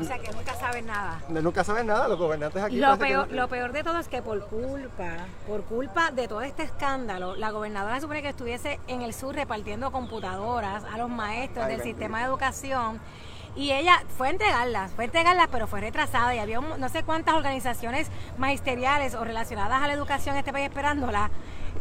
o 0.00 0.04
sea 0.04 0.18
que 0.18 0.32
nunca 0.32 0.54
saben 0.54 0.86
nada. 0.86 1.20
nunca 1.28 1.64
saben 1.64 1.86
nada 1.86 2.08
los 2.08 2.18
gobernantes 2.18 2.62
aquí. 2.62 2.76
Lo 2.76 2.98
peor, 2.98 3.30
lo 3.32 3.48
peor 3.48 3.72
de 3.72 3.82
todo 3.82 3.98
es 3.98 4.08
que 4.08 4.22
por 4.22 4.46
culpa, 4.46 5.26
por 5.46 5.62
culpa 5.64 6.10
de 6.10 6.28
todo 6.28 6.42
este 6.42 6.62
escándalo, 6.62 7.36
la 7.36 7.50
gobernadora 7.50 8.00
supone 8.00 8.22
que 8.22 8.28
estuviese 8.28 8.78
en 8.88 9.02
el 9.02 9.14
sur 9.14 9.34
repartiendo 9.34 9.90
computadoras 9.90 10.84
a 10.84 10.98
los 10.98 11.08
maestros 11.08 11.66
del 11.66 11.82
sistema 11.82 12.18
de 12.20 12.26
educación. 12.26 13.00
Y 13.56 13.72
ella 13.72 14.04
fue 14.16 14.28
a 14.28 14.30
entregarlas, 14.30 14.92
fue 14.92 15.04
a 15.04 15.06
entregarlas, 15.06 15.48
pero 15.50 15.66
fue 15.66 15.80
retrasada 15.80 16.32
y 16.34 16.38
había 16.38 16.60
no 16.60 16.88
sé 16.88 17.02
cuántas 17.02 17.34
organizaciones 17.34 18.08
magisteriales 18.36 19.14
o 19.14 19.24
relacionadas 19.24 19.82
a 19.82 19.88
la 19.88 19.94
educación 19.94 20.36
en 20.36 20.40
este 20.40 20.52
país 20.52 20.68
esperándola 20.68 21.30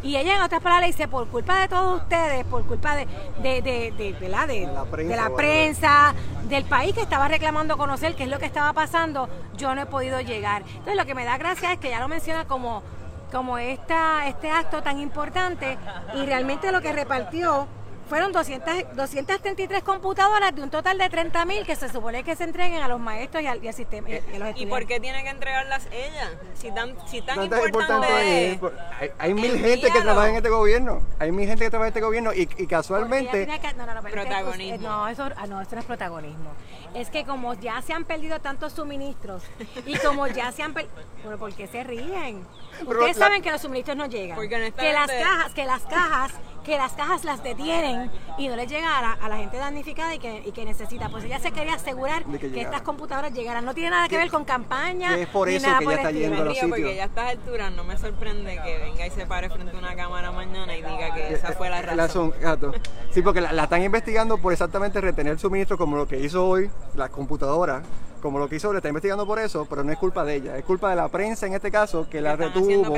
y 0.04 0.15
ella, 0.15 0.36
en 0.36 0.41
otras 0.41 0.62
palabras, 0.62 0.88
dice, 0.88 1.08
por 1.08 1.28
culpa 1.28 1.60
de 1.60 1.67
todos 1.67 2.02
ustedes, 2.02 2.45
por 2.45 2.65
culpa 2.65 2.95
de, 2.95 3.08
de, 3.41 3.62
de, 3.62 4.15
de, 4.19 4.30
la, 4.30 4.45
de, 4.45 4.67
la 4.67 5.30
prensa, 5.36 6.13
del 6.43 6.63
país 6.65 6.93
que 6.93 7.02
estaba 7.02 7.28
reclamando 7.28 7.78
conocer 7.78 8.15
qué 8.15 8.23
es 8.23 8.30
lo 8.30 8.39
que 8.39 8.45
estaba 8.45 8.73
pasando, 8.73 9.28
yo 9.58 9.73
no 9.76 9.82
he 9.82 9.86
podido 9.86 10.21
llegar. 10.21 10.63
Entonces, 10.67 10.95
lo 10.95 11.06
que 11.06 11.15
me 11.15 11.26
da 11.26 11.38
gracia 11.38 11.73
es 11.73 11.80
que 11.80 11.89
ya 11.89 12.00
lo 12.00 12.08
menciona 12.08 12.45
como, 12.45 12.84
como 13.32 13.58
esta, 13.58 14.28
este 14.28 14.52
acto 14.52 14.84
tan 14.84 15.00
importante 15.00 15.78
y 16.15 16.26
realmente 16.26 16.71
lo 16.71 16.82
que 16.82 16.93
repartió 16.93 17.67
fueron 18.08 18.32
200, 18.32 18.96
233 18.96 19.84
computadoras 19.84 20.56
de 20.56 20.62
un 20.63 20.70
total 20.70 20.98
de 20.98 21.06
30.000 21.06 21.65
que 21.65 21.76
se 21.76 21.89
supone 21.89 22.24
que 22.24 22.36
se 22.36 22.43
entreguen 22.43 22.82
a 22.82 22.88
los 22.88 23.00
maestros 23.00 23.43
y 23.43 23.48
al, 23.48 23.74
sistema. 23.74 24.08
Y, 24.56 24.65
por 24.65 24.86
qué 24.86 25.00
tiene 25.00 25.24
que 25.24 25.30
entregarlas 25.30 25.88
ella? 25.91 26.32
Si 26.56 26.72
tan, 26.72 26.96
si 27.08 27.22
tan 27.22 27.43
importante, 27.43 28.60
hay, 29.20 29.34
mil 29.34 29.60
gente 29.60 29.91
que 29.91 30.02
trabaja 30.02 30.30
en 30.30 30.36
este 30.38 30.50
gobierno. 30.50 31.02
Hay 31.20 31.32
mil 31.32 31.48
gente 31.48 31.65
que 31.65 31.70
trabaja 31.70 31.88
en 31.88 31.91
este 31.91 32.02
gobierno 32.02 32.34
y, 32.34 32.46
casualmente. 32.67 33.48
no, 33.78 33.86
no, 33.86 33.93
no, 33.93 34.02
protagonismo. 34.02 34.88
no, 34.88 35.08
eso, 35.08 35.30
ah, 35.36 35.48
no, 35.48 35.62
eso 35.62 35.76
no 35.76 35.80
es 35.80 35.86
protagonismo. 35.86 36.52
Es 36.93 37.10
que 37.10 37.26
como 37.26 37.54
ya 37.56 37.82
se 37.82 37.93
han 37.93 38.06
perdido 38.06 38.39
tantos 38.39 38.74
suministros 38.74 39.43
y 39.86 39.98
como 40.00 40.28
ya 40.28 40.52
se 40.52 40.63
han 40.63 40.74
perdido. 40.74 40.93
Bueno, 41.24 41.39
¿por 41.39 41.54
qué 41.54 41.67
se 41.67 41.84
ríen? 41.84 42.46
Ustedes 42.86 43.18
saben 43.18 43.42
que 43.42 43.52
los 43.52 43.62
suministros 43.62 43.98
no 43.98 44.06
llegan. 44.08 44.38
Que 44.48 44.94
las 44.94 45.12
cajas, 45.12 45.54
que 45.54 45.66
las 45.66 45.82
cajas 45.84 46.34
que 46.68 46.78
las 46.78 46.92
cajas 46.92 47.24
las 47.24 47.42
detienen 47.42 48.12
y 48.38 48.50
no 48.50 48.58
les 48.58 48.70
llega 48.70 49.00
a 49.00 49.30
la, 49.30 49.38
gente 49.38 49.56
damnificada 49.56 50.13
y 50.13 50.20
que, 50.20 50.44
y 50.46 50.52
que, 50.52 50.66
necesita. 50.66 51.08
Pues 51.08 51.24
ella 51.24 51.40
se 51.40 51.54
quería 51.54 51.76
asegurar 51.76 52.26
que, 52.26 52.60
estas 52.60 52.82
computadoras 52.82 53.32
llegaran. 53.32 53.63
No 53.63 53.74
tiene 53.74 53.92
nada 53.92 54.10
que 54.10 54.18
ver 54.18 54.30
con 54.30 54.44
campaña. 54.44 55.18
es 55.18 55.30
por 55.30 55.48
eso 55.48 55.66
que 55.80 55.86
ella 55.86 55.96
está 55.96 56.12
yendo 56.12 56.42
a 56.42 56.46
los 56.46 56.54
sitios. 56.56 56.70
Porque 56.70 56.96
ya 56.96 57.04
a 57.04 57.06
estas 57.06 57.30
alturas 57.30 57.72
no 57.72 57.86
me 57.86 57.98
sorprende 57.98 58.60
que 58.66 58.78
venga 58.80 59.08
y 59.08 59.12
se 59.12 59.26
pare 59.26 59.50
frente 59.50 59.74
a 59.74 59.80
una 59.80 59.96
cámara 59.96 60.32
mañana 60.32 60.76
y 60.76 60.82
diga 60.82 61.13
que 61.16 61.34
esa 61.34 61.54
fue 61.54 61.70
la 61.70 61.82
razón. 61.82 62.34
gato. 62.42 62.74
Sí, 63.12 63.22
porque 63.22 63.40
la, 63.40 63.54
la 63.54 63.63
están 63.63 63.82
investigando 63.82 64.38
por 64.38 64.52
exactamente 64.52 65.00
retener 65.00 65.40
suministro 65.40 65.78
como 65.78 65.96
lo 65.96 66.06
que 66.06 66.20
hizo 66.20 66.46
hoy 66.46 66.70
las 66.96 67.10
computadoras 67.10 67.84
como 68.21 68.39
lo 68.39 68.47
que 68.47 68.58
hizo, 68.58 68.71
le 68.71 68.80
está 68.80 68.89
investigando 68.89 69.25
por 69.25 69.39
eso, 69.39 69.65
pero 69.69 69.84
no 69.84 69.91
es 69.91 69.97
culpa 69.97 70.23
de 70.23 70.36
ella, 70.36 70.58
es 70.58 70.65
culpa 70.65 70.89
de 70.89 70.95
la 70.95 71.08
prensa 71.08 71.45
en 71.45 71.53
este 71.53 71.71
caso 71.71 72.08
que 72.10 72.21
la 72.21 72.36
retuvo. 72.36 72.95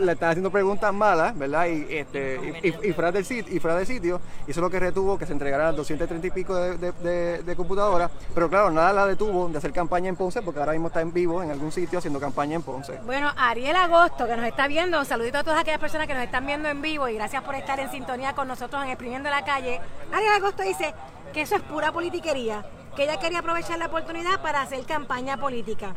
Le 0.00 0.12
está 0.12 0.30
haciendo 0.30 0.50
preguntas 0.50 0.92
malas, 0.92 1.36
¿verdad? 1.36 1.66
Y, 1.66 1.86
este, 1.90 2.60
y, 2.62 2.92
fuera 2.92 3.12
del 3.12 3.24
sitio, 3.24 3.54
y 3.54 3.58
fuera 3.58 3.76
del 3.76 3.86
sitio, 3.86 4.20
eso 4.42 4.50
es 4.50 4.56
lo 4.56 4.70
que 4.70 4.80
retuvo 4.80 5.18
que 5.18 5.26
se 5.26 5.32
entregaran 5.32 5.74
230 5.74 6.26
y 6.26 6.30
pico 6.30 6.54
de, 6.54 7.54
computadoras, 7.56 8.10
pero 8.34 8.48
claro, 8.48 8.70
nada 8.70 8.92
la 8.92 9.06
detuvo 9.06 9.48
de 9.48 9.58
hacer 9.58 9.72
campaña 9.72 10.08
en 10.08 10.16
Ponce, 10.16 10.42
porque 10.42 10.60
ahora 10.60 10.72
mismo 10.72 10.88
está 10.88 11.00
en 11.00 11.12
vivo 11.12 11.42
en 11.42 11.50
algún 11.50 11.72
sitio 11.72 11.98
haciendo 11.98 12.20
campaña 12.20 12.56
en 12.56 12.62
Ponce. 12.62 12.98
Bueno, 13.04 13.32
Ariel 13.36 13.76
Agosto, 13.76 14.26
que 14.26 14.36
nos 14.36 14.46
está 14.46 14.68
viendo, 14.68 14.98
un 14.98 15.06
saludito 15.06 15.38
a 15.38 15.44
todas 15.44 15.60
aquellas 15.60 15.80
personas 15.80 16.06
que 16.06 16.14
nos 16.14 16.22
están 16.22 16.46
viendo 16.46 16.68
en 16.68 16.82
vivo 16.82 17.08
y 17.08 17.14
gracias 17.14 17.42
por 17.42 17.54
estar 17.54 17.80
en 17.80 17.90
sintonía 17.90 18.34
con 18.34 18.48
nosotros 18.48 18.82
en 18.82 18.90
Exprimiendo 18.90 19.30
la 19.30 19.44
Calle. 19.44 19.80
Ariel 20.12 20.32
Agosto 20.34 20.62
dice 20.62 20.94
que 21.32 21.42
eso 21.42 21.56
es 21.56 21.62
pura 21.62 21.92
politiquería 21.92 22.64
que 22.96 23.04
ella 23.04 23.18
quería 23.18 23.40
aprovechar 23.40 23.78
la 23.78 23.86
oportunidad 23.86 24.40
para 24.40 24.62
hacer 24.62 24.84
campaña 24.86 25.36
política. 25.36 25.94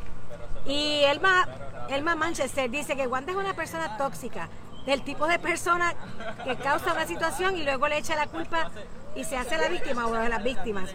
Y 0.66 1.02
Elma, 1.06 1.48
Elma 1.90 2.16
Manchester 2.16 2.70
dice 2.70 2.96
que 2.96 3.08
Wanda 3.08 3.32
es 3.32 3.38
una 3.38 3.54
persona 3.54 3.98
tóxica, 3.98 4.50
del 4.86 5.02
tipo 5.04 5.26
de 5.28 5.40
persona 5.40 5.94
que 6.44 6.56
causa 6.58 6.94
una 6.94 7.08
situación 7.08 7.58
y 7.58 7.64
luego 7.64 7.88
le 7.88 7.98
echa 7.98 8.16
la 8.16 8.28
culpa 8.28 8.70
y 9.16 9.24
se 9.24 9.38
hace 9.38 9.58
la 9.58 9.70
víctima 9.70 10.08
o 10.08 10.14
de 10.14 10.30
las 10.30 10.44
víctimas. 10.44 10.94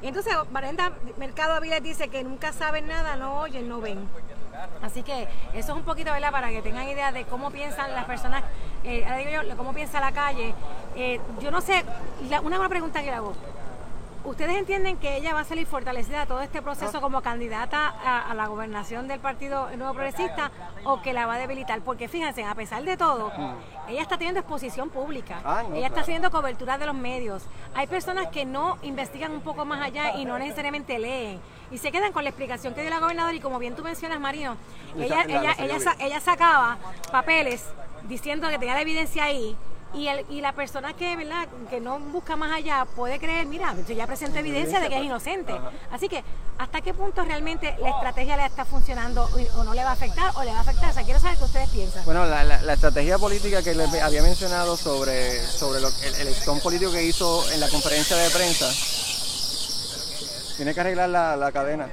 Y 0.00 0.08
entonces 0.08 0.34
Brenda 0.50 0.92
Mercado 1.16 1.54
Aviles 1.54 1.82
dice 1.82 2.08
que 2.08 2.24
nunca 2.24 2.52
saben 2.52 2.88
nada, 2.88 3.16
no 3.16 3.38
oyen, 3.38 3.68
no 3.68 3.80
ven. 3.80 4.08
Así 4.82 5.02
que 5.02 5.28
eso 5.54 5.72
es 5.72 5.78
un 5.78 5.84
poquito, 5.84 6.12
¿verdad? 6.12 6.32
Para 6.32 6.50
que 6.50 6.62
tengan 6.62 6.88
idea 6.88 7.12
de 7.12 7.24
cómo 7.24 7.50
piensan 7.50 7.94
las 7.94 8.04
personas, 8.06 8.42
eh, 8.84 9.04
cómo 9.56 9.72
piensa 9.72 10.00
la 10.00 10.12
calle. 10.12 10.54
Eh, 10.96 11.20
yo 11.40 11.50
no 11.50 11.60
sé, 11.60 11.84
una 12.20 12.58
buena 12.58 12.68
pregunta 12.68 13.00
que 13.00 13.06
le 13.06 13.14
hago. 13.14 13.34
¿Ustedes 14.24 14.56
entienden 14.56 14.98
que 14.98 15.16
ella 15.16 15.34
va 15.34 15.40
a 15.40 15.44
salir 15.44 15.66
fortalecida 15.66 16.22
a 16.22 16.26
todo 16.26 16.40
este 16.42 16.62
proceso 16.62 17.00
como 17.00 17.22
candidata 17.22 17.88
a, 17.88 18.32
la 18.34 18.46
gobernación 18.46 19.08
del 19.08 19.18
Partido 19.18 19.68
Nuevo 19.76 19.94
Progresista 19.94 20.52
o 20.84 21.02
que 21.02 21.12
la 21.12 21.26
va 21.26 21.34
a 21.34 21.38
debilitar? 21.38 21.80
Porque 21.80 22.06
fíjense, 22.06 22.44
a 22.44 22.54
pesar 22.54 22.84
de 22.84 22.96
todo, 22.96 23.32
ella 23.88 24.00
está 24.00 24.18
teniendo 24.18 24.38
exposición 24.38 24.90
pública, 24.90 25.40
ah, 25.44 25.64
ella 25.74 25.88
está 25.88 26.02
haciendo 26.02 26.30
cobertura 26.30 26.78
de 26.78 26.86
los 26.86 26.94
medios. 26.94 27.42
Hay 27.74 27.88
personas 27.88 28.28
que 28.28 28.44
no 28.44 28.78
investigan 28.82 29.32
un 29.32 29.40
poco 29.40 29.64
más 29.64 29.82
allá 29.82 30.16
y 30.16 30.24
no 30.24 30.38
necesariamente 30.38 31.00
leen 31.00 31.40
y 31.72 31.78
se 31.78 31.90
quedan 31.90 32.12
con 32.12 32.22
la 32.22 32.30
explicación 32.30 32.74
que 32.74 32.82
dio 32.82 32.90
la 32.90 33.00
gobernadora 33.00 33.34
y 33.34 33.40
como 33.40 33.58
bien 33.58 33.74
tú 33.74 33.82
mencionas, 33.82 34.20
Marino, 34.20 34.56
ella, 34.96 35.24
ella, 35.24 35.54
ella, 35.58 35.78
ella 35.98 36.20
sacaba 36.20 36.78
papeles 37.10 37.66
diciendo 38.04 38.48
que 38.48 38.58
tenía 38.58 38.74
la 38.74 38.82
evidencia 38.82 39.24
ahí 39.24 39.56
y, 39.94 40.08
el, 40.08 40.24
y 40.30 40.40
la 40.40 40.52
persona 40.52 40.94
que, 40.94 41.16
¿verdad? 41.16 41.46
que 41.68 41.80
no 41.80 41.98
busca 41.98 42.36
más 42.36 42.52
allá 42.52 42.86
puede 42.96 43.18
creer, 43.18 43.46
mira, 43.46 43.74
yo 43.86 43.94
ya 43.94 44.06
presento 44.06 44.38
evidencia 44.38 44.80
de 44.80 44.88
que 44.88 44.98
es 44.98 45.04
inocente. 45.04 45.54
Así 45.90 46.08
que, 46.08 46.22
¿hasta 46.58 46.80
qué 46.80 46.94
punto 46.94 47.24
realmente 47.24 47.76
la 47.80 47.90
estrategia 47.90 48.36
le 48.36 48.46
está 48.46 48.64
funcionando 48.64 49.28
o 49.56 49.64
no 49.64 49.74
le 49.74 49.84
va 49.84 49.90
a 49.90 49.92
afectar 49.94 50.32
o 50.36 50.44
le 50.44 50.50
va 50.50 50.58
a 50.58 50.60
afectar? 50.62 50.90
O 50.90 50.92
sea, 50.92 51.02
quiero 51.02 51.20
saber 51.20 51.36
qué 51.38 51.44
ustedes 51.44 51.68
piensan. 51.70 52.04
Bueno, 52.04 52.24
la, 52.26 52.44
la, 52.44 52.72
estrategia 52.72 53.18
política 53.18 53.62
que 53.62 53.74
les 53.74 54.02
había 54.02 54.22
mencionado 54.22 54.76
sobre, 54.76 55.40
sobre 55.46 55.80
lo, 55.80 55.88
el, 55.88 56.28
el 56.28 56.60
político 56.62 56.92
que 56.92 57.04
hizo 57.04 57.50
en 57.52 57.60
la 57.60 57.68
conferencia 57.68 58.16
de 58.16 58.30
prensa, 58.30 58.70
tiene 60.56 60.74
que 60.74 60.80
arreglar 60.80 61.08
la, 61.08 61.36
la 61.36 61.52
cadena. 61.52 61.88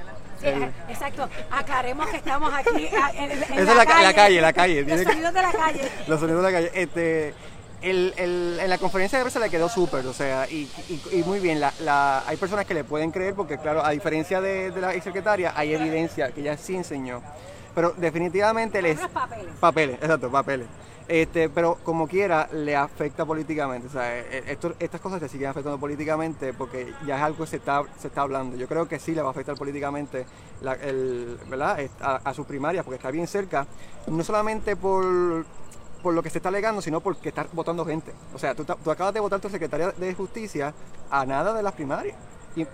exacto. 0.88 1.28
Aclaremos 1.50 2.08
que 2.08 2.16
estamos 2.16 2.52
aquí 2.52 2.88
en, 3.14 3.30
Esa 3.32 3.54
es 3.54 3.76
la, 3.76 3.86
calle, 3.86 4.04
la 4.04 4.14
calle, 4.14 4.40
la 4.40 4.52
calle. 4.52 4.82
Los 4.84 5.02
sonidos 5.02 5.34
de 5.34 5.42
la 5.42 5.52
calle. 5.52 5.92
Los 6.06 6.20
sonidos 6.20 6.42
de 6.42 6.50
la 6.50 6.58
calle. 6.58 6.70
Este, 6.74 7.34
el, 7.82 8.14
el, 8.16 8.58
en 8.60 8.70
la 8.70 8.78
conferencia 8.78 9.18
de 9.18 9.24
prensa 9.24 9.40
le 9.40 9.50
quedó 9.50 9.68
súper, 9.68 10.06
o 10.06 10.12
sea, 10.12 10.48
y, 10.48 10.70
y, 11.12 11.22
muy 11.24 11.40
bien. 11.40 11.60
La, 11.60 11.72
la, 11.80 12.22
hay 12.26 12.36
personas 12.36 12.66
que 12.66 12.74
le 12.74 12.84
pueden 12.84 13.10
creer 13.10 13.34
porque, 13.34 13.58
claro, 13.58 13.84
a 13.84 13.90
diferencia 13.90 14.40
de, 14.40 14.70
de 14.70 14.80
la 14.80 14.92
secretaria, 15.00 15.52
hay 15.56 15.74
evidencia 15.74 16.30
que 16.32 16.40
ella 16.40 16.56
sí 16.56 16.76
enseñó. 16.76 17.22
Pero 17.74 17.92
definitivamente 17.96 18.82
les... 18.82 18.98
Papeles. 18.98 19.54
Papeles, 19.60 19.96
exacto, 19.96 20.30
papeles. 20.30 20.66
Este, 21.06 21.48
pero 21.48 21.76
como 21.82 22.06
quiera, 22.06 22.48
le 22.52 22.76
afecta 22.76 23.24
políticamente. 23.24 23.88
O 23.88 23.90
sea, 23.90 24.16
e, 24.16 24.38
e, 24.38 24.52
esto, 24.52 24.74
estas 24.78 25.00
cosas 25.00 25.20
le 25.20 25.28
siguen 25.28 25.48
afectando 25.48 25.78
políticamente 25.78 26.52
porque 26.52 26.92
ya 27.04 27.16
es 27.16 27.22
algo 27.22 27.44
que 27.44 27.50
se 27.50 27.56
está, 27.56 27.82
se 27.98 28.08
está 28.08 28.22
hablando. 28.22 28.56
Yo 28.56 28.68
creo 28.68 28.86
que 28.86 29.00
sí 29.00 29.12
le 29.12 29.20
va 29.20 29.28
a 29.28 29.30
afectar 29.32 29.56
políticamente 29.56 30.24
la, 30.62 30.74
el, 30.74 31.36
¿verdad? 31.48 31.80
A, 32.00 32.16
a 32.16 32.34
sus 32.34 32.46
primarias 32.46 32.84
porque 32.84 32.96
está 32.96 33.10
bien 33.10 33.26
cerca. 33.26 33.66
No 34.06 34.22
solamente 34.22 34.76
por 34.76 35.44
por 36.02 36.14
lo 36.14 36.22
que 36.22 36.30
se 36.30 36.38
está 36.38 36.48
alegando, 36.48 36.82
sino 36.82 37.00
porque 37.00 37.28
está 37.30 37.46
votando 37.52 37.84
gente. 37.84 38.12
O 38.34 38.38
sea, 38.38 38.54
tú, 38.54 38.64
acabas 38.90 39.14
de 39.14 39.20
votar 39.20 39.40
tu 39.40 39.48
secretaria 39.48 39.92
de 39.92 40.14
justicia 40.14 40.74
a 41.10 41.26
nada 41.26 41.54
de 41.54 41.62
las 41.62 41.74
primarias. 41.74 42.16
Y 42.56 42.66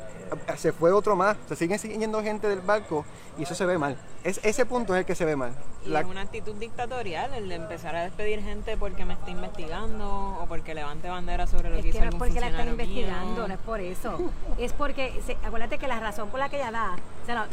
se 0.56 0.72
fue 0.72 0.92
otro 0.92 1.16
más, 1.16 1.36
se 1.48 1.56
siguen 1.56 1.78
siguiendo 1.78 2.22
gente 2.22 2.48
del 2.48 2.60
barco 2.60 3.04
y 3.38 3.42
eso 3.42 3.54
se 3.54 3.66
ve 3.66 3.78
mal. 3.78 3.96
Es, 4.24 4.40
ese 4.42 4.66
punto 4.66 4.94
es 4.94 5.00
el 5.00 5.06
que 5.06 5.14
se 5.14 5.24
ve 5.24 5.36
mal. 5.36 5.52
Y 5.84 5.94
es 5.94 6.04
una 6.04 6.22
actitud 6.22 6.54
dictatorial 6.54 7.32
el 7.34 7.48
de 7.48 7.54
empezar 7.54 7.94
a 7.94 8.02
despedir 8.02 8.42
gente 8.42 8.76
porque 8.76 9.04
me 9.04 9.14
está 9.14 9.30
investigando 9.30 10.38
o 10.40 10.46
porque 10.46 10.74
levante 10.74 11.08
bandera 11.08 11.46
sobre 11.46 11.70
lo 11.70 11.80
que, 11.80 11.88
hizo 11.88 12.00
no 12.00 12.08
es 12.08 12.14
porque 12.16 12.40
la 12.40 12.48
están 12.48 12.68
investigando, 12.68 13.46
no 13.46 13.54
es 13.54 13.60
por 13.60 13.80
eso. 13.80 14.18
es 14.58 14.72
porque, 14.72 15.20
acuérdate 15.44 15.78
que 15.78 15.86
la 15.86 16.00
razón 16.00 16.28
por 16.30 16.40
la 16.40 16.48
que 16.48 16.56
ella 16.56 16.72
da, 16.72 16.96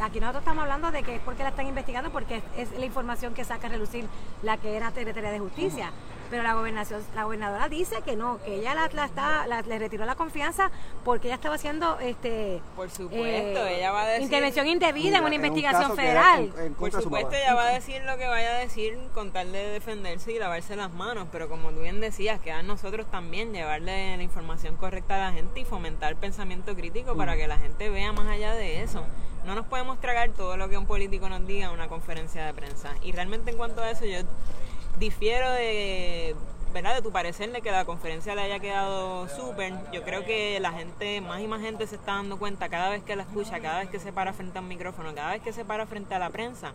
aquí 0.01 0.19
nosotros 0.19 0.41
estamos 0.41 0.63
hablando 0.63 0.91
de 0.91 1.03
que 1.03 1.15
es 1.15 1.21
porque 1.21 1.43
la 1.43 1.49
están 1.49 1.67
investigando 1.67 2.11
porque 2.11 2.41
es, 2.57 2.71
la 2.71 2.85
información 2.85 3.33
que 3.33 3.43
saca 3.43 3.67
a 3.67 3.69
relucir 3.69 4.07
la 4.41 4.57
que 4.57 4.75
era 4.75 4.91
Secretaría 4.91 5.31
de 5.31 5.39
Justicia 5.39 5.91
pero 6.33 6.41
la 6.41 6.55
gobernación, 6.55 6.99
la 7.13 7.25
gobernadora 7.25 7.69
dice 7.69 8.01
que 8.03 8.15
no, 8.15 8.41
que 8.43 8.55
ella 8.55 8.73
la, 8.73 9.05
está, 9.05 9.45
le 9.45 9.77
retiró 9.77 10.03
la 10.03 10.15
confianza 10.15 10.71
porque 11.05 11.27
ella 11.27 11.35
estaba 11.35 11.53
haciendo 11.53 11.99
este 11.99 12.59
por 12.75 12.89
supuesto, 12.89 13.67
ella 13.67 13.91
va 13.91 14.01
a 14.01 14.07
decir 14.07 14.23
intervención 14.23 14.67
indebida 14.67 15.19
en 15.19 15.25
una 15.25 15.35
investigación 15.35 15.95
federal. 15.95 16.51
por 16.79 16.91
supuesto, 16.91 17.35
ella 17.35 17.53
va 17.53 17.67
a 17.67 17.73
decir 17.73 18.01
lo 18.03 18.17
que 18.17 18.25
vaya 18.25 18.55
a 18.55 18.57
decir 18.57 18.97
con 19.13 19.31
tal 19.31 19.51
de 19.51 19.63
defenderse 19.73 20.31
y 20.31 20.39
lavarse 20.39 20.75
las 20.75 20.91
manos, 20.91 21.27
pero 21.31 21.47
como 21.49 21.69
tú 21.69 21.81
bien 21.81 21.99
decías, 21.99 22.39
queda 22.39 22.63
nosotros 22.63 23.05
también 23.11 23.53
llevarle 23.53 24.17
la 24.17 24.23
información 24.23 24.75
correcta 24.75 25.17
a 25.17 25.29
la 25.29 25.33
gente 25.33 25.59
y 25.59 25.65
fomentar 25.65 26.13
el 26.13 26.17
pensamiento 26.17 26.73
crítico 26.75 27.15
para 27.15 27.37
que 27.37 27.47
la 27.47 27.59
gente 27.59 27.91
vea 27.91 28.11
más 28.11 28.25
allá 28.27 28.55
de 28.55 28.81
eso. 28.81 29.05
No 29.45 29.55
nos 29.55 29.65
podemos 29.65 29.99
tragar 29.99 30.29
todo 30.29 30.55
lo 30.55 30.69
que 30.69 30.77
un 30.77 30.85
político 30.85 31.27
nos 31.27 31.45
diga 31.45 31.67
en 31.67 31.73
una 31.73 31.89
conferencia 31.89 32.45
de 32.45 32.53
prensa. 32.53 32.95
Y 33.03 33.11
realmente 33.11 33.51
en 33.51 33.57
cuanto 33.57 33.81
a 33.81 33.91
eso, 33.91 34.05
yo 34.05 34.19
difiero 34.99 35.51
de, 35.51 36.35
¿verdad? 36.73 36.95
de 36.95 37.01
tu 37.01 37.11
parecer 37.11 37.51
de 37.51 37.61
que 37.61 37.71
la 37.71 37.85
conferencia 37.85 38.35
le 38.35 38.41
haya 38.41 38.59
quedado 38.59 39.27
súper. 39.29 39.73
Yo 39.91 40.03
creo 40.03 40.25
que 40.25 40.59
la 40.59 40.71
gente, 40.71 41.21
más 41.21 41.41
y 41.41 41.47
más 41.47 41.61
gente 41.61 41.87
se 41.87 41.95
está 41.95 42.13
dando 42.13 42.37
cuenta 42.37 42.69
cada 42.69 42.89
vez 42.89 43.03
que 43.03 43.15
la 43.15 43.23
escucha, 43.23 43.59
cada 43.59 43.79
vez 43.79 43.89
que 43.89 43.99
se 43.99 44.11
para 44.11 44.33
frente 44.33 44.57
a 44.57 44.61
un 44.61 44.67
micrófono, 44.67 45.13
cada 45.13 45.31
vez 45.31 45.41
que 45.41 45.53
se 45.53 45.65
para 45.65 45.85
frente 45.85 46.15
a 46.15 46.19
la 46.19 46.29
prensa, 46.29 46.73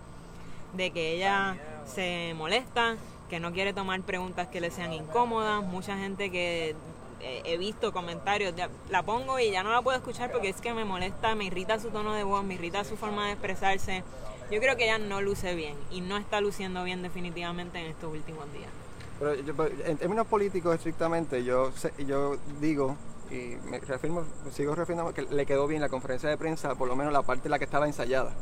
de 0.74 0.90
que 0.90 1.14
ella 1.14 1.56
se 1.86 2.34
molesta, 2.36 2.96
que 3.28 3.40
no 3.40 3.52
quiere 3.52 3.72
tomar 3.72 4.00
preguntas 4.02 4.48
que 4.48 4.60
le 4.60 4.70
sean 4.70 4.92
incómodas. 4.92 5.62
Mucha 5.62 5.96
gente 5.96 6.30
que 6.30 6.76
eh, 7.20 7.42
he 7.44 7.58
visto 7.58 7.92
comentarios, 7.92 8.54
la 8.90 9.02
pongo 9.02 9.38
y 9.40 9.50
ya 9.50 9.62
no 9.62 9.72
la 9.72 9.82
puedo 9.82 9.96
escuchar 9.96 10.30
porque 10.30 10.48
es 10.48 10.60
que 10.60 10.72
me 10.72 10.84
molesta, 10.84 11.34
me 11.34 11.44
irrita 11.44 11.80
su 11.80 11.90
tono 11.90 12.14
de 12.14 12.22
voz, 12.22 12.44
me 12.44 12.54
irrita 12.54 12.84
su 12.84 12.96
forma 12.96 13.26
de 13.26 13.32
expresarse. 13.32 14.04
Yo 14.50 14.60
creo 14.60 14.76
que 14.76 14.84
ella 14.84 14.98
no 14.98 15.20
luce 15.20 15.54
bien 15.54 15.76
y 15.90 16.00
no 16.00 16.16
está 16.16 16.40
luciendo 16.40 16.84
bien 16.84 17.02
definitivamente 17.02 17.78
en 17.78 17.86
estos 17.86 18.12
últimos 18.12 18.50
días. 18.52 18.70
Pero 19.18 19.34
en 19.84 19.96
términos 19.98 20.26
políticos 20.26 20.74
estrictamente, 20.76 21.44
yo 21.44 21.72
yo 22.06 22.36
digo 22.60 22.96
y 23.30 23.56
me 23.68 23.78
reafirmo, 23.80 24.24
sigo 24.52 24.74
refiriendo 24.74 25.12
que 25.12 25.22
le 25.22 25.44
quedó 25.44 25.66
bien 25.66 25.82
la 25.82 25.88
conferencia 25.88 26.30
de 26.30 26.38
prensa, 26.38 26.74
por 26.76 26.88
lo 26.88 26.96
menos 26.96 27.12
la 27.12 27.22
parte 27.22 27.48
en 27.48 27.50
la 27.50 27.58
que 27.58 27.64
estaba 27.64 27.86
ensayada. 27.86 28.32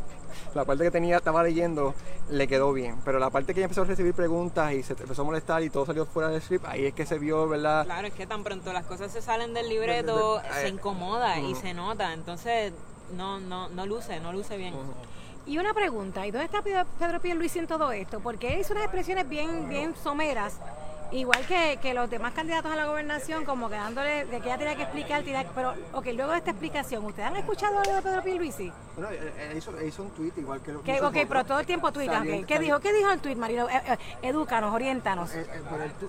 La 0.54 0.64
parte 0.64 0.84
que 0.84 0.90
tenía, 0.90 1.16
estaba 1.16 1.42
leyendo, 1.42 1.94
le 2.30 2.46
quedó 2.46 2.72
bien. 2.72 2.96
Pero 3.04 3.18
la 3.18 3.30
parte 3.30 3.52
que 3.52 3.60
ella 3.60 3.64
empezó 3.64 3.82
a 3.82 3.84
recibir 3.86 4.14
preguntas 4.14 4.72
y 4.74 4.82
se 4.82 4.92
empezó 4.92 5.22
a 5.22 5.24
molestar 5.24 5.62
y 5.62 5.70
todo 5.70 5.86
salió 5.86 6.06
fuera 6.06 6.28
del 6.28 6.40
script, 6.40 6.66
ahí 6.66 6.86
es 6.86 6.94
que 6.94 7.06
se 7.06 7.18
vio, 7.18 7.48
¿verdad? 7.48 7.84
Claro, 7.84 8.06
es 8.06 8.14
que 8.14 8.26
tan 8.26 8.44
pronto 8.44 8.72
las 8.72 8.86
cosas 8.86 9.10
se 9.10 9.22
salen 9.22 9.54
del 9.54 9.68
libreto, 9.68 10.40
se 10.60 10.68
incomoda 10.68 11.40
y 11.40 11.54
se 11.56 11.74
nota. 11.74 12.12
Entonces, 12.12 12.72
no, 13.16 13.40
no, 13.40 13.68
no 13.70 13.86
luce, 13.86 14.20
no 14.20 14.32
luce 14.32 14.56
bien. 14.56 14.74
Y 15.46 15.58
una 15.58 15.72
pregunta, 15.72 16.26
¿y 16.26 16.32
dónde 16.32 16.46
está 16.46 16.60
Pedro 16.98 17.20
Pierluisi 17.20 17.60
en 17.60 17.68
todo 17.68 17.92
esto? 17.92 18.18
Porque 18.18 18.58
hizo 18.58 18.72
unas 18.72 18.84
expresiones 18.84 19.28
bien, 19.28 19.68
bien 19.68 19.94
someras 20.02 20.58
Igual 21.12 21.46
que, 21.46 21.78
que, 21.80 21.94
los 21.94 22.10
demás 22.10 22.32
candidatos 22.34 22.72
a 22.72 22.76
la 22.76 22.86
gobernación, 22.86 23.44
como 23.44 23.68
que 23.68 23.76
dándole, 23.76 24.26
de 24.26 24.40
que 24.40 24.48
ella 24.48 24.58
tenía 24.58 24.76
que 24.76 24.82
explicar, 24.82 25.22
pero, 25.54 25.74
ok, 25.92 26.06
luego 26.14 26.32
de 26.32 26.38
esta 26.38 26.50
explicación, 26.50 27.04
¿ustedes 27.04 27.28
han 27.28 27.36
escuchado 27.36 27.78
algo 27.78 27.94
de 27.94 28.02
Pedro 28.02 28.22
Pierluisi? 28.22 28.72
Bueno, 28.96 29.10
hizo, 29.56 29.82
hizo 29.82 30.02
un 30.02 30.10
tweet 30.10 30.32
igual 30.36 30.60
que 30.62 30.72
lo 30.72 30.82
que 30.82 31.00
Ok, 31.00 31.16
pero 31.28 31.44
todo 31.44 31.60
el 31.60 31.66
tiempo 31.66 31.92
tuit, 31.92 32.10
¿Qué 32.46 32.58
dijo? 32.58 32.80
¿Qué 32.80 32.92
dijo 32.92 33.10
el 33.10 33.20
tweet, 33.20 33.36
Marino? 33.36 33.68
Eh, 33.68 33.82
eh, 33.86 33.96
edúcanos, 34.22 34.74
oriéntanos. 34.74 35.34
Eh, 35.34 35.46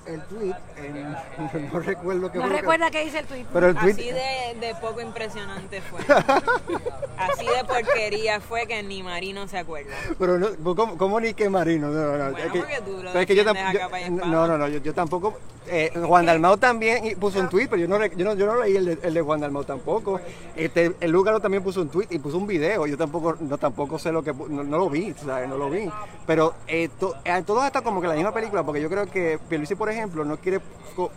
el, 0.08 0.14
el, 0.14 0.22
tweet, 0.24 0.56
no 1.74 1.80
recuerdo 1.80 2.32
qué 2.32 2.40
No 2.40 2.48
recuerda 2.48 2.90
qué 2.90 3.04
dice 3.04 3.20
el 3.20 3.26
tweet. 3.26 3.46
Pero 3.52 3.68
el 3.68 3.76
tweet... 3.76 3.92
Así 3.92 4.12
de, 4.12 4.68
de 4.68 4.76
poco 4.76 5.02
impresionante 5.02 5.82
fue. 5.82 6.00
Así 7.18 7.46
de 7.46 7.64
porquería 7.66 8.40
fue 8.40 8.68
que 8.68 8.82
ni 8.84 9.04
Marino 9.04 9.48
se 9.48 9.58
acuerda. 9.58 9.94
Pero 10.18 10.38
no, 10.38 10.76
¿cómo, 10.76 10.98
cómo 10.98 11.20
ni 11.20 11.34
que 11.34 11.50
Marino? 11.50 11.88
No, 11.88 12.18
no, 12.18 12.32
bueno, 12.32 12.38
es 12.38 12.52
que, 12.52 12.60
porque 12.60 12.82
tú 12.86 13.04
lo 13.04 13.14
es 13.14 13.26
que 13.26 13.36
yo, 13.36 13.44
No, 13.44 14.48
no, 14.48 14.58
no, 14.58 14.68
yo, 14.68 14.87
yo 14.88 14.94
tampoco. 14.94 15.38
Eh, 15.70 15.92
Juan 16.02 16.26
Dalmau 16.26 16.56
también 16.56 17.20
puso 17.20 17.42
un 17.42 17.50
tweet, 17.50 17.68
pero 17.68 17.82
yo 17.82 17.90
no, 17.90 18.06
yo 18.06 18.24
no, 18.24 18.36
yo 18.36 18.46
no 18.46 18.62
leí 18.62 18.78
el 18.78 18.86
de, 18.86 19.00
el 19.04 19.14
de 19.14 19.22
Juan 19.22 19.42
Dalmau 19.42 19.66
tampoco. 19.66 20.22
Este, 20.56 20.96
el 21.02 21.12
Lúgaro 21.12 21.42
también 21.42 21.62
puso 21.62 21.82
un 21.82 21.90
tweet 21.90 22.08
y 22.10 22.20
puso 22.20 22.38
un 22.38 22.48
video. 22.48 22.88
Yo 22.88 22.98
tampoco, 22.98 23.36
no, 23.42 23.58
tampoco 23.58 24.00
sé 24.00 24.14
lo 24.14 24.24
que. 24.24 24.34
No, 24.34 24.64
lo 24.64 24.90
vi, 24.90 25.14
¿sabes? 25.14 25.50
No 25.50 25.58
lo 25.58 25.70
vi. 25.70 25.92
Pero 26.26 26.54
eh, 26.68 26.90
eh, 27.26 27.44
todo 27.46 27.66
está 27.66 27.82
como 27.82 28.00
que 28.00 28.08
la 28.08 28.14
misma 28.14 28.34
película, 28.34 28.64
porque 28.64 28.82
yo 28.82 28.90
creo 28.90 29.06
que 29.08 29.40
Pierluisi, 29.50 29.76
por 29.76 29.90
ejemplo, 29.90 30.24
no 30.24 30.38
quiere 30.38 30.62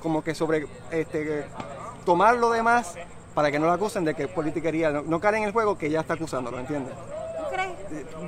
como 0.03 0.25
que 0.25 0.35
sobre. 0.35 0.67
Este, 0.91 1.45
tomar 2.05 2.37
lo 2.37 2.51
demás 2.51 2.97
para 3.35 3.53
que 3.53 3.61
no 3.61 3.67
lo 3.67 3.73
acusen 3.73 4.05
de 4.05 4.15
que 4.15 4.25
es 4.25 4.29
politiquería, 4.31 4.91
no, 4.91 5.03
no 5.03 5.21
caer 5.21 5.37
en 5.37 5.45
el 5.45 5.53
juego 5.53 5.79
que 5.79 5.91
ya 5.91 6.01
está 6.01 6.15
acusando, 6.15 6.51
¿lo 6.51 6.59
entiendes? 6.59 6.95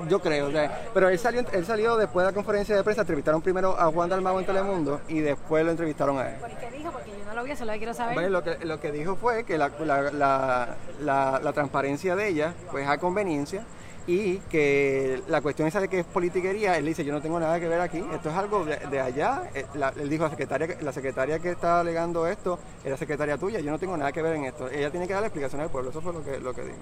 Yo 0.08 0.20
creo, 0.20 0.50
pero 0.92 1.08
él 1.08 1.18
salió, 1.18 1.44
él 1.52 1.64
salió 1.64 1.96
después 1.96 2.24
de 2.24 2.32
la 2.32 2.34
conferencia 2.34 2.76
de 2.76 2.82
prensa, 2.82 3.02
entrevistaron 3.02 3.42
primero 3.42 3.78
a 3.78 3.86
Juan 3.86 4.08
Dalmau 4.08 4.38
en 4.38 4.46
Telemundo 4.46 5.00
y 5.08 5.20
después 5.20 5.64
lo 5.64 5.70
entrevistaron 5.70 6.18
a 6.18 6.30
él. 6.30 6.36
qué 6.60 6.76
dijo? 6.76 6.90
Porque 6.90 7.10
yo 7.10 7.24
no 7.24 7.34
lo 7.34 7.44
vi, 7.44 7.56
solo 7.56 7.72
quiero 7.74 7.94
saber. 7.94 8.30
lo, 8.30 8.42
que, 8.42 8.64
lo 8.64 8.80
que 8.80 8.92
dijo 8.92 9.16
fue 9.16 9.44
que 9.44 9.58
la, 9.58 9.70
la, 10.12 10.76
la, 11.00 11.52
transparencia 11.52 12.16
de 12.16 12.28
ella 12.28 12.54
pues 12.70 12.88
a 12.88 12.98
conveniencia 12.98 13.64
y 14.06 14.38
que 14.38 15.22
la 15.28 15.40
cuestión 15.40 15.68
esa 15.68 15.80
de 15.80 15.88
que 15.88 16.00
es 16.00 16.06
politiquería, 16.06 16.76
él 16.76 16.86
dice, 16.86 17.04
yo 17.04 17.12
no 17.12 17.20
tengo 17.20 17.38
nada 17.38 17.60
que 17.60 17.68
ver 17.68 17.80
aquí, 17.80 18.02
esto 18.12 18.30
es 18.30 18.34
algo 18.34 18.64
de, 18.64 19.00
allá, 19.00 19.48
eh, 19.54 19.64
él 20.00 20.08
dijo, 20.08 20.24
la 20.24 20.30
secretaria, 20.30 20.76
la 20.80 20.92
secretaria 20.92 21.38
que 21.38 21.50
está 21.50 21.80
alegando 21.80 22.26
esto 22.26 22.58
es 22.82 22.90
la 22.90 22.96
secretaria 22.96 23.38
tuya, 23.38 23.60
yo 23.60 23.70
no 23.70 23.78
tengo 23.78 23.96
nada 23.96 24.10
que 24.10 24.22
ver 24.22 24.34
en 24.34 24.44
esto, 24.44 24.68
ella 24.68 24.90
tiene 24.90 25.06
que 25.06 25.12
dar 25.12 25.22
la 25.22 25.28
explicación 25.28 25.60
al 25.60 25.70
pueblo, 25.70 25.90
eso 25.90 26.00
fue 26.00 26.12
lo 26.12 26.24
que, 26.24 26.40
lo 26.40 26.52
que 26.52 26.62
dijo. 26.62 26.78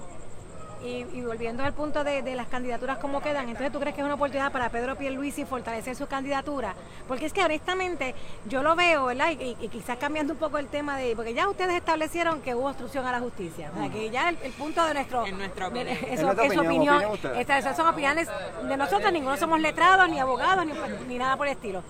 Y, 0.82 1.20
volviendo 1.22 1.62
al 1.62 1.74
punto 1.74 2.04
de, 2.04 2.22
las 2.34 2.48
candidaturas, 2.48 2.98
¿cómo 2.98 3.20
quedan? 3.20 3.48
Entonces, 3.48 3.70
¿tú 3.70 3.78
crees 3.80 3.94
que 3.94 4.00
es 4.00 4.04
una 4.04 4.14
oportunidad 4.14 4.50
para 4.50 4.70
Pedro 4.70 4.96
Pierluisi 4.96 5.44
fortalecer 5.44 5.94
su 5.94 6.06
candidatura? 6.06 6.74
Porque 7.06 7.26
es 7.26 7.32
que 7.32 7.44
honestamente 7.44 8.14
yo 8.46 8.62
lo 8.62 8.74
veo, 8.76 9.06
¿verdad? 9.06 9.30
Y, 9.30 9.54
quizás 9.68 9.98
cambiando 9.98 10.32
un 10.32 10.38
poco 10.38 10.58
el 10.58 10.68
tema 10.68 10.96
de... 10.96 11.14
Porque 11.14 11.34
ya 11.34 11.48
ustedes 11.48 11.74
establecieron 11.74 12.40
que 12.40 12.54
hubo 12.54 12.68
obstrucción 12.68 13.06
a 13.06 13.12
la 13.12 13.20
justicia. 13.20 13.70
O 13.74 13.78
sea, 13.78 13.90
que 13.90 14.10
ya 14.10 14.30
el, 14.30 14.52
punto 14.52 14.84
de 14.84 14.94
nuestro... 14.94 15.26
En 15.26 15.38
nuestra 15.38 15.68
opinión. 15.68 15.88
eso, 16.08 16.32
es 16.32 16.56
opinión. 16.56 17.02
esas 17.36 17.76
son 17.76 17.88
opiniones 17.88 18.28
de 18.66 18.76
nosotros. 18.76 19.12
Ninguno 19.12 19.36
somos 19.36 19.60
letrados, 19.60 20.08
ni 20.08 20.18
abogados, 20.18 20.66
ni, 21.06 21.18
nada 21.18 21.36
por 21.36 21.46
el 21.46 21.52
estilo. 21.54 21.82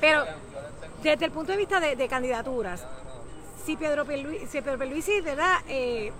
Pero 0.00 0.24
desde 1.02 1.24
el 1.24 1.32
punto 1.32 1.52
de 1.52 1.58
vista 1.58 1.80
de, 1.80 2.08
candidaturas, 2.08 2.84
si 3.64 3.76
Pedro 3.76 4.04
Pierluisi, 4.04 4.46
si 4.46 4.60
Pedro 4.60 4.78
Pierluisi 4.78 5.20
¿verdad? 5.20 5.58
Eh, 5.68 6.12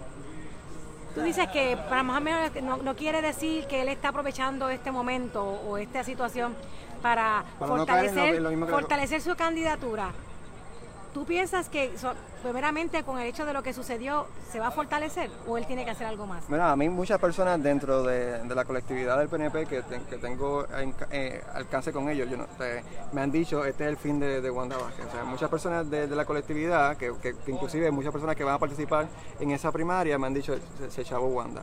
Tú 1.17 1.23
dices 1.23 1.49
que 1.49 1.79
para 1.89 2.03
más 2.03 2.19
o 2.19 2.21
menos 2.21 2.83
no, 2.85 2.95
quiere 2.95 3.23
decir 3.23 3.65
que 3.67 3.81
él 3.81 3.89
está 3.89 4.09
aprovechando 4.09 4.69
este 4.69 4.91
momento 4.91 5.43
o 5.43 5.79
esta 5.79 6.05
situación 6.05 6.55
para, 7.01 7.43
fortalecer, 7.59 8.43
fortalecer 8.69 9.23
su 9.23 9.35
candidatura. 9.35 10.11
¿Tú 11.15 11.25
piensas 11.25 11.71
que 11.71 11.95
primeramente 12.43 13.03
con 13.03 13.19
el 13.19 13.27
hecho 13.27 13.45
de 13.45 13.53
lo 13.53 13.63
que 13.63 13.73
sucedió, 13.73 14.27
¿se 14.51 14.61
va 14.61 14.69
a 14.69 14.71
fortalecer 14.71 15.31
o 15.47 15.59
él 15.59 15.67
tiene 15.67 15.85
que 15.85 15.91
hacer 15.91 16.07
algo 16.07 16.27
más? 16.27 16.49
Bueno, 16.49 16.65
a 16.65 16.77
mí 16.77 16.89
muchas 16.89 17.19
personas 17.19 17.63
dentro 17.63 18.03
de, 18.03 18.45
la 18.55 18.65
colectividad 18.65 19.19
del 19.19 19.29
PNP 19.29 19.67
que, 19.67 19.83
que 20.09 20.17
tengo 20.17 20.67
eh, 21.11 21.43
alcance 21.55 21.93
con 21.93 22.09
ellos, 22.09 22.31
yo 22.31 22.37
no, 22.37 22.47
me 23.13 23.21
han 23.21 23.31
dicho, 23.31 23.65
este 23.65 23.85
es 23.85 23.91
el 23.91 23.97
fin 23.97 24.19
de, 24.21 24.41
de 24.41 24.51
Wanda 24.51 24.77
Vázquez. 24.77 25.07
O 25.07 25.11
sea, 25.11 25.25
muchas 25.25 25.51
personas 25.51 25.91
de, 25.91 26.07
la 26.07 26.25
colectividad, 26.25 26.97
que, 26.97 27.13
que, 27.21 27.35
inclusive 27.49 27.91
muchas 27.91 28.13
personas 28.13 28.37
que 28.37 28.45
van 28.45 28.55
a 28.55 28.59
participar 28.59 29.09
en 29.41 29.51
esa 29.51 29.73
primaria, 29.73 30.19
me 30.19 30.27
han 30.27 30.35
dicho, 30.35 30.55
se, 30.91 31.05
se 31.05 31.17
Wanda. 31.17 31.63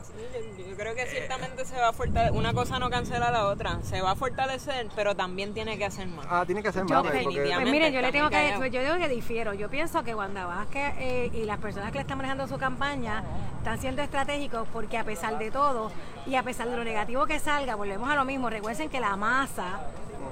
yo, 0.58 0.76
creo 0.76 0.94
que 0.94 1.06
ciertamente 1.06 1.64
se 1.64 1.76
va 1.76 1.88
a 1.88 1.92
fortalecer, 1.92 2.36
una 2.36 2.52
cosa 2.52 2.78
no 2.78 2.90
cancela 2.90 3.30
la 3.30 3.46
otra, 3.46 3.80
se 3.82 4.00
va 4.00 4.12
a 4.12 4.16
fortalecer, 4.16 4.88
pero 4.94 5.14
también 5.14 5.54
tiene 5.54 5.78
que 5.78 5.84
hacer 5.84 6.06
más. 6.08 6.26
Ah, 6.28 6.44
tiene 6.44 6.62
que 6.62 6.68
hacer 6.68 6.84
más. 6.84 7.02
Pues, 7.02 7.26
miren, 7.70 7.92
yo 7.92 8.00
le 8.00 8.12
tengo 8.12 8.28
que, 8.30 8.36
decir, 8.36 8.70
yo 8.70 8.82
digo 8.82 8.96
que 8.96 9.08
difiero, 9.08 9.54
yo 9.54 9.68
pienso 9.68 10.02
que 10.02 10.14
Wanda 10.14 10.46
Vázquez 10.46 10.73
eh, 10.76 11.30
y 11.32 11.44
las 11.44 11.58
personas 11.58 11.90
que 11.90 11.98
le 11.98 12.02
están 12.02 12.18
manejando 12.18 12.46
su 12.46 12.58
campaña 12.58 13.22
están 13.58 13.78
siendo 13.78 14.02
estratégicos 14.02 14.66
porque 14.72 14.98
a 14.98 15.04
pesar 15.04 15.38
de 15.38 15.50
todo 15.50 15.90
y 16.26 16.34
a 16.34 16.42
pesar 16.42 16.68
de 16.68 16.76
lo 16.76 16.84
negativo 16.84 17.26
que 17.26 17.38
salga, 17.38 17.74
volvemos 17.74 18.08
a 18.10 18.14
lo 18.14 18.24
mismo, 18.24 18.50
recuerden 18.50 18.88
que 18.88 19.00
la 19.00 19.16
masa 19.16 19.80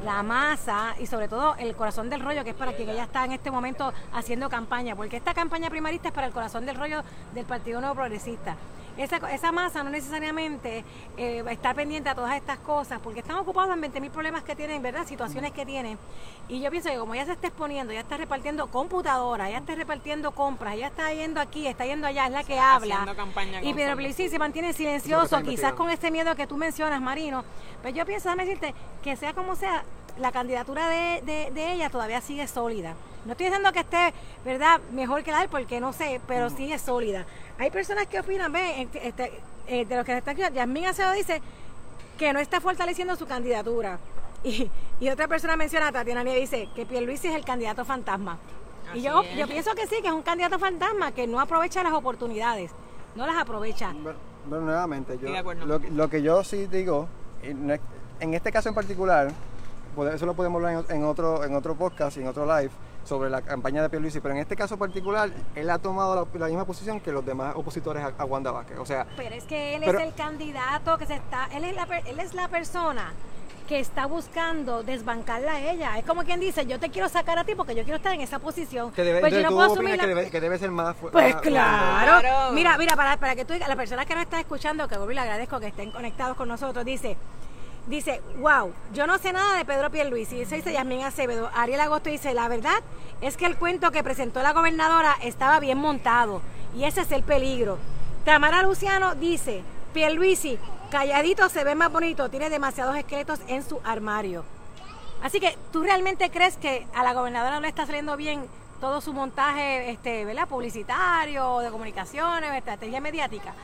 la 0.04 0.22
masa 0.22 0.94
y 0.98 1.06
sobre 1.06 1.28
todo 1.28 1.54
el 1.58 1.74
corazón 1.76 2.10
del 2.10 2.20
rollo, 2.20 2.44
que 2.44 2.50
es 2.50 2.56
para 2.56 2.72
quien 2.72 2.88
ella 2.88 3.04
está 3.04 3.24
en 3.24 3.32
este 3.32 3.50
momento 3.50 3.92
haciendo 4.12 4.48
campaña, 4.48 4.96
porque 4.96 5.16
esta 5.16 5.32
campaña 5.32 5.70
primarista 5.70 6.08
es 6.08 6.14
para 6.14 6.26
el 6.26 6.32
corazón 6.32 6.66
del 6.66 6.76
rollo 6.76 7.02
del 7.34 7.44
Partido 7.44 7.80
Nuevo 7.80 7.94
Progresista. 7.94 8.56
Esa, 8.96 9.16
esa 9.32 9.52
masa 9.52 9.82
no 9.82 9.90
necesariamente 9.90 10.84
eh, 11.16 11.44
está 11.50 11.74
pendiente 11.74 12.08
a 12.08 12.14
todas 12.14 12.36
estas 12.36 12.58
cosas, 12.58 13.00
porque 13.02 13.20
están 13.20 13.36
ocupados 13.36 13.72
en 13.74 13.80
20 13.80 14.00
mil 14.00 14.10
problemas 14.10 14.42
que 14.42 14.54
tienen, 14.54 14.82
¿verdad? 14.82 15.06
Situaciones 15.06 15.52
que 15.52 15.64
tienen. 15.64 15.98
Y 16.48 16.60
yo 16.60 16.70
pienso 16.70 16.90
que 16.90 16.96
como 16.96 17.14
ya 17.14 17.24
se 17.24 17.32
está 17.32 17.46
exponiendo, 17.46 17.92
ya 17.92 18.00
está 18.00 18.16
repartiendo 18.16 18.66
computadoras, 18.66 19.50
ya 19.50 19.58
está 19.58 19.74
repartiendo 19.74 20.32
compras, 20.32 20.76
ya 20.76 20.88
está 20.88 21.12
yendo 21.12 21.40
aquí, 21.40 21.66
está 21.66 21.86
yendo 21.86 22.06
allá, 22.06 22.26
es 22.26 22.32
la 22.32 22.44
que 22.44 22.58
habla. 22.58 23.06
Y 23.62 23.74
Pedro 23.74 23.96
sí 24.12 24.28
se 24.28 24.38
mantiene 24.38 24.72
silencioso, 24.72 25.42
quizás 25.42 25.72
con 25.74 25.90
este 25.90 26.10
miedo 26.10 26.34
que 26.34 26.46
tú 26.46 26.56
mencionas, 26.56 27.00
Marino. 27.00 27.44
Pero 27.82 27.96
yo 27.96 28.06
pienso, 28.06 28.28
déjame 28.28 28.44
decirte, 28.44 28.74
que 29.02 29.16
sea 29.16 29.32
como 29.32 29.56
sea, 29.56 29.84
la 30.18 30.32
candidatura 30.32 30.88
de, 30.88 31.50
de, 31.52 31.72
ella 31.72 31.90
todavía 31.90 32.20
sigue 32.20 32.46
sólida. 32.46 32.94
No 33.24 33.32
estoy 33.32 33.46
diciendo 33.46 33.72
que 33.72 33.80
esté, 33.80 34.12
¿verdad?, 34.44 34.80
mejor 34.92 35.22
que 35.22 35.30
la 35.30 35.38
de 35.38 35.44
él, 35.44 35.48
porque 35.50 35.80
no 35.80 35.92
sé, 35.92 36.20
pero 36.26 36.50
sigue 36.50 36.78
sólida. 36.78 37.24
Hay 37.58 37.70
personas 37.70 38.06
que 38.06 38.18
opinan, 38.18 38.52
ve, 38.52 38.88
este, 38.94 39.40
eh, 39.68 39.84
de 39.84 39.96
los 39.96 40.04
que 40.04 40.16
están 40.16 40.40
aquí, 40.40 40.54
Yasmín 40.54 40.86
Acedo 40.86 41.12
dice 41.12 41.40
que 42.18 42.32
no 42.32 42.40
está 42.40 42.60
fortaleciendo 42.60 43.16
su 43.16 43.26
candidatura. 43.26 43.98
Y, 44.44 44.68
y 44.98 45.08
otra 45.08 45.28
persona 45.28 45.54
menciona, 45.54 45.92
Tatiana 45.92 46.28
y 46.28 46.40
dice 46.40 46.68
que 46.74 46.84
Pierluisi 46.84 47.28
es 47.28 47.36
el 47.36 47.44
candidato 47.44 47.84
fantasma. 47.84 48.38
y 48.92 49.00
yo, 49.00 49.22
yo 49.36 49.46
pienso 49.46 49.72
que 49.76 49.86
sí, 49.86 50.02
que 50.02 50.08
es 50.08 50.12
un 50.12 50.22
candidato 50.22 50.58
fantasma 50.58 51.12
que 51.12 51.28
no 51.28 51.38
aprovecha 51.38 51.84
las 51.84 51.92
oportunidades, 51.92 52.72
no 53.14 53.24
las 53.24 53.36
aprovecha. 53.36 53.92
Bueno, 54.48 54.64
nuevamente, 54.64 55.16
yo, 55.16 55.28
lo, 55.64 55.78
lo, 55.78 56.10
que 56.10 56.22
yo 56.22 56.42
sí 56.42 56.66
digo, 56.66 57.06
en 57.44 58.34
este 58.34 58.50
caso 58.50 58.68
en 58.68 58.74
particular, 58.74 59.32
eso 60.12 60.26
lo 60.26 60.34
podemos 60.34 60.62
hablar 60.62 60.84
en, 60.88 61.04
otro, 61.04 61.44
en 61.44 61.54
otro 61.54 61.74
podcast 61.74 62.16
y 62.16 62.20
en 62.20 62.28
otro 62.28 62.46
live 62.46 62.70
sobre 63.04 63.30
la 63.30 63.42
campaña 63.42 63.82
de 63.82 63.90
Pierluisi, 63.90 64.20
pero 64.20 64.34
en 64.34 64.40
este 64.40 64.56
caso 64.56 64.76
particular, 64.76 65.30
él 65.54 65.70
ha 65.70 65.78
tomado 65.78 66.28
la, 66.34 66.46
misma 66.46 66.64
posición 66.64 67.00
que 67.00 67.12
los 67.12 67.24
demás 67.24 67.54
opositores 67.56 68.04
a, 68.16 68.24
Wanda 68.24 68.50
Vázquez. 68.50 68.78
O 68.78 68.86
sea, 68.86 69.06
pero 69.16 69.34
es 69.34 69.44
que 69.44 69.76
él 69.76 69.82
es 69.82 69.94
el 69.94 70.14
candidato 70.14 70.98
que 70.98 71.06
se 71.06 71.14
está, 71.14 71.48
él 71.52 71.64
es 71.64 71.74
la, 71.74 71.86
él 72.06 72.20
es 72.20 72.34
la 72.34 72.48
persona 72.48 73.12
que 73.68 73.80
está 73.80 74.06
buscando 74.06 74.82
desbancarla 74.82 75.52
a 75.52 75.72
ella. 75.72 75.98
Es 75.98 76.04
como 76.04 76.24
quien 76.24 76.40
dice, 76.40 76.66
yo 76.66 76.78
te 76.78 76.90
quiero 76.90 77.08
sacar 77.08 77.38
a 77.38 77.44
ti 77.44 77.54
porque 77.54 77.74
yo 77.74 77.84
quiero 77.84 77.96
estar 77.96 78.12
en 78.12 78.20
esa 78.20 78.38
posición. 78.38 78.92
Que 78.92 79.02
debe, 79.02 79.20
pues 79.20 79.32
yo 79.32 79.42
no 79.42 79.50
puedo 79.50 79.72
asumir 79.72 79.98
que, 79.98 80.06
debe, 80.06 80.30
que, 80.30 80.40
debe, 80.40 80.58
ser 80.58 80.70
más 80.70 80.96
fuerte. 80.96 81.18
Pues 81.18 81.36
claro. 81.36 82.52
Mira, 82.52 82.76
mira, 82.76 82.96
para, 82.96 83.16
para 83.16 83.34
que 83.34 83.44
tú 83.44 83.54
digas, 83.54 83.68
las 83.68 83.76
personas 83.76 84.06
que 84.06 84.14
nos 84.14 84.24
están 84.24 84.40
escuchando, 84.40 84.88
que 84.88 84.98
le 84.98 85.20
agradezco 85.20 85.60
que 85.60 85.68
estén 85.68 85.90
conectados 85.90 86.36
con 86.36 86.48
nosotros, 86.48 86.84
dice, 86.84 87.16
Dice, 87.86 88.22
wow, 88.38 88.72
yo 88.94 89.06
no 89.06 89.18
sé 89.18 89.32
nada 89.32 89.56
de 89.56 89.64
Pedro 89.64 89.90
Pierluisi. 89.90 90.42
Eso 90.42 90.54
dice 90.54 90.72
Yasmín 90.72 91.02
Acevedo. 91.02 91.50
Ariel 91.54 91.80
Agosto 91.80 92.10
dice, 92.10 92.32
la 92.32 92.48
verdad 92.48 92.80
es 93.20 93.36
que 93.36 93.46
el 93.46 93.56
cuento 93.56 93.90
que 93.90 94.04
presentó 94.04 94.42
la 94.42 94.52
gobernadora 94.52 95.16
estaba 95.22 95.58
bien 95.58 95.78
montado. 95.78 96.42
Y 96.76 96.84
ese 96.84 97.00
es 97.00 97.12
el 97.12 97.22
peligro. 97.22 97.78
Tamara 98.24 98.62
Luciano 98.62 99.14
dice, 99.16 99.62
Pierluisi, 99.92 100.58
calladito 100.90 101.48
se 101.48 101.64
ve 101.64 101.74
más 101.74 101.92
bonito, 101.92 102.30
tiene 102.30 102.50
demasiados 102.50 102.96
esqueletos 102.96 103.40
en 103.48 103.64
su 103.64 103.80
armario. 103.84 104.44
Así 105.22 105.40
que, 105.40 105.56
¿tú 105.72 105.82
realmente 105.82 106.30
crees 106.30 106.56
que 106.56 106.86
a 106.94 107.02
la 107.02 107.14
gobernadora 107.14 107.56
no 107.56 107.62
le 107.62 107.68
está 107.68 107.86
saliendo 107.86 108.16
bien 108.16 108.44
todo 108.80 109.00
su 109.00 109.12
montaje 109.12 109.90
este, 109.90 110.24
¿verdad? 110.24 110.48
publicitario, 110.48 111.60
de 111.60 111.70
comunicaciones, 111.70 112.52
estrategia 112.54 113.00
mediática? 113.00 113.54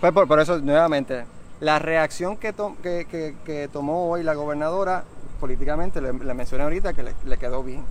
pues 0.00 0.12
por 0.12 0.38
eso, 0.38 0.58
nuevamente, 0.58 1.24
la 1.62 1.78
reacción 1.78 2.36
que, 2.36 2.52
que, 2.52 3.68
tomó 3.72 4.10
hoy 4.10 4.24
la 4.24 4.34
gobernadora 4.34 5.04
políticamente, 5.38 6.00
le, 6.00 6.12
mencioné 6.12 6.64
ahorita 6.64 6.92
que 6.92 7.04
le, 7.04 7.36
quedó 7.38 7.62
bien. 7.62 7.84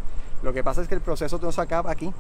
Lo 0.44 0.52
que 0.52 0.62
pasa 0.62 0.82
es 0.82 0.90
que 0.90 0.96
el 0.96 1.00
proceso 1.00 1.40
no 1.42 1.54
se 1.54 1.62
acaba 1.62 1.90
aquí. 1.90 2.12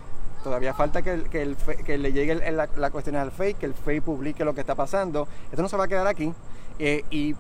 Todavía 0.45 0.73
falta 0.73 1.01
que, 1.01 1.23
que, 1.29 1.97
le 1.97 2.13
llegue 2.13 2.35
la, 2.51 2.69
la, 2.73 2.89
cuestión 2.89 3.17
al 3.17 3.31
FEI, 3.31 3.55
que 3.55 3.65
el 3.65 3.73
FEI 3.73 3.99
publique 3.99 4.45
lo 4.45 4.55
que 4.55 4.61
está 4.61 4.75
pasando. 4.75 5.27
Esto 5.51 5.61
no 5.61 5.67
se 5.67 5.75
va 5.75 5.83
a 5.83 5.87
quedar 5.89 6.07
aquí. 6.07 6.33
Eh, 6.79 7.03
y 7.09 7.35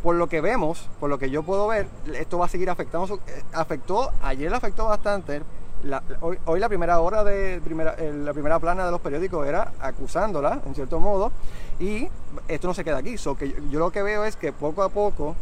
por 0.00 0.14
lo 0.14 0.28
que 0.28 0.40
vemos, 0.40 0.88
por 1.00 1.10
lo 1.10 1.18
que 1.18 1.28
yo 1.28 1.42
puedo 1.42 1.66
ver, 1.66 1.88
esto 2.14 2.38
va 2.38 2.46
a 2.46 2.48
seguir 2.48 2.70
afectando. 2.70 3.16
Eh, 3.26 3.42
afectó, 3.52 4.12
ayer 4.22 4.54
afectó 4.54 4.84
bastante. 4.86 5.42
Hoy, 6.20 6.60
la 6.60 6.68
primera 6.68 7.00
hora 7.00 7.24
de 7.24 7.60
primera, 7.64 7.96
la 7.96 8.32
primera 8.32 8.58
plana 8.58 8.84
de 8.86 8.90
los 8.90 9.00
periódicos 9.00 9.46
era 9.46 9.72
acusándola, 9.80 10.60
en 10.66 10.74
cierto 10.74 11.00
modo, 11.00 11.32
y 11.78 12.08
esto 12.48 12.68
no 12.68 12.74
se 12.74 12.84
queda 12.84 12.98
aquí. 12.98 13.18
So 13.18 13.36
que 13.36 13.54
yo, 13.70 13.78
lo 13.78 13.90
que 13.90 14.02
veo 14.02 14.24
es 14.24 14.36
que 14.36 14.52
poco 14.52 14.82
a 14.82 14.88
poco 14.88 15.36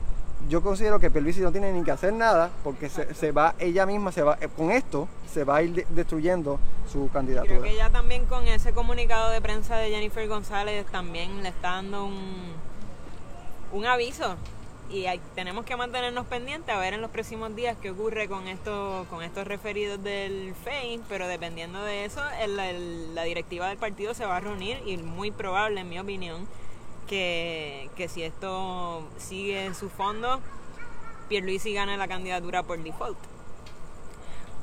yo 0.49 0.63
considero 0.63 1.01
que 1.01 1.11
Pierluisi 1.11 1.41
no 1.41 1.53
tiene 1.53 1.73
ni 1.73 1.83
que 1.83 1.91
hacer 1.91 2.13
nada 2.13 2.51
porque 2.63 2.91
se, 2.91 3.33
va, 3.33 3.55
ella 3.59 3.87
misma 3.87 4.13
se 4.13 4.23
va, 4.23 4.37
eh, 4.41 4.49
con 4.55 4.71
esto 4.71 5.09
se 5.33 5.45
va 5.45 5.57
a 5.57 5.63
ir 5.63 5.87
destruyendo 5.89 6.59
su 6.91 7.09
candidatura. 7.11 7.61
Creo 7.61 7.63
que 7.63 7.73
ella 7.73 7.91
también 7.91 8.27
con 8.27 8.47
ese 8.47 8.73
comunicado 8.73 9.31
de 9.31 9.41
prensa 9.41 9.77
de 9.77 9.91
Jennifer 9.91 10.29
González 10.29 10.85
también 10.87 11.43
le 11.43 11.49
está 11.49 11.73
dando 11.73 12.05
un, 12.05 12.53
un 13.73 13.87
aviso 13.87 14.37
y 14.95 15.21
tenemos 15.35 15.65
que 15.65 15.77
mantenernos 15.77 16.27
pendientes 16.27 16.73
a 16.73 16.79
ver 16.79 16.95
en 16.95 17.01
los 17.01 17.11
próximos 17.11 17.55
días 17.57 17.77
qué 17.83 17.91
ocurre 17.91 18.29
con 18.29 18.47
estos 18.47 19.07
con 19.09 19.25
estos 19.25 19.45
referidos 19.45 20.03
del 20.05 20.55
FEI, 20.55 21.01
pero 21.09 21.27
dependiendo 21.27 21.83
de 21.83 22.05
eso, 22.05 22.21
la 22.47 23.23
directiva 23.25 23.69
del 23.69 23.79
partido 23.79 24.15
se 24.15 24.25
va 24.25 24.37
a 24.37 24.41
reunir 24.41 24.81
y 24.87 24.97
muy 24.99 25.33
probable, 25.33 25.81
en 25.81 25.89
mi 25.89 25.99
opinión, 25.99 26.47
que, 27.09 27.91
que 27.97 28.09
si 28.09 28.23
esto 28.23 29.03
sigue 29.19 29.65
en 29.65 29.75
su 29.75 29.91
fondo, 29.91 30.41
Pierluisi 31.29 31.75
gane 31.75 31.97
la 31.97 32.07
candidatura 32.07 32.63
por 32.63 32.81
default. 32.81 33.19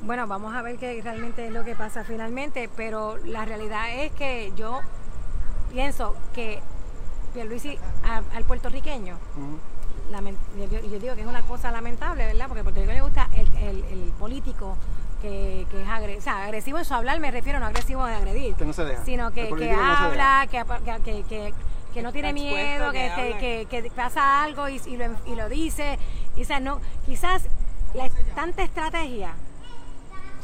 Bueno, 0.00 0.26
vamos 0.26 0.54
a 0.54 0.62
ver 0.62 0.78
qué 0.78 1.00
realmente 1.02 1.46
es 1.46 1.52
lo 1.52 1.62
que 1.62 1.74
pasa 1.74 2.04
finalmente, 2.04 2.70
pero 2.74 3.18
la 3.18 3.44
realidad 3.44 4.02
es 4.02 4.12
que 4.12 4.50
yo 4.56 4.80
pienso 5.70 6.16
que 6.34 6.60
Pierluisi 7.34 7.78
al 8.02 8.44
puertorriqueño 8.44 9.18
yo, 10.20 10.98
digo 10.98 11.14
que 11.14 11.22
es 11.22 11.26
una 11.26 11.42
cosa 11.42 11.70
lamentable, 11.70 12.26
¿verdad? 12.26 12.46
Porque 12.48 12.60
a 12.60 12.62
Puerto 12.64 12.80
Rico 12.80 12.92
le 12.92 13.02
gusta 13.02 13.28
el, 13.34 14.12
político 14.18 14.76
que, 15.20 15.62
es 15.62 15.88
agresivo, 15.88 16.18
o 16.18 16.22
sea, 16.22 16.44
agresivo 16.44 16.78
en 16.78 16.84
su 16.84 16.94
hablar, 16.94 17.20
me 17.20 17.30
refiero 17.30 17.60
no 17.60 17.66
agresivo 17.66 18.04
de 18.04 18.14
agredir, 18.14 18.54
que 18.54 18.64
no 18.64 18.72
se 18.72 18.84
deja. 18.84 19.04
sino 19.04 19.30
que, 19.30 19.48
que 19.48 19.70
habla, 19.70 20.46
que, 20.50 20.64
que, 21.24 21.54
que, 21.92 22.02
no 22.02 22.12
tiene 22.12 22.32
miedo, 22.32 22.90
que, 22.92 23.66
que, 23.68 23.90
pasa 23.94 24.42
algo 24.42 24.68
y, 24.68 24.80
y, 24.86 24.96
lo, 24.96 25.04
y 25.26 25.34
lo 25.34 25.48
dice. 25.48 25.98
Y, 26.36 26.42
o 26.42 26.44
sea, 26.44 26.60
no, 26.60 26.80
quizás 27.06 27.44
la, 27.94 28.08
tanta 28.34 28.62
estrategia 28.62 29.34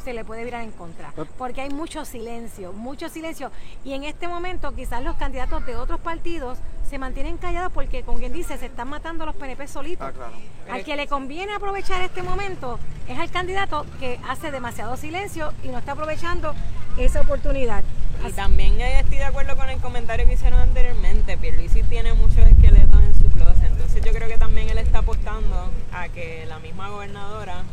se 0.03 0.13
le 0.13 0.23
puede 0.23 0.43
virar 0.43 0.63
en 0.63 0.71
contra, 0.71 1.13
ah. 1.17 1.25
porque 1.37 1.61
hay 1.61 1.69
mucho 1.69 2.05
silencio, 2.05 2.73
mucho 2.73 3.09
silencio. 3.09 3.51
Y 3.83 3.93
en 3.93 4.03
este 4.03 4.27
momento 4.27 4.73
quizás 4.73 5.03
los 5.03 5.15
candidatos 5.17 5.65
de 5.65 5.75
otros 5.75 5.99
partidos 5.99 6.57
se 6.89 6.97
mantienen 6.97 7.37
callados 7.37 7.71
porque, 7.71 8.01
como 8.03 8.17
quien 8.17 8.33
dice, 8.33 8.57
se 8.57 8.65
están 8.65 8.89
matando 8.89 9.25
los 9.25 9.35
PNP 9.35 9.67
solitos. 9.67 10.11
Ah, 10.19 10.73
al 10.73 10.83
que 10.83 10.95
le 10.95 11.07
conviene 11.07 11.53
aprovechar 11.53 12.01
este 12.01 12.23
momento 12.23 12.79
es 13.07 13.17
al 13.19 13.29
candidato 13.29 13.85
que 13.99 14.19
hace 14.27 14.51
demasiado 14.51 14.97
silencio 14.97 15.53
y 15.63 15.67
no 15.67 15.77
está 15.77 15.91
aprovechando 15.91 16.53
esa 16.97 17.21
oportunidad. 17.21 17.83
Y 18.27 18.31
también 18.31 18.81
estoy 18.81 19.17
de 19.17 19.23
acuerdo 19.23 19.55
con 19.55 19.69
el 19.69 19.79
comentario 19.79 20.25
que 20.25 20.33
hicieron 20.33 20.59
anteriormente. 20.59 21.37
Pierluisi 21.37 21.83
tiene 21.83 22.13
muchos 22.13 22.39
esqueletos 22.39 23.01
en 23.01 23.15
su 23.15 23.29
closet. 23.29 23.65
Entonces 23.65 24.03
yo 24.03 24.11
creo 24.11 24.27
que 24.27 24.37
también 24.37 24.69
él 24.69 24.79
está 24.79 24.99
apostando 24.99 25.69
a 25.93 26.09
que 26.09 26.45
la 26.47 26.59
misma 26.59 26.89
gobernadora 26.89 27.63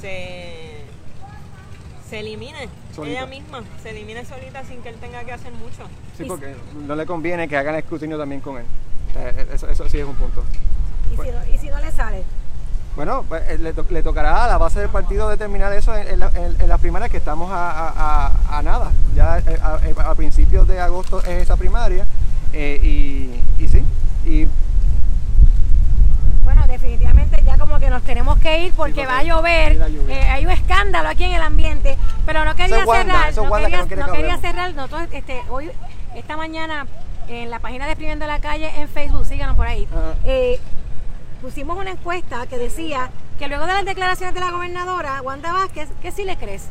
se 0.00 0.84
se 2.08 2.20
elimine 2.20 2.68
ella 3.04 3.26
misma, 3.26 3.62
se 3.82 3.90
elimine 3.90 4.24
solita 4.24 4.64
sin 4.64 4.80
que 4.82 4.88
él 4.88 4.96
tenga 4.96 5.24
que 5.24 5.32
hacer 5.32 5.52
mucho. 5.52 5.82
Sí, 6.16 6.24
porque 6.24 6.54
no 6.86 6.94
le 6.94 7.04
conviene 7.04 7.48
que 7.48 7.56
hagan 7.56 7.74
escrutinio 7.74 8.16
también 8.16 8.40
con 8.40 8.58
él. 8.58 8.64
Eh, 9.16 9.46
eso, 9.52 9.68
eso 9.68 9.88
sí 9.88 9.98
es 9.98 10.06
un 10.06 10.14
punto. 10.14 10.42
¿Y, 11.12 11.58
si, 11.58 11.68
no, 11.68 11.80
le 11.80 11.92
sale? 11.92 12.24
Bueno, 12.94 13.24
pues, 13.28 13.42
eh, 13.48 13.58
le, 13.58 13.72
le, 13.72 14.02
tocará 14.02 14.44
a 14.44 14.48
la 14.48 14.58
base 14.58 14.80
del 14.80 14.88
partido 14.88 15.28
determinar 15.28 15.72
eso 15.72 15.94
en, 15.96 16.18
las 16.18 16.80
primarias 16.80 17.10
que 17.10 17.18
estamos 17.18 17.50
a, 17.52 18.32
a, 18.48 18.62
nada. 18.62 18.90
Ya 19.14 19.38
eh, 19.38 19.58
a, 19.62 20.14
principios 20.14 20.66
de 20.66 20.80
agosto 20.80 21.20
es 21.20 21.42
esa 21.42 21.56
primaria 21.56 22.06
y, 22.52 23.30
y 23.58 23.68
sí, 23.68 23.84
y 24.24 24.48
definitivamente 26.76 27.42
ya 27.44 27.58
como 27.58 27.78
que 27.78 27.90
nos 27.90 28.02
tenemos 28.02 28.38
que 28.38 28.66
ir 28.66 28.72
porque, 28.74 29.06
va 29.06 29.18
a 29.18 29.22
llover. 29.22 29.80
Eh, 30.08 30.20
hay 30.30 30.44
un 30.44 30.52
escándalo 30.52 31.08
aquí 31.08 31.24
en 31.24 31.32
el 31.32 31.42
ambiente, 31.42 31.96
pero 32.24 32.44
no 32.44 32.54
quería 32.54 32.84
cerrar. 32.84 33.34
no, 33.34 34.12
quería, 34.12 34.38
cerrar. 34.38 34.74
Nosotros, 34.74 35.08
este, 35.12 35.42
hoy, 35.48 35.70
esta 36.14 36.36
mañana, 36.36 36.86
en 37.28 37.50
la 37.50 37.58
página 37.58 37.86
de 37.86 37.92
Escribiendo 37.92 38.26
la 38.26 38.40
Calle 38.40 38.70
en 38.76 38.88
Facebook, 38.88 39.24
síganos 39.24 39.56
por 39.56 39.66
ahí, 39.66 39.88
eh, 40.24 40.60
pusimos 41.40 41.76
una 41.78 41.90
encuesta 41.90 42.46
que 42.46 42.58
decía 42.58 43.10
que 43.38 43.48
luego 43.48 43.66
de 43.66 43.72
las 43.72 43.84
declaraciones 43.84 44.34
de 44.34 44.40
la 44.40 44.50
gobernadora, 44.50 45.20
Wanda 45.22 45.52
Vázquez, 45.52 45.88
que 46.02 46.12
sí 46.12 46.24
le 46.24 46.36
crees. 46.36 46.68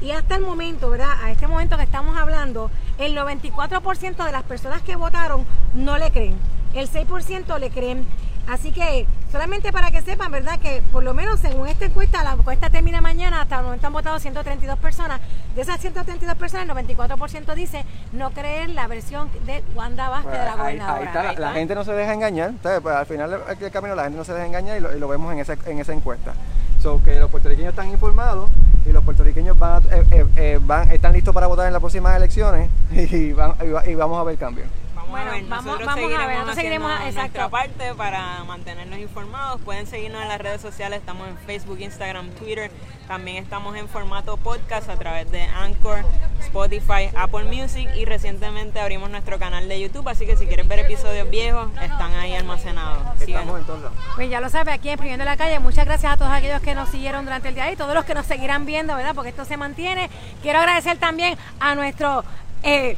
Y 0.00 0.10
hasta 0.10 0.36
el 0.36 0.42
momento, 0.42 0.90
¿verdad? 0.90 1.12
A 1.22 1.30
este 1.30 1.46
momento 1.46 1.76
que 1.76 1.84
estamos 1.84 2.16
hablando, 2.16 2.70
el 2.98 3.16
94% 3.16 4.24
de 4.24 4.32
las 4.32 4.42
personas 4.42 4.82
que 4.82 4.96
votaron 4.96 5.46
no 5.72 5.96
le 5.96 6.10
creen. 6.10 6.36
El 6.74 6.90
6% 6.90 7.58
le 7.58 7.70
creen 7.70 8.06
Así 8.48 8.72
que 8.72 9.06
solamente 9.32 9.72
para 9.72 9.90
que 9.90 10.02
sepan, 10.02 10.30
¿verdad? 10.30 10.58
Que 10.58 10.82
por 10.92 11.02
lo 11.02 11.14
menos 11.14 11.40
según 11.40 11.66
esta 11.66 11.86
encuesta, 11.86 12.22
la 12.22 12.32
encuesta 12.32 12.70
termina 12.70 13.00
mañana, 13.00 13.42
hasta 13.42 13.58
el 13.58 13.64
momento 13.64 13.86
han 13.86 13.92
votado 13.92 14.18
132 14.18 14.78
personas. 14.78 15.20
De 15.54 15.62
esas 15.62 15.80
132 15.80 16.36
personas, 16.36 16.68
el 16.68 16.86
94% 16.86 17.54
dice 17.54 17.84
no 18.12 18.30
creer 18.30 18.70
la 18.70 18.86
versión 18.86 19.30
de 19.46 19.62
Wanda 19.74 20.08
Vázquez 20.08 20.32
de 20.32 20.38
la 20.38 20.44
pues, 20.44 20.58
gobernadora. 20.58 21.32
la, 21.38 21.52
gente 21.52 21.74
no 21.74 21.84
se 21.84 21.92
deja 21.92 22.12
engañar. 22.12 22.50
Entonces, 22.50 22.80
pues, 22.82 22.94
al 22.94 23.06
final 23.06 23.30
del 23.58 23.70
camino 23.70 23.94
la 23.94 24.04
gente 24.04 24.18
no 24.18 24.24
se 24.24 24.34
deja 24.34 24.46
engañar 24.46 24.76
y 24.76 24.80
lo, 24.80 25.08
vemos 25.08 25.32
en 25.32 25.38
esa, 25.38 25.56
en 25.66 25.78
esa 25.78 25.92
encuesta. 25.92 26.34
So, 26.82 27.02
que 27.02 27.18
los 27.18 27.30
puertorriqueños 27.30 27.70
están 27.70 27.88
informados 27.88 28.50
y 28.84 28.92
los 28.92 29.02
puertorriqueños 29.04 29.58
van, 29.58 29.82
eh, 29.84 30.04
eh, 30.10 30.26
eh, 30.36 30.60
van 30.62 30.90
están 30.90 31.14
listos 31.14 31.32
para 31.32 31.46
votar 31.46 31.66
en 31.66 31.72
las 31.72 31.80
próximas 31.80 32.14
elecciones 32.14 32.68
y, 32.92 33.32
van, 33.32 33.54
y 33.86 33.94
vamos 33.94 34.20
a 34.20 34.24
ver 34.24 34.36
cambios 34.36 34.68
bueno, 35.14 35.48
vamos, 35.48 35.78
vamos 35.84 36.12
a 36.12 36.26
ver, 36.26 36.34
nosotros 36.38 36.56
seguiremos 36.56 36.90
nuestra 37.14 37.48
parte 37.48 37.94
para 37.94 38.42
mantenernos 38.44 38.98
informados. 38.98 39.60
Pueden 39.60 39.86
seguirnos 39.86 40.22
en 40.22 40.28
las 40.28 40.40
redes 40.40 40.60
sociales, 40.60 40.98
estamos 40.98 41.28
en 41.28 41.38
Facebook, 41.38 41.78
Instagram, 41.80 42.30
Twitter. 42.30 42.70
También 43.06 43.42
estamos 43.42 43.76
en 43.76 43.88
formato 43.88 44.36
podcast 44.38 44.88
a 44.88 44.96
través 44.96 45.30
de 45.30 45.42
Anchor, 45.42 46.04
Spotify, 46.40 47.10
Apple 47.14 47.44
Music 47.44 47.88
y 47.94 48.06
recientemente 48.06 48.80
abrimos 48.80 49.10
nuestro 49.10 49.38
canal 49.38 49.68
de 49.68 49.80
YouTube, 49.80 50.08
así 50.08 50.26
que 50.26 50.36
si 50.36 50.46
quieres 50.46 50.66
ver 50.66 50.80
episodios 50.80 51.30
viejos, 51.30 51.68
están 51.80 52.12
ahí 52.14 52.34
almacenados. 52.34 53.20
Estamos 53.20 53.60
en 53.60 53.66
todos 53.66 53.92
Pues 54.16 54.30
ya 54.30 54.40
lo 54.40 54.48
sabe, 54.48 54.72
aquí 54.72 54.88
en 54.88 54.98
Primiendo 54.98 55.24
la 55.24 55.36
Calle, 55.36 55.60
muchas 55.60 55.84
gracias 55.84 56.12
a 56.12 56.16
todos 56.16 56.32
aquellos 56.32 56.60
que 56.60 56.74
nos 56.74 56.88
siguieron 56.88 57.24
durante 57.24 57.48
el 57.48 57.54
día 57.54 57.70
y 57.70 57.76
todos 57.76 57.94
los 57.94 58.04
que 58.04 58.14
nos 58.14 58.26
seguirán 58.26 58.66
viendo, 58.66 58.96
¿verdad? 58.96 59.14
Porque 59.14 59.30
esto 59.30 59.44
se 59.44 59.56
mantiene. 59.56 60.10
Quiero 60.42 60.58
agradecer 60.58 60.98
también 60.98 61.38
a 61.60 61.74
nuestro... 61.74 62.24
Eh, 62.62 62.96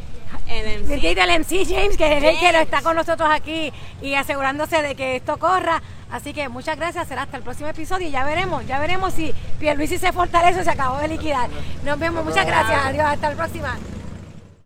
el 0.49 1.41
MC. 1.41 1.65
James, 1.67 1.97
que 1.97 2.17
es 2.17 2.23
el 2.23 2.39
que 2.39 2.61
está 2.63 2.83
con 2.83 2.97
nosotros 2.97 3.29
aquí 3.31 3.73
y 4.01 4.15
asegurándose 4.15 4.83
de 4.83 4.95
que 4.95 5.17
esto 5.17 5.39
corra. 5.39 5.83
Así 6.11 6.33
que 6.33 6.49
muchas 6.49 6.77
gracias, 6.77 7.09
será 7.09 7.23
hasta 7.23 7.37
el 7.37 7.43
próximo 7.43 7.69
episodio 7.69 8.07
y 8.07 8.13
ya 8.13 8.25
veremos, 8.25 8.65
ya 8.67 8.79
veremos 8.79 9.13
si 9.13 9.35
Pierluisi 9.59 9.99
se 9.99 10.13
fortalece 10.13 10.61
o 10.61 10.65
se 10.65 10.71
acabó 10.71 10.99
de 10.99 11.09
liquidar. 11.09 11.51
Nos 11.85 11.99
vemos, 11.99 12.25
muchas 12.25 12.47
gracias, 12.47 12.87
adiós, 12.87 13.07
hasta 13.07 13.31
la 13.31 13.37
próxima. 13.37 13.77